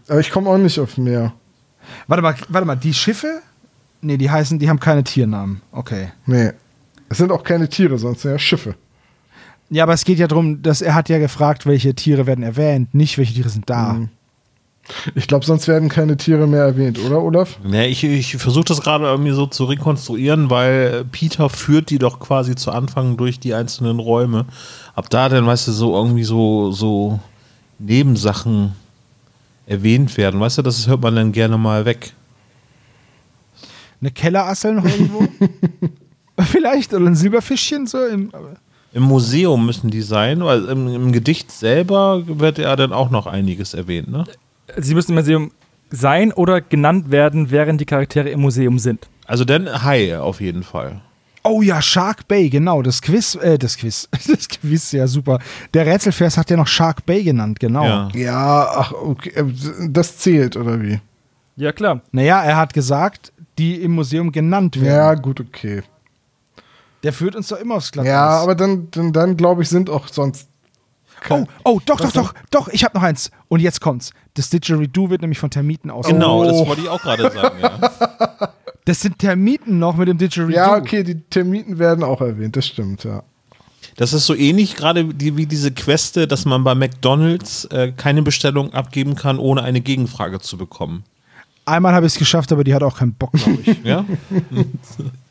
[0.09, 1.33] Aber ich komme auch nicht auf mehr.
[2.07, 3.41] Warte mal, warte mal, die Schiffe?
[4.01, 5.61] Nee, die heißen, die haben keine Tiernamen.
[5.73, 6.09] Okay.
[6.27, 6.53] Nee.
[7.09, 8.75] Es sind auch keine Tiere, sonst sind ja Schiffe.
[9.71, 12.95] Ja, aber es geht ja darum, dass er hat ja gefragt, welche Tiere werden erwähnt,
[12.95, 13.95] nicht welche Tiere sind da.
[13.95, 14.09] Mhm.
[15.15, 17.59] Ich glaube, sonst werden keine Tiere mehr erwähnt, oder, Olaf?
[17.71, 22.21] Ja, ich, ich versuche das gerade irgendwie so zu rekonstruieren, weil Peter führt die doch
[22.21, 24.47] quasi zu Anfang durch die einzelnen Räume.
[24.95, 27.21] Ab da dann, weißt du, so irgendwie so, so
[27.79, 28.73] Nebensachen
[29.67, 30.41] erwähnt werden.
[30.41, 32.15] Weißt du, das hört man dann gerne mal weg.
[34.01, 35.27] Eine Kellerassel noch irgendwo?
[36.45, 38.31] Vielleicht, oder ein Silberfischchen so im.
[38.93, 43.27] Im Museum müssen die sein, weil im, im Gedicht selber wird ja dann auch noch
[43.27, 44.25] einiges erwähnt, ne?
[44.77, 45.51] Sie müssen im Museum
[45.91, 49.09] sein oder genannt werden, während die Charaktere im Museum sind.
[49.27, 51.01] Also dann Hai auf jeden Fall.
[51.45, 52.83] Oh ja, Shark Bay, genau.
[52.83, 54.09] Das Quiz, äh, das Quiz.
[54.27, 55.39] Das Quiz, ja super.
[55.75, 57.85] Der Rätselvers hat ja noch Shark Bay genannt, genau.
[57.85, 58.09] Ja.
[58.15, 59.33] Ja, ach, okay.
[59.89, 61.01] Das zählt, oder wie?
[61.57, 62.03] Ja, klar.
[62.13, 65.23] Naja, er hat gesagt, die im Museum genannt Ja, werden.
[65.23, 65.83] gut, okay.
[67.03, 68.11] Der führt uns doch immer aufs Glatteis.
[68.11, 70.49] Ja, aber dann, dann, dann glaube ich, sind auch sonst.
[71.31, 73.31] Oh, oh, doch, doch, doch, doch, ich habe noch eins.
[73.49, 74.13] Und jetzt kommt's.
[74.35, 76.07] Das Didgeridoo wird nämlich von Termiten aus.
[76.07, 76.45] Genau, Oh.
[76.45, 78.53] das wollte ich auch gerade sagen, ja.
[78.85, 80.55] Das sind Termiten noch mit dem Didgeridoo.
[80.57, 83.23] Ja, okay, die Termiten werden auch erwähnt, das stimmt, ja.
[83.97, 88.23] Das ist so ähnlich gerade die, wie diese Queste, dass man bei McDonalds äh, keine
[88.23, 91.05] Bestellung abgeben kann, ohne eine Gegenfrage zu bekommen.
[91.69, 93.79] Einmal habe ich es geschafft, aber die hat auch keinen Bock, glaube ich.
[93.85, 94.05] Ja?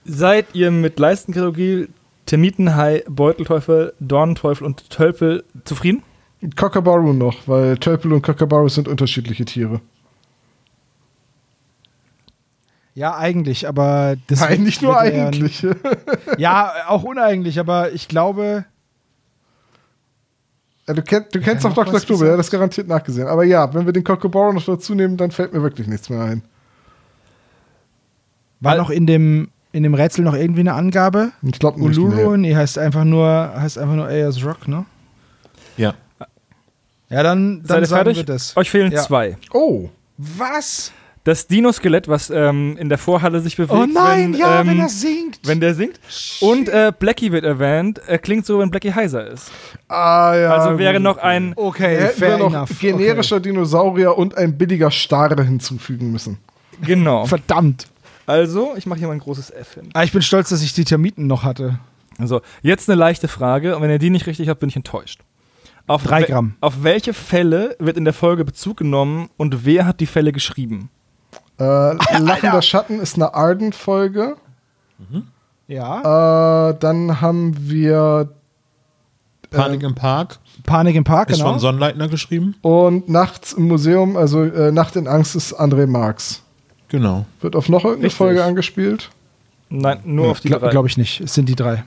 [0.06, 1.88] Seid ihr mit Leistenkategorie
[2.26, 6.04] Termitenhai, Beutelteufel, Dornenteufel und Tölpel zufrieden?
[6.56, 9.82] Kookaburra noch, weil Tölpel und Kookaburra sind unterschiedliche Tiere.
[12.98, 15.66] ja, eigentlich, aber das Nein, nicht nur eigentlich.
[16.38, 18.66] Ja, auch uneigentlich, aber ich glaube,
[20.88, 22.00] Ja, du, kenn, du kennst Ja, doch noch Dr.
[22.02, 23.28] Knobel, ja, das garantiert nachgesehen.
[23.28, 26.22] Aber ja, wenn wir den Kookaburra noch dazu nehmen, dann fällt mir wirklich nichts mehr
[26.22, 26.44] ein.
[28.60, 31.32] war Weil- noch in dem, in dem Rätsel noch irgendwie eine Angabe?
[31.44, 31.98] Ich glaube nicht.
[31.98, 32.38] Uluru?
[32.38, 32.50] Nee.
[32.50, 34.86] Nee, heißt einfach nur, heißt einfach nur Ayers Rock, ne?
[35.76, 35.94] Ja.
[37.10, 38.18] Ja, dann, Seid dann ihr sagen fertig?
[38.18, 38.58] wir das.
[38.58, 39.02] Euch fehlen Ja.
[39.04, 39.38] zwei.
[39.54, 40.92] Oh, Was?
[41.28, 43.74] Das Dino-Skelett, was ähm, in der Vorhalle sich bewegt.
[43.74, 45.40] Oh nein, wenn, ja, ähm, wenn er singt.
[45.44, 46.00] wenn der singt.
[46.40, 48.00] Und äh, Blackie wird erwähnt.
[48.08, 49.52] Er klingt so, wenn Blackie heiser ist.
[49.90, 50.56] ah ja.
[50.56, 51.04] Also wäre gut.
[51.04, 51.52] noch ein.
[51.58, 52.80] okay, fair noch enough.
[52.80, 56.38] generischer Dinosaurier und ein billiger Stare hinzufügen müssen.
[56.82, 57.24] Genau.
[57.24, 57.28] Okay.
[57.28, 57.90] Verdammt.
[58.26, 59.90] Also, ich mache hier mal ein großes F hin.
[59.96, 61.78] Ah, ich bin stolz, dass ich die Termiten noch hatte.
[62.18, 63.76] Also, jetzt eine leichte Frage.
[63.76, 65.20] Und wenn ihr die nicht richtig habt, bin ich enttäuscht.
[65.88, 66.56] Auf Drei Gramm.
[66.62, 70.90] Auf welche Fälle wird in der Folge Bezug genommen und wer hat die Fälle geschrieben?
[71.60, 71.64] Äh,
[72.20, 74.36] Lachender Schatten ist eine Arden-Folge.
[75.68, 76.70] Ja.
[76.70, 78.30] Äh, dann haben wir
[79.50, 81.52] Panik im Park Panik im Park, ist genau.
[81.52, 82.56] von Sonnleitner geschrieben.
[82.62, 86.44] und Nachts im Museum, also äh, Nacht in Angst ist André Marx.
[86.90, 87.26] Genau.
[87.42, 88.18] Wird auf noch irgendeine Richtig.
[88.18, 89.10] Folge angespielt?
[89.70, 90.72] Nein, nur auf die Glaube drei.
[90.72, 91.22] glaub ich nicht.
[91.22, 91.84] Es sind die drei.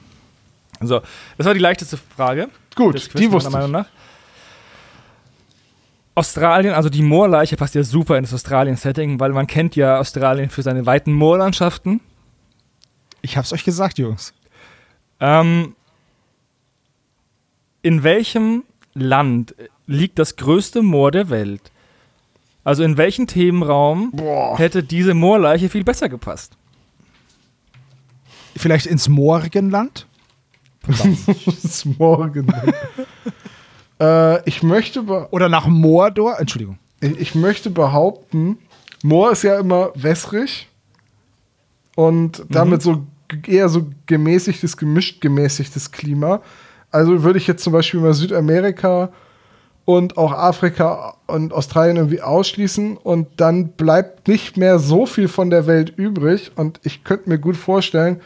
[0.82, 1.00] So,
[1.36, 2.48] das war die leichteste Frage.
[2.74, 3.72] Gut, des Quiz, die meiner wusste Meinung ich.
[3.72, 3.86] nach.
[6.14, 10.50] Australien, also die Moorleiche passt ja super in das Australien-Setting, weil man kennt ja Australien
[10.50, 12.00] für seine weiten Moorlandschaften.
[13.22, 14.34] Ich hab's euch gesagt, Jungs.
[15.20, 15.76] Ähm,
[17.82, 18.64] in welchem
[18.94, 19.54] Land
[19.86, 21.70] liegt das größte Moor der Welt?
[22.64, 24.58] Also in welchen Themenraum Boah.
[24.58, 26.56] hätte diese Moorleiche viel besser gepasst?
[28.56, 30.06] Vielleicht ins Morgenland?
[30.86, 31.04] Das
[31.64, 32.52] ist morgen.
[34.00, 36.38] Äh, ich, möchte Oder nach Mordor?
[36.40, 36.78] Entschuldigung.
[37.00, 38.58] ich möchte behaupten,
[39.02, 40.68] Moor ist ja immer wässrig
[41.96, 46.42] und damit so g- eher so gemäßigtes, gemischt gemäßigtes Klima.
[46.90, 49.10] Also würde ich jetzt zum Beispiel mal Südamerika
[49.84, 55.50] und auch Afrika und Australien irgendwie ausschließen und dann bleibt nicht mehr so viel von
[55.50, 58.20] der Welt übrig und ich könnte mir gut vorstellen,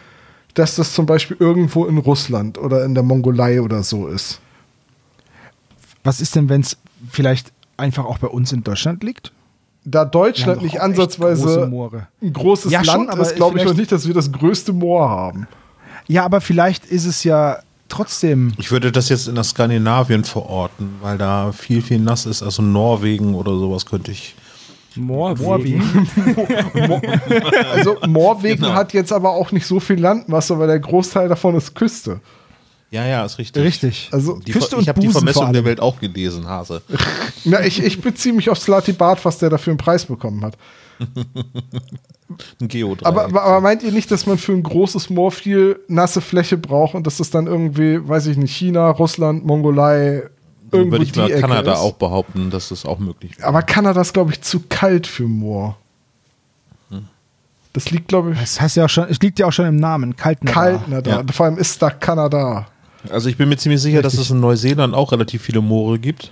[0.54, 4.40] dass das zum Beispiel irgendwo in Russland oder in der Mongolei oder so ist.
[6.04, 6.76] Was ist denn, wenn es
[7.10, 9.32] vielleicht einfach auch bei uns in Deutschland liegt?
[9.86, 12.06] Da Deutschland nicht große ansatzweise Moore.
[12.22, 14.72] ein großes Ja, schon, Land aber ist, glaube ich noch nicht, dass wir das größte
[14.72, 15.46] Moor haben.
[16.06, 17.58] Ja, aber vielleicht ist es ja
[17.88, 18.52] trotzdem.
[18.58, 22.42] Ich würde das jetzt in der Skandinavien verorten, weil da viel, viel nass ist.
[22.42, 24.34] Also Norwegen oder sowas könnte ich.
[24.96, 25.82] Moorwegen.
[27.72, 28.74] Also Norwegen Genau.
[28.74, 32.20] hat jetzt aber auch nicht so viel Landmasse, weil der Großteil davon ist Küste.
[32.94, 33.64] Ja, ja, ist richtig.
[33.64, 34.08] Richtig.
[34.12, 35.64] Also Die, Küste ich habe die Vermessung der.
[35.64, 36.80] Welt auch gelesen, Hase.
[37.44, 40.56] na, ich, ich beziehe mich auf Slati Bart, was der dafür einen Preis bekommen hat.
[42.60, 43.04] Ein Geodreieck.
[43.04, 46.56] Aber, aber, aber meint ihr nicht, dass man für ein großes Moor viel nasse Fläche
[46.56, 50.22] braucht und dass das dann irgendwie, weiß ich nicht, China, Russland, Mongolei,
[50.70, 51.80] irgendwo würde ich die mal Ecke Kanada ist?
[51.80, 53.48] auch behaupten, dass das auch möglich wäre.
[53.48, 55.76] Aber Kanada ist, glaube ich, zu kalt für Moor.
[56.90, 57.08] Hm.
[57.72, 59.76] Das liegt, glaube ich, Das heißt ja auch schon, es liegt ja auch schon im
[59.76, 60.14] Namen.
[60.14, 60.52] Kaltner.
[60.52, 60.80] kalt.
[60.86, 61.10] Na, da.
[61.10, 61.24] Ja.
[61.32, 62.68] Vor allem ist da Kanada.
[63.10, 64.26] Also ich bin mir ziemlich sicher, dass Richtig.
[64.28, 66.30] es in Neuseeland auch relativ viele Moore gibt.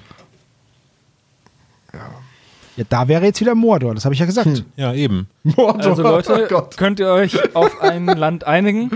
[2.76, 4.64] Ja, da wäre jetzt wieder Mordor, das habe ich ja gesagt.
[4.76, 5.28] Ja, eben.
[5.42, 6.76] Mordor, Also Leute, oh Gott.
[6.78, 8.90] könnt ihr euch auf ein Land einigen?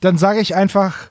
[0.00, 1.10] Dann sage ich einfach,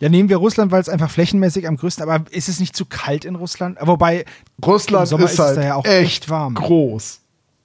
[0.00, 2.84] ja, nehmen wir Russland, weil es einfach flächenmäßig am größten, aber ist es nicht zu
[2.84, 3.78] kalt in Russland?
[3.80, 4.26] Wobei,
[4.64, 6.54] Russland Im Sommer ist ist es halt da ja auch echt echt warm.
[6.56, 7.20] groß.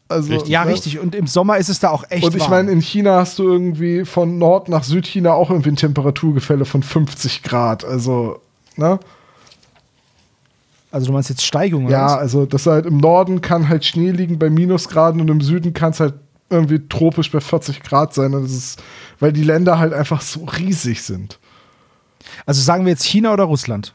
[0.10, 0.72] Also, ja, ne?
[0.72, 3.40] richtig, und im Sommer ist es da auch echt Und ich meine, in China hast
[3.40, 7.84] du irgendwie von Nord nach Südchina auch irgendwie ein Temperaturgefälle von 50 Grad.
[7.84, 8.40] Also,
[8.78, 9.00] ne?
[10.92, 12.14] also du meinst jetzt Steigung, oder Ja, was?
[12.20, 15.92] also das halt im Norden kann halt Schnee liegen bei Minusgraden und im Süden kann
[15.92, 16.14] es halt
[16.50, 18.34] irgendwie tropisch bei 40 Grad sein.
[18.34, 18.84] Und das ist,
[19.20, 21.40] weil die Länder halt einfach so riesig sind.
[22.46, 23.94] Also sagen wir jetzt China oder Russland?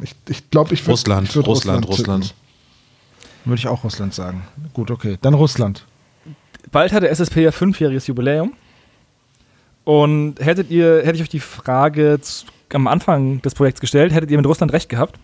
[0.00, 1.96] Ich, ich glaube, ich würde Russland, ich würd Russland, tippen.
[1.96, 2.34] Russland.
[3.44, 4.42] Würde ich auch Russland sagen.
[4.72, 5.18] Gut, okay.
[5.20, 5.86] Dann Russland.
[6.70, 8.54] Bald hat der SSP ja fünfjähriges Jubiläum.
[9.84, 14.30] Und hättet ihr, hätte ich euch die Frage zu, am Anfang des Projekts gestellt, hättet
[14.30, 15.18] ihr mit Russland recht gehabt?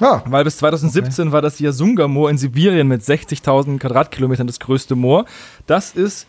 [0.00, 5.24] Ah, Weil bis 2017 war das Yasunga-Moor in Sibirien mit 60.000 Quadratkilometern das größte Moor.
[5.66, 6.26] Das ist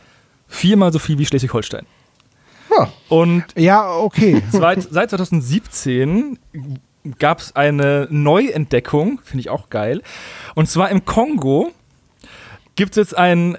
[0.47, 1.85] viermal so viel wie Schleswig-Holstein.
[2.77, 4.41] ah, Und Ja, okay.
[4.51, 6.37] Seit, seit 2017
[7.19, 10.01] gab es eine Neuentdeckung, finde ich auch geil.
[10.55, 11.71] Und zwar im Kongo
[12.75, 13.57] gibt es jetzt ein,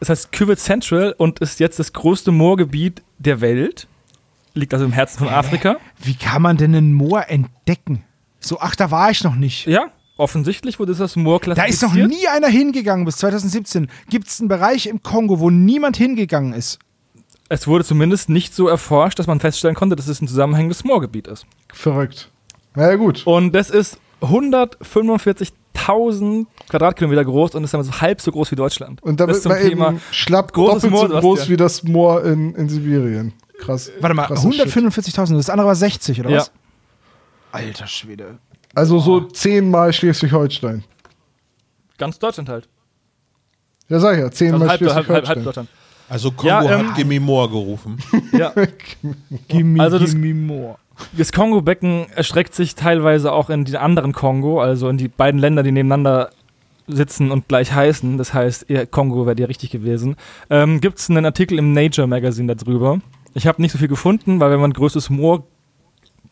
[0.00, 3.86] das heißt Cuvette Central und ist jetzt das größte Moorgebiet der Welt.
[4.54, 5.76] Liegt also im Herzen von Afrika.
[6.00, 8.04] Wie kann man denn ein Moor entdecken?
[8.38, 9.66] So, ach, da war ich noch nicht.
[9.66, 9.86] Ja,
[10.16, 11.72] offensichtlich wurde das Moor Da klassifiziert.
[11.92, 13.88] ist noch nie einer hingegangen bis 2017.
[14.10, 16.78] Gibt es einen Bereich im Kongo, wo niemand hingegangen ist?
[17.48, 21.26] Es wurde zumindest nicht so erforscht, dass man feststellen konnte, dass es ein zusammenhängendes Moorgebiet
[21.26, 21.46] ist.
[21.72, 22.30] verrückt.
[22.74, 23.22] Na ja, gut.
[23.26, 29.02] Und das ist 145.000 Quadratkilometer groß und ist damit so halb so groß wie Deutschland.
[29.02, 32.24] Und das damit zum mal eben Thema schlapp doppelt Moor, so groß wie das Moor
[32.24, 33.32] in, in Sibirien.
[33.58, 33.90] Krass.
[34.00, 34.66] Warte mal, Krasser Shit.
[34.66, 36.38] 145.000, das andere war 60, oder Ja.
[36.38, 36.50] was?
[37.52, 38.38] Alter Schwede.
[38.74, 40.82] Also so zehnmal Schleswig-Holstein.
[41.98, 42.68] Ganz Deutschland halt.
[43.88, 45.44] Ja, sag ich ja, zehnmal Also halb, halb, halb, halb Schleswig-Holstein.
[45.44, 45.68] Deutschland.
[46.08, 47.98] Also Kongo Ja, ähm, hat Gimme Moore gerufen.
[48.32, 48.52] Ja.
[49.48, 50.78] Gimme, Also das- gimme more.
[51.16, 55.62] Das Kongo-Becken erstreckt sich teilweise auch in die anderen Kongo, also in die beiden Länder,
[55.62, 56.30] die nebeneinander
[56.86, 58.18] sitzen und gleich heißen.
[58.18, 60.16] Das heißt, ihr Kongo wäre dir richtig gewesen.
[60.50, 63.00] Ähm, Gibt es einen Artikel im Nature Magazine darüber?
[63.34, 65.44] Ich habe nicht so viel gefunden, weil wenn man größtes Moor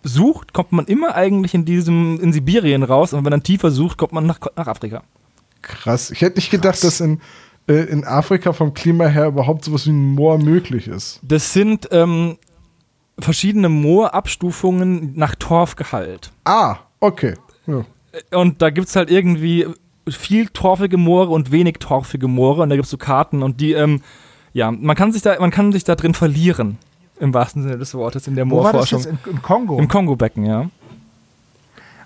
[0.03, 3.99] sucht, kommt man immer eigentlich in diesem in Sibirien raus und wenn man tiefer sucht,
[3.99, 5.03] kommt man nach, nach Afrika.
[5.63, 6.11] Krass.
[6.11, 7.21] Ich hätte nicht gedacht, dass in,
[7.69, 11.21] äh, in Afrika vom Klima her überhaupt sowas wie ein Moor möglich ist.
[11.23, 12.37] Das sind ähm,
[13.19, 16.33] verschiedene Moorabstufungen nach Torfgehalt.
[16.45, 17.35] Ah, okay.
[17.67, 17.85] Ja.
[18.37, 19.67] Und da gibt es halt irgendwie
[20.09, 22.63] viel torfige Moore und wenig torfige Moore.
[22.63, 24.03] Und da gibt es so Karten und die, ähm,
[24.53, 26.79] ja, man kann sich da, man kann sich da drin verlieren.
[27.21, 29.05] Im wahrsten Sinne des Wortes in der Moorforschung.
[29.05, 29.79] In, Im Kongo?
[29.79, 30.71] Im Kongo-Becken, ja.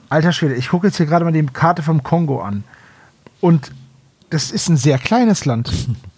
[0.08, 2.64] Alter Schwede, ich gucke jetzt hier gerade mal die Karte vom Kongo an.
[3.40, 3.72] Und
[4.30, 5.72] das ist ein sehr kleines Land.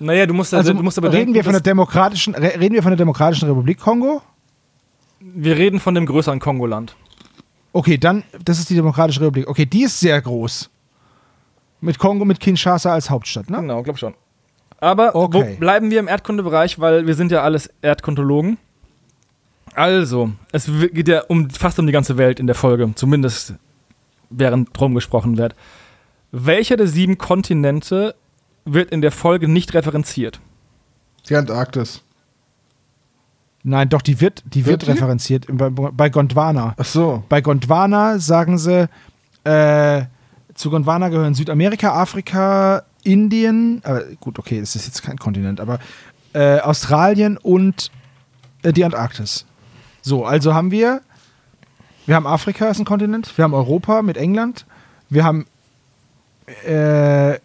[0.00, 2.74] Naja, du musst, Also du musst aber reden denken, wir von der demokratischen, re- reden
[2.74, 4.22] wir von der Demokratischen Republik Kongo?
[5.20, 6.94] wir reden von dem größeren Kongoland.
[7.72, 9.48] Okay, dann, das ist die Demokratische Republik.
[9.48, 10.70] Okay, die ist sehr groß.
[11.80, 13.58] Mit Kongo, mit Kinshasa als Hauptstadt, ne?
[13.60, 14.14] Genau, glaub schon.
[14.80, 15.54] Aber Okay.
[15.54, 18.58] wo bleiben wir im Erdkundebereich, weil wir sind ja alles Erdkontologen.
[19.74, 23.54] Also, es geht ja um, fast um die ganze Welt in der Folge, zumindest
[24.30, 25.54] während drum gesprochen wird.
[26.32, 28.14] Welcher der sieben Kontinente
[28.74, 30.40] wird in der Folge nicht referenziert?
[31.28, 32.02] Die Antarktis.
[33.62, 34.90] Nein, doch, die wird, die wird, Wird die?
[34.92, 36.74] referenziert bei, bei Gondwana.
[36.76, 37.22] Ach so.
[37.28, 38.88] Bei Gondwana sagen sie,
[39.44, 40.04] äh,
[40.54, 45.78] zu Gondwana gehören Südamerika, Afrika, Indien, aber gut, okay, das ist jetzt kein Kontinent, aber
[46.32, 47.90] äh, Australien und
[48.62, 49.46] äh, die Antarktis.
[50.02, 51.02] So, also haben wir,
[52.06, 54.66] wir haben Afrika ist ein Kontinent, wir haben Europa mit England,
[55.10, 55.46] wir haben
[56.66, 57.38] äh,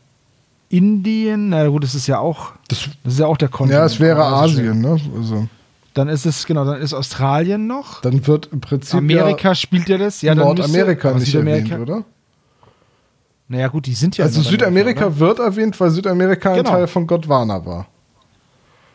[0.74, 3.80] Indien, na gut, das ist ja auch, Das, das ist ja auch der Kontinent.
[3.80, 5.00] ja, es wäre Asien, ne?
[5.16, 5.48] Also,
[5.94, 8.02] Dann ist es, genau, dann ist Australien noch.
[8.02, 10.22] dann wird im Prinzip Amerika spielt ja das.
[10.22, 12.04] Ja, ja dann Nordamerika müsste, nicht erwähnt, oder?
[13.50, 14.26] Naja, gut, die sind ja.
[14.26, 15.20] Also Südamerika oder?
[15.20, 16.70] wird erwähnt, weil Südamerika ein Genau.
[16.72, 17.86] Teil von Gondwana war.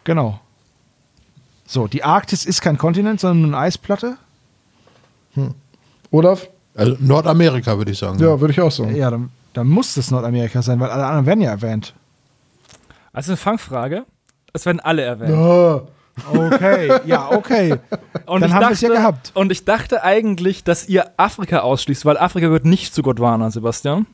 [0.05, 0.41] Genau.
[1.67, 4.17] So, die Arktis ist kein Kontinent, sondern eine Eisplatte.
[6.11, 6.49] Olaf?
[6.75, 8.19] Also Nordamerika, würde ich sagen.
[8.19, 8.97] Ja, würde ich auch sagen.
[8.97, 11.95] Ja, dann, dann muss das Nordamerika sein, weil alle anderen werden ja erwähnt.
[13.13, 14.05] Also eine Fangfrage.
[14.53, 15.33] Es werden alle erwähnt.
[15.35, 15.83] Ah,
[16.35, 17.77] Okay, ja, okay.
[18.27, 19.31] Und Dann ich haben dachte, wir's ja gehabt.
[19.35, 24.07] Und ich dachte eigentlich, dass ihr Afrika ausschließt, weil Afrika gehört nicht zu Gondwana, Sebastian.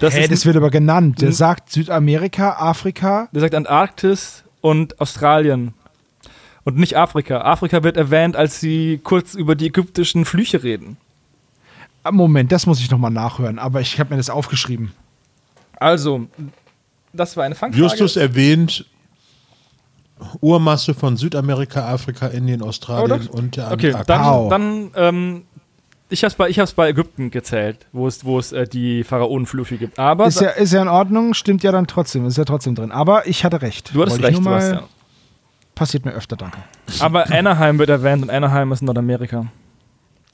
[0.00, 1.20] Das Hä, ist, das wird aber genannt.
[1.20, 1.34] Der Hm.
[1.34, 3.28] sagt Südamerika, Afrika.
[3.32, 5.72] der sagt Antarktis und Australien.
[6.64, 7.42] Und nicht Afrika.
[7.42, 10.96] Afrika wird erwähnt, als sie kurz über die ägyptischen Flüche reden.
[12.06, 14.92] Ah, Moment, das muss ich nochmal nachhören, aber ich habe mir das aufgeschrieben.
[15.78, 16.26] Also,
[17.12, 17.82] das war eine Fangfrage.
[17.82, 18.86] Justus erwähnt
[20.40, 24.26] Urmasse von Südamerika, Afrika, Indien, Australien Oh, und der Okay, Antarktis.
[24.26, 24.48] Au.
[24.48, 25.42] dann, dann ähm,
[26.08, 29.02] ich habe es bei, ich hab's bei Ägypten gezählt, wo es, wo es äh, die
[29.04, 29.98] Pharaonenflüche gibt.
[29.98, 32.92] Aber Ist ja, ist ja in Ordnung, stimmt ja dann trotzdem, ist ja trotzdem drin.
[32.92, 33.94] Aber ich hatte recht.
[33.94, 34.88] du hattest Wollte recht, mal, Sebastian.
[35.74, 36.58] Passiert mir öfter, danke.
[37.00, 39.46] Aber Anaheim wird erwähnt und Anaheim ist Nordamerika.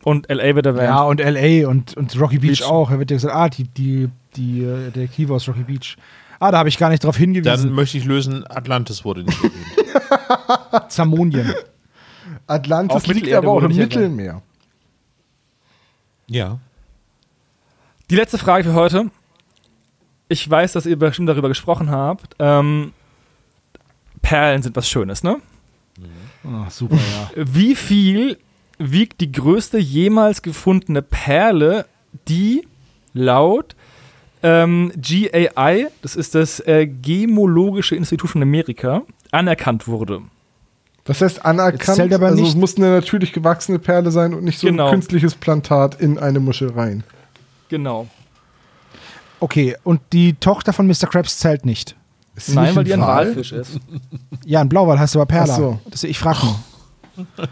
[0.04, 0.84] Und LA wird erwähnt.
[0.84, 1.68] Ja, und L.A.
[1.68, 2.64] und, und Rocky Beach, Beach.
[2.64, 2.90] auch.
[2.90, 5.96] Da wird ja gesagt, ah, die, die, die, äh, der Kiewer aus Rocky Beach.
[6.40, 7.72] Ah, da habe ich gar nicht drauf Dann hingewiesen.
[7.72, 10.88] möchte ich lösen, Atlantis wurde nicht erwähnt.
[10.88, 11.54] Zamonien.
[12.48, 13.76] Atlantis Auf liegt Mittelerde aber auch im.
[13.76, 14.42] Mittelmeer.
[16.26, 16.58] ja.
[18.10, 19.10] Die letzte Frage für heute.
[20.28, 22.34] Ich weiß, dass ihr bestimmt darüber gesprochen habt.
[22.38, 22.92] Ähm,
[24.20, 25.38] Perlen sind was Schönes, ne?
[26.44, 27.30] Oh, super, ja.
[27.36, 28.38] Wie viel
[28.90, 31.86] wiegt die größte jemals gefundene Perle,
[32.28, 32.66] die
[33.14, 33.76] laut
[34.42, 40.20] ähm, GAI, das ist das äh, Gemologische Institut von Amerika, anerkannt wurde?
[41.04, 44.44] Das heißt anerkannt, zählt aber also nicht- es muss eine natürlich gewachsene Perle sein und
[44.44, 44.86] nicht so Genau.
[44.86, 47.04] ein künstliches Plantat in eine Muschel rein.
[47.68, 48.09] Genau.
[49.40, 51.09] Okay, und die Tochter von Mr.
[51.10, 51.96] Krabs zählt nicht.
[52.36, 53.26] Ist Nein, nicht weil die ein Wal?
[53.26, 53.78] Walfisch ist.
[54.46, 55.52] Ja, ein Blauwal heißt aber Perla.
[55.52, 55.78] Ach so.
[55.90, 57.26] Das, ich frage nur.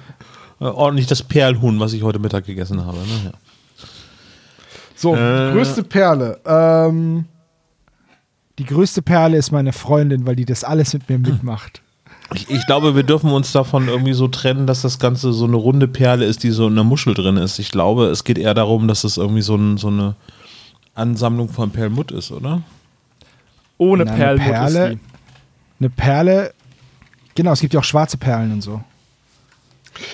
[0.60, 2.98] Äh, ordentlich das Perlhuhn, was ich heute Mittag gegessen habe.
[2.98, 3.04] Ne?
[3.26, 3.30] Ja.
[4.94, 5.52] So, Äh.
[5.52, 6.38] größte Perle.
[6.44, 7.24] Ähm,
[8.58, 11.80] Die größte Perle ist meine Freundin, weil die das alles mit mir mitmacht.
[12.34, 15.56] Ich, ich glaube, wir dürfen uns davon irgendwie so trennen, dass das Ganze so eine
[15.56, 17.58] runde Perle ist, die so in einer Muschel drin ist.
[17.58, 20.14] Ich glaube, es geht eher darum, dass es irgendwie so, ein, so eine
[20.94, 22.62] Ansammlung von Perlmutt ist, oder?
[23.78, 24.98] Ohne Na, eine Perlmutt Perle-.
[25.80, 26.52] Eine Perle,
[27.34, 28.80] genau, es gibt ja auch schwarze Perlen und so.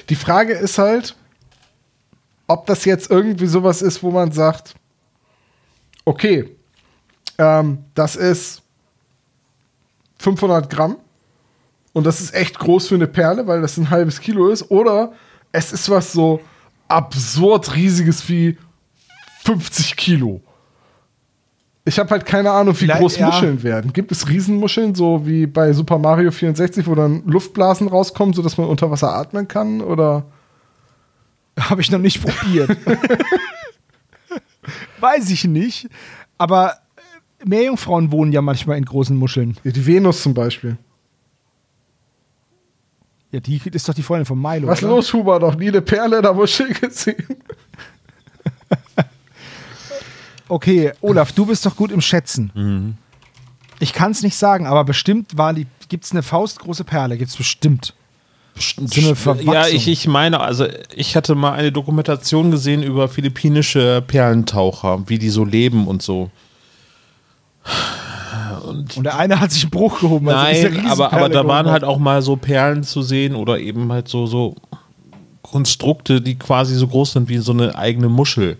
[0.09, 1.17] Die Frage ist halt,
[2.47, 4.75] ob das jetzt irgendwie sowas ist, wo man sagt,
[6.05, 6.57] okay,
[7.39, 8.63] ähm, das ist
[10.19, 10.97] 500 Gramm
[11.93, 15.13] und das ist echt groß für eine Perle, weil das ein halbes Kilo ist, oder
[15.53, 16.41] es ist was so
[16.89, 18.59] absurd riesiges wie
[19.45, 20.41] 50 Kilo.
[21.89, 23.27] Ich habe halt keine Ahnung, wie Vielleicht- groß ja.
[23.27, 23.93] Muscheln werden.
[23.93, 28.67] Gibt es Riesenmuscheln, so wie bei Super Mario 64, wo dann Luftblasen rauskommen, sodass man
[28.67, 29.81] unter Wasser atmen kann?
[29.81, 30.25] Oder
[31.59, 32.77] Habe ich noch nicht probiert.
[35.01, 35.89] Weiß ich nicht.
[36.39, 36.73] Aber
[37.43, 39.57] äh, Meerjungfrauen wohnen ja manchmal in großen Muscheln.
[39.63, 40.77] Ja, die Venus zum Beispiel.
[43.31, 44.67] Ja, die ist doch die Freundin von Milo.
[44.69, 44.93] Was oder?
[44.97, 45.39] los, Huber?
[45.39, 47.25] Doch nie eine Perle in der Muschel gesehen.
[50.49, 52.51] Okay, Olaf, du bist doch gut im Schätzen.
[52.55, 52.95] Mhm.
[53.79, 55.35] Ich kann es nicht sagen, aber bestimmt
[55.89, 57.19] gibt es eine faustgroße Perle.
[57.19, 57.95] Gibt es bestimmt.
[58.59, 59.35] So.
[59.53, 65.19] Ja, ich, ich meine, also ich hatte mal eine Dokumentation gesehen über philippinische Perlentaucher, wie
[65.19, 66.31] die so leben und so.
[68.67, 70.29] Und der eine hat sich einen Bruch gehoben.
[70.31, 73.93] also Nein, aber, aber da waren halt auch mal so Perlen zu sehen oder eben
[73.93, 74.57] halt so, so
[75.43, 78.57] Konstrukte, die quasi so groß sind wie so eine eigene Muschel.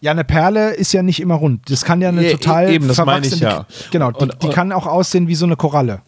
[0.00, 1.68] Ja, eine Perle ist ja nicht immer rund.
[1.70, 3.66] Das kann ja eine Ja, total eben, das meine ich ja.
[3.90, 6.02] Genau, die, Und- die kann auch aussehen wie so eine Koralle.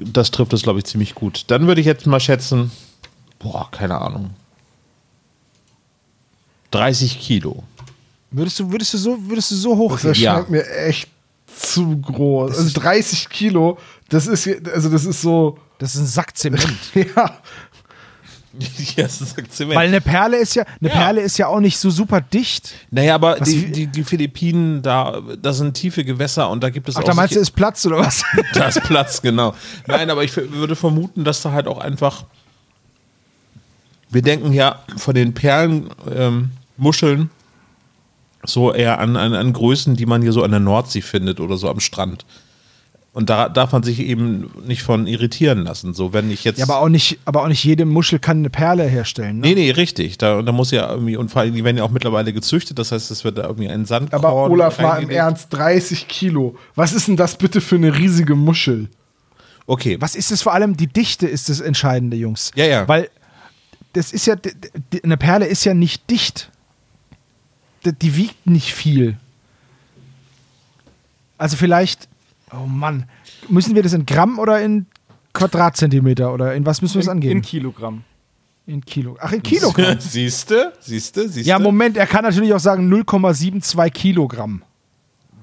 [0.00, 1.44] Das trifft es, glaube ich, ziemlich gut.
[1.48, 2.72] Dann würde ich jetzt mal schätzen,
[3.38, 4.30] boah, keine Ahnung.
[6.70, 7.62] 30 Kilo.
[8.30, 10.24] Würdest du, würdest du so, würdest du so hoch Das gehen?
[10.26, 11.08] erscheint mir echt
[11.54, 12.56] zu groß.
[12.56, 16.66] Also 30 Kilo, das ist also das ist so, Das ist ein Sack Zement.
[16.94, 17.38] ja.
[18.96, 19.78] ja, ist Zement.
[19.78, 20.94] Weil eine Perle ist ja, eine Ja.
[20.94, 22.74] Perle ist ja auch nicht so super dicht.
[22.90, 26.96] Naja, aber die, die, die Philippinen, da, da sind tiefe Gewässer und da gibt es
[26.96, 28.24] Ach, auch da meinst du, ist Platz oder was?
[28.54, 29.54] Da ist Platz, genau.
[29.86, 32.24] Nein, aber ich würde vermuten, dass da halt auch einfach.
[34.10, 37.30] Wir denken ja von den Perlenmuscheln ähm,
[38.44, 41.56] so eher an, an, an Größen, die man hier so an der Nordsee findet oder
[41.56, 42.26] so am Strand.
[43.14, 45.92] Und da darf man sich eben nicht von irritieren lassen.
[45.92, 46.58] So, wenn ich jetzt.
[46.58, 49.40] ja, aber auch nicht, aber auch nicht jede Muschel kann eine Perle herstellen.
[49.40, 49.48] Ne?
[49.48, 50.16] Nee, nee, richtig.
[50.16, 52.90] Da, da muss ja irgendwie, und vor allem, die werden ja auch mittlerweile gezüchtet, das
[52.90, 54.24] heißt, es wird da irgendwie ein Sandkorn.
[54.24, 55.10] Aber Olaf mal im.
[55.10, 56.56] Ernst, 30 Kilo.
[56.74, 58.88] Was ist denn das bitte für eine riesige Muschel?
[59.66, 60.76] Okay, Was ist es vor allem?
[60.76, 62.50] Die Dichte ist das Entscheidende, Jungs.
[62.54, 62.88] Ja, ja.
[62.88, 63.10] Weil
[63.92, 64.36] das ist ja,
[65.02, 66.50] eine Perle ist ja nicht dicht.
[67.84, 69.18] Die wiegt nicht viel.
[71.36, 72.08] Also vielleicht,
[72.54, 73.06] oh Mann,
[73.48, 74.86] müssen wir das in Gramm oder in
[75.32, 77.36] Quadratzentimeter oder in was müssen wir es angeben?
[77.38, 78.04] in Kilogramm.
[78.66, 79.16] In Kilo.
[79.20, 79.96] Ach, in Kilogramm.
[79.98, 81.48] siehste, siehste, siehste.
[81.48, 84.62] ja, Moment, er kann natürlich auch sagen 0,72 Kilogramm.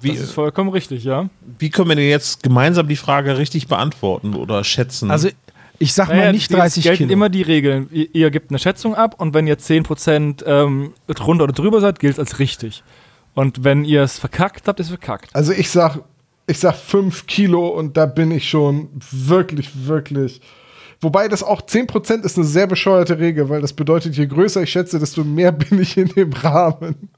[0.01, 1.29] Wie, Das ist vollkommen richtig, ja.
[1.57, 5.11] Wie können wir denn jetzt gemeinsam die Frage richtig beantworten oder schätzen?
[5.11, 5.27] Also
[5.79, 7.11] Ich sag Naja, mal nicht es 30 gelten Kilo.
[7.11, 7.89] immer die Regeln.
[7.91, 11.99] Ihr, ihr gebt eine Schätzung ab und wenn ihr 10% ähm, drunter oder drüber seid,
[11.99, 12.83] gilt es als richtig.
[13.33, 15.35] Und wenn ihr es verkackt habt, ist es verkackt.
[15.35, 15.99] Also ich sag,
[16.49, 20.41] ich sag 5 Kilo und da bin ich schon wirklich, wirklich.
[21.01, 24.71] Wobei das auch 10% ist eine sehr bescheuerte Regel, weil das bedeutet, je größer ich
[24.71, 27.09] schätze, desto mehr bin ich in dem Rahmen.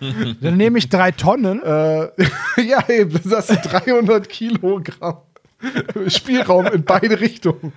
[0.40, 1.62] Dann nehme ich drei Tonnen.
[1.62, 2.08] Äh,
[2.62, 5.18] ja, eben, das sind 300 Kilogramm
[6.06, 7.74] Spielraum in beide Richtungen.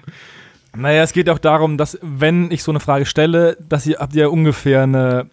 [0.75, 4.15] Naja, es geht auch darum, dass, wenn ich so eine Frage stelle, dass ihr habt
[4.15, 5.29] ihr ungefähr eine,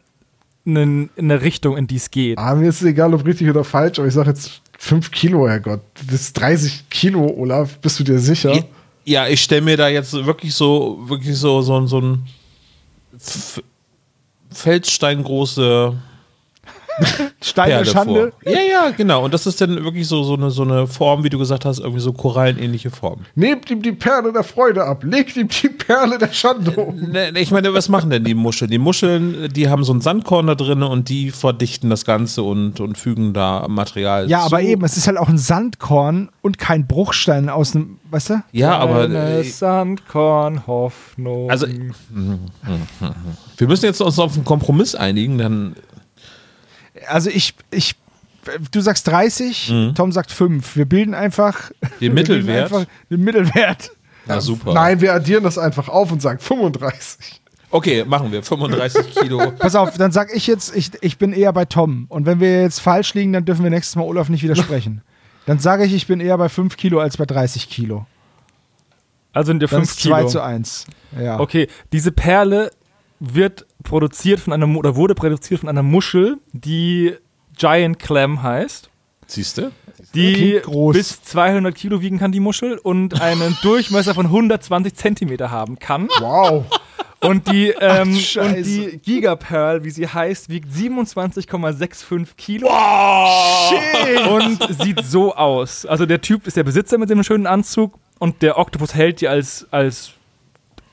[0.67, 2.39] eine, eine Richtung, in die es geht.
[2.39, 5.47] Ah, mir ist es egal, ob richtig oder falsch, aber ich sage jetzt 5 Kilo,
[5.47, 5.83] Herrgott.
[6.07, 7.77] Das ist 30 Kilo, Olaf.
[7.79, 8.55] Bist du dir sicher?
[8.55, 8.65] Ja,
[9.05, 12.27] ja ich stelle mir da jetzt wirklich so, wirklich so, so, so ein
[13.15, 13.63] F
[14.51, 15.97] Feldsteingroße
[17.43, 18.33] Steine Perle Schande.
[18.43, 18.53] vor.
[18.53, 19.25] Ja, ja, genau.
[19.25, 21.79] Und das ist dann wirklich so, so, eine, so eine Form, wie du gesagt hast,
[21.79, 23.21] irgendwie so korallenähnliche Form.
[23.35, 25.03] Nehmt ihm die Perle der Freude ab.
[25.05, 26.97] Legt ihm die Perle der Schande um.
[27.11, 28.71] Ne, Ich meine, was machen denn die Muscheln?
[28.71, 32.81] Die Muscheln, die haben so ein Sandkorn da drin und die verdichten das Ganze und,
[32.81, 34.47] und fügen da Material Ja, zu.
[34.47, 38.43] aber eben, es ist halt auch ein Sandkorn und kein Bruchstein aus einem, weißt du?
[38.53, 41.51] Ja, aber Eine äh, Sandkorn, Hoffnung.
[41.51, 41.67] also
[43.57, 45.77] wir müssen jetzt uns auf einen Kompromiss einigen, dann
[47.07, 47.97] Also ich, ich,
[48.73, 50.77] du sagst 30, Tom sagt 5.
[50.77, 51.71] Wir bilden einfach
[52.01, 52.73] den Mittelwert.
[52.73, 53.91] Einfach den Mittelwert.
[54.27, 54.75] Na super.
[54.75, 57.41] Nein, wir addieren das einfach auf und sagen 35.
[57.73, 58.43] Okay, machen wir.
[58.43, 59.53] 35 Kilo.
[59.53, 62.07] Pass auf, dann sag ich jetzt, ich, ich bin eher bei Tom.
[62.09, 65.03] Und wenn wir jetzt falsch liegen, dann dürfen wir nächstes Mal Olaf nicht widersprechen.
[65.47, 68.07] Dann sage ich, ich bin eher bei 5 Kilo als bei 30 Kilo.
[69.33, 70.29] also ihr Dann 5 ist 2 Kilo.
[70.29, 70.87] zu 1.
[71.21, 71.41] Ja.
[71.41, 72.71] Okay, diese Perle
[73.21, 77.15] wird produziert von einer oder wurde produziert von einer Muschel, die
[77.57, 78.91] Giant Clam heißt.
[79.27, 79.71] Siehst du?
[80.15, 80.61] Die
[80.93, 86.09] bis 200 Kilo wiegen kann, die Muschel, und einen Durchmesser von 120 Zentimeter haben kann.
[86.19, 86.65] Wow.
[87.23, 88.41] Und die, ähm, Scheiße.
[88.41, 92.69] und die Gigapearl, wie sie heißt, wiegt 27,65 Kilo.
[94.35, 95.85] Und sieht so aus.
[95.85, 99.29] Also der Typ ist der Besitzer mit dem schönen Anzug und der Oktopus hält die
[99.29, 100.13] als, als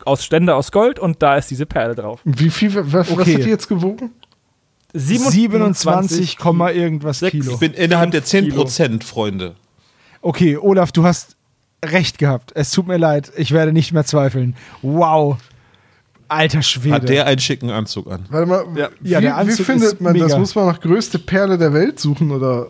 [0.08, 2.22] aus Ständer aus Gold und da ist diese Perle drauf.
[2.24, 3.36] Wie viel, was, was Okay.
[3.36, 4.12] hat die jetzt gewogen?
[4.94, 7.54] 27, Komma irgendwas sechs- Kilo.
[7.54, 8.56] Ich bin innerhalb der 10 Kilo.
[8.58, 9.56] Prozent, Freunde.
[10.22, 11.36] Okay, Olaf, du hast
[11.86, 12.52] recht gehabt.
[12.56, 13.32] Es tut mir leid.
[13.38, 14.56] Ich werde nicht mehr zweifeln.
[14.82, 15.38] Wow.
[16.30, 16.96] Alter Schwede.
[16.96, 18.26] Hat der einen schicken Anzug an?
[18.30, 18.90] Warte mal, Ja.
[19.00, 20.24] wie, Ja, der wie Anzug findet ist man das?
[20.28, 20.40] mega.
[20.40, 22.68] Muss man nach größte Perle der Welt suchen oder?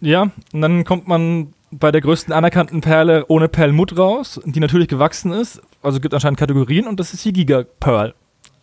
[0.00, 4.88] Ja, und dann kommt man bei der größten anerkannten Perle ohne Perlmutt raus, die natürlich
[4.88, 5.60] gewachsen ist.
[5.82, 8.14] Also gibt anscheinend Kategorien und das ist die Giga Pearl.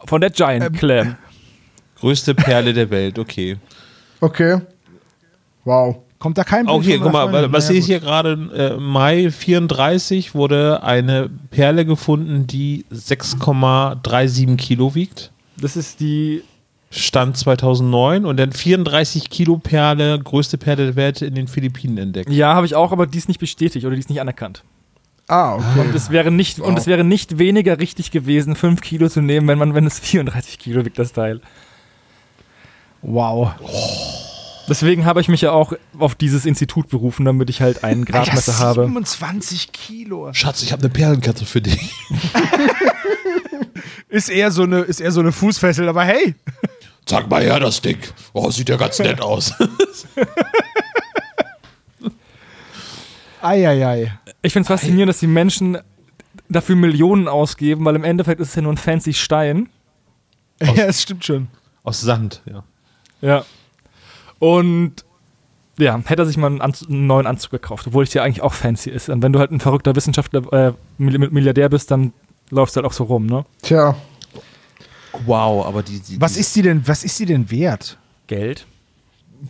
[0.05, 1.15] Von der Giant Ähm, Clam.
[1.99, 3.57] Größte Perle der Welt, okay.
[4.21, 4.61] Okay.
[5.65, 5.97] Wow.
[6.19, 8.77] Kommt da kein Bild Auch hier, von guck mal, was Naja, sehe ich hier gerade?
[8.77, 15.31] Äh, Mai 34 wurde eine Perle gefunden, die 6,37 Kilo wiegt.
[15.59, 16.43] Das ist die.
[16.89, 22.29] Stand 2009 und dann 34 Kilo Perle, größte Perle der Welt in den Philippinen entdeckt.
[22.31, 24.63] Ja, habe ich auch, aber die ist nicht bestätigt oder die ist nicht anerkannt.
[25.27, 25.79] Ah, okay.
[25.81, 26.79] Und es wäre nicht, und Wow.
[26.79, 30.57] es wäre nicht weniger richtig gewesen, 5 Kilo zu nehmen, wenn man, wenn es 34
[30.57, 31.41] Kilo wiegt, das Teil.
[33.01, 33.51] Wow.
[34.69, 38.51] Deswegen habe ich mich ja auch auf dieses Institut berufen, damit ich halt einen Gradmesser
[38.53, 38.81] Alter, habe.
[38.83, 40.33] 27 Kilo.
[40.33, 41.93] Schatz, ich habe eine Perlenkette für dich.
[44.09, 46.33] Ist eher so eine, ist eher so eine Fußfessel, aber hey.
[47.05, 47.97] Sag mal her, das Ding.
[48.31, 49.53] Oh, sieht ja ganz nett aus.
[53.41, 54.17] Eieiei.
[54.41, 55.77] Ich finde es faszinierend, dass die Menschen
[56.49, 59.69] dafür Millionen ausgeben, weil im Endeffekt ist es ja nur ein fancy Stein.
[60.61, 61.49] Ja, es stimmt schon.
[61.83, 62.63] Aus Sand, ja.
[63.21, 63.45] Ja.
[64.39, 65.05] Und
[65.77, 68.41] ja, hätte er sich mal einen, Anzug, einen neuen Anzug gekauft, obwohl ich ja eigentlich
[68.41, 69.09] auch fancy ist.
[69.09, 72.11] Und wenn du halt ein verrückter Wissenschaftler, äh, Mill- Milliardär bist, dann
[72.49, 73.45] läufst du halt auch so rum, ne?
[73.61, 73.95] Tja,
[75.25, 75.99] Wow, aber die.
[75.99, 77.97] die Was ist die denn, was ist die denn wert?
[78.27, 78.65] Geld.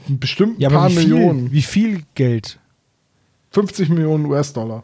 [0.08, 1.52] bestimmt ein Ja, paar wie viel, Millionen.
[1.52, 2.60] wie viel Geld?
[3.52, 4.84] 50 Millionen US-Dollar.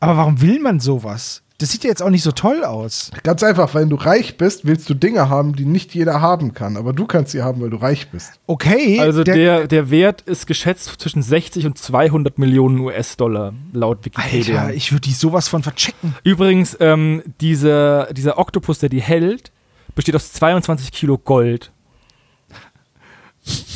[0.00, 1.42] Aber warum will man sowas?
[1.60, 3.10] Das sieht ja jetzt auch nicht so toll aus.
[3.24, 6.76] Ganz einfach, wenn du reich bist, willst du Dinge haben, die nicht jeder haben kann.
[6.76, 8.38] Aber du kannst sie haben, weil du reich bist.
[8.46, 9.00] Okay.
[9.00, 14.60] Also der, der Wert ist geschätzt zwischen 60 und 200 Millionen US-Dollar laut Wikipedia.
[14.60, 16.14] Alter, ich würde die sowas von verchecken.
[16.22, 19.50] Übrigens, ähm, dieser, dieser Oktopus, der die hält,
[19.96, 21.72] besteht aus 22 Kilo Gold.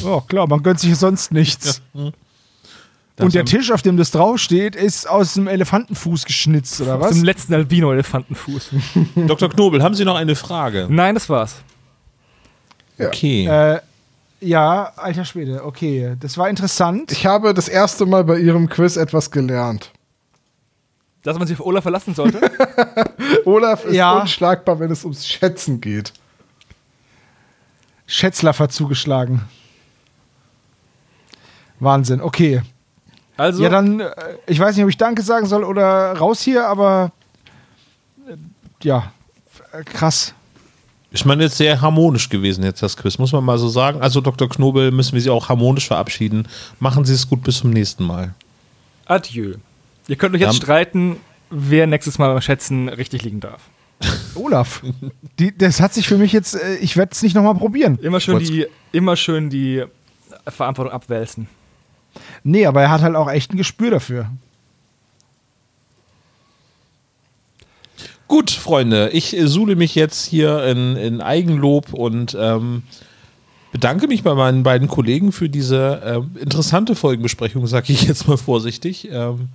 [0.04, 1.82] Oh, klar, man gönnt sich sonst nichts.
[3.18, 7.10] Und der Tisch, auf dem das draufsteht, ist aus einem Elefantenfuß geschnitzt, oder Aus was?
[7.14, 8.70] dem letzten Albino-Elefantenfuß.
[9.26, 9.50] Dr.
[9.50, 10.86] Knobel, haben Sie noch eine Frage?
[10.90, 11.56] Nein, das war's.
[12.98, 13.46] Okay.
[13.46, 13.80] Äh,
[14.40, 16.16] ja, alter Schwede, okay.
[16.20, 17.12] Das war interessant.
[17.12, 19.90] Ich habe das erste Mal bei Ihrem Quiz etwas gelernt.
[21.22, 22.40] Dass man sich auf Olaf verlassen sollte.
[23.44, 24.20] Olaf ist Ja.
[24.20, 26.12] unschlagbar, wenn es ums Schätzen geht.
[28.06, 29.42] Schätzlaffer zugeschlagen.
[31.78, 32.62] Wahnsinn, okay.
[33.36, 34.10] Also, Ja, dann, äh,
[34.46, 37.12] ich weiß nicht, ob ich Danke sagen soll oder raus hier, aber
[38.28, 38.34] äh,
[38.82, 39.12] ja,
[39.86, 40.34] krass.
[41.14, 44.00] Ich meine, jetzt sehr harmonisch gewesen jetzt das Quiz, muss man mal so sagen.
[44.00, 44.48] Also Dr.
[44.48, 46.48] Knobel müssen wir Sie auch harmonisch verabschieden.
[46.80, 48.34] Machen Sie es gut, bis zum nächsten Mal.
[49.06, 49.54] adieu.
[50.08, 50.62] Ihr könnt euch jetzt Ja.
[50.62, 51.16] streiten,
[51.50, 53.60] wer nächstes Mal beim Schätzen richtig liegen darf.
[54.34, 54.82] Olaf,
[55.38, 57.98] die, das hat sich für mich jetzt, äh, ich werde es nicht nochmal probieren.
[58.02, 59.84] Immer schön, die, immer schön die
[60.48, 61.46] Verantwortung abwälzen.
[62.44, 64.26] Nee, aber er hat halt auch echt ein Gespür dafür.
[68.28, 72.82] Gut, Freunde, ich äh, suhle mich jetzt hier in, in Eigenlob und ähm,
[73.72, 78.38] bedanke mich bei meinen beiden Kollegen für diese ähm, interessante Folgenbesprechung, sage ich jetzt mal
[78.38, 79.08] vorsichtig.
[79.10, 79.48] Ähm,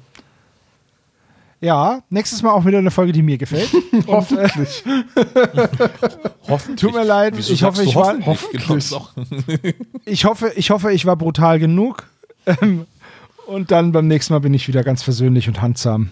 [1.59, 3.69] Ja, nächstes Mal auch wieder eine Folge, die mir gefällt.
[4.07, 4.84] Hoffentlich.
[6.47, 6.79] hoffentlich.
[6.79, 8.67] Tut mir leid, Wieso ich hoffe, ich war- hoffentlich.
[8.67, 9.07] Genau,
[10.05, 12.07] Ich hoffe, ich hoffe, ich war brutal genug.
[12.61, 12.86] Ähm,
[13.48, 16.10] Und dann beim nächsten Mal bin ich wieder ganz versöhnlich und handsam.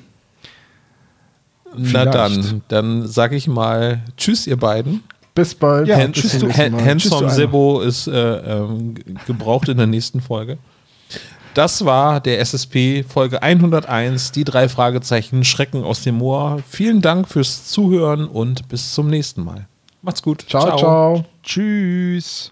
[1.78, 2.14] Na Vielleicht.
[2.16, 5.04] dann, dann sage ich mal Tschüss, ihr beiden.
[5.34, 5.88] Bis bald.
[5.90, 6.86] Ja, tschüss, du- Mal.
[6.86, 7.30] Handsome.
[7.30, 8.96] Sebo ist äh, ähm,
[9.28, 10.58] gebraucht in der nächsten Folge.
[11.54, 16.60] Das war der SSP Folge 101, die drei Fragezeichen Schrecken aus dem Moor.
[16.70, 19.68] Vielen Dank fürs Zuhören und bis zum nächsten Mal.
[20.02, 20.46] Macht's gut.
[20.48, 21.26] Ciao, ciao.
[21.44, 22.52] Tschüss.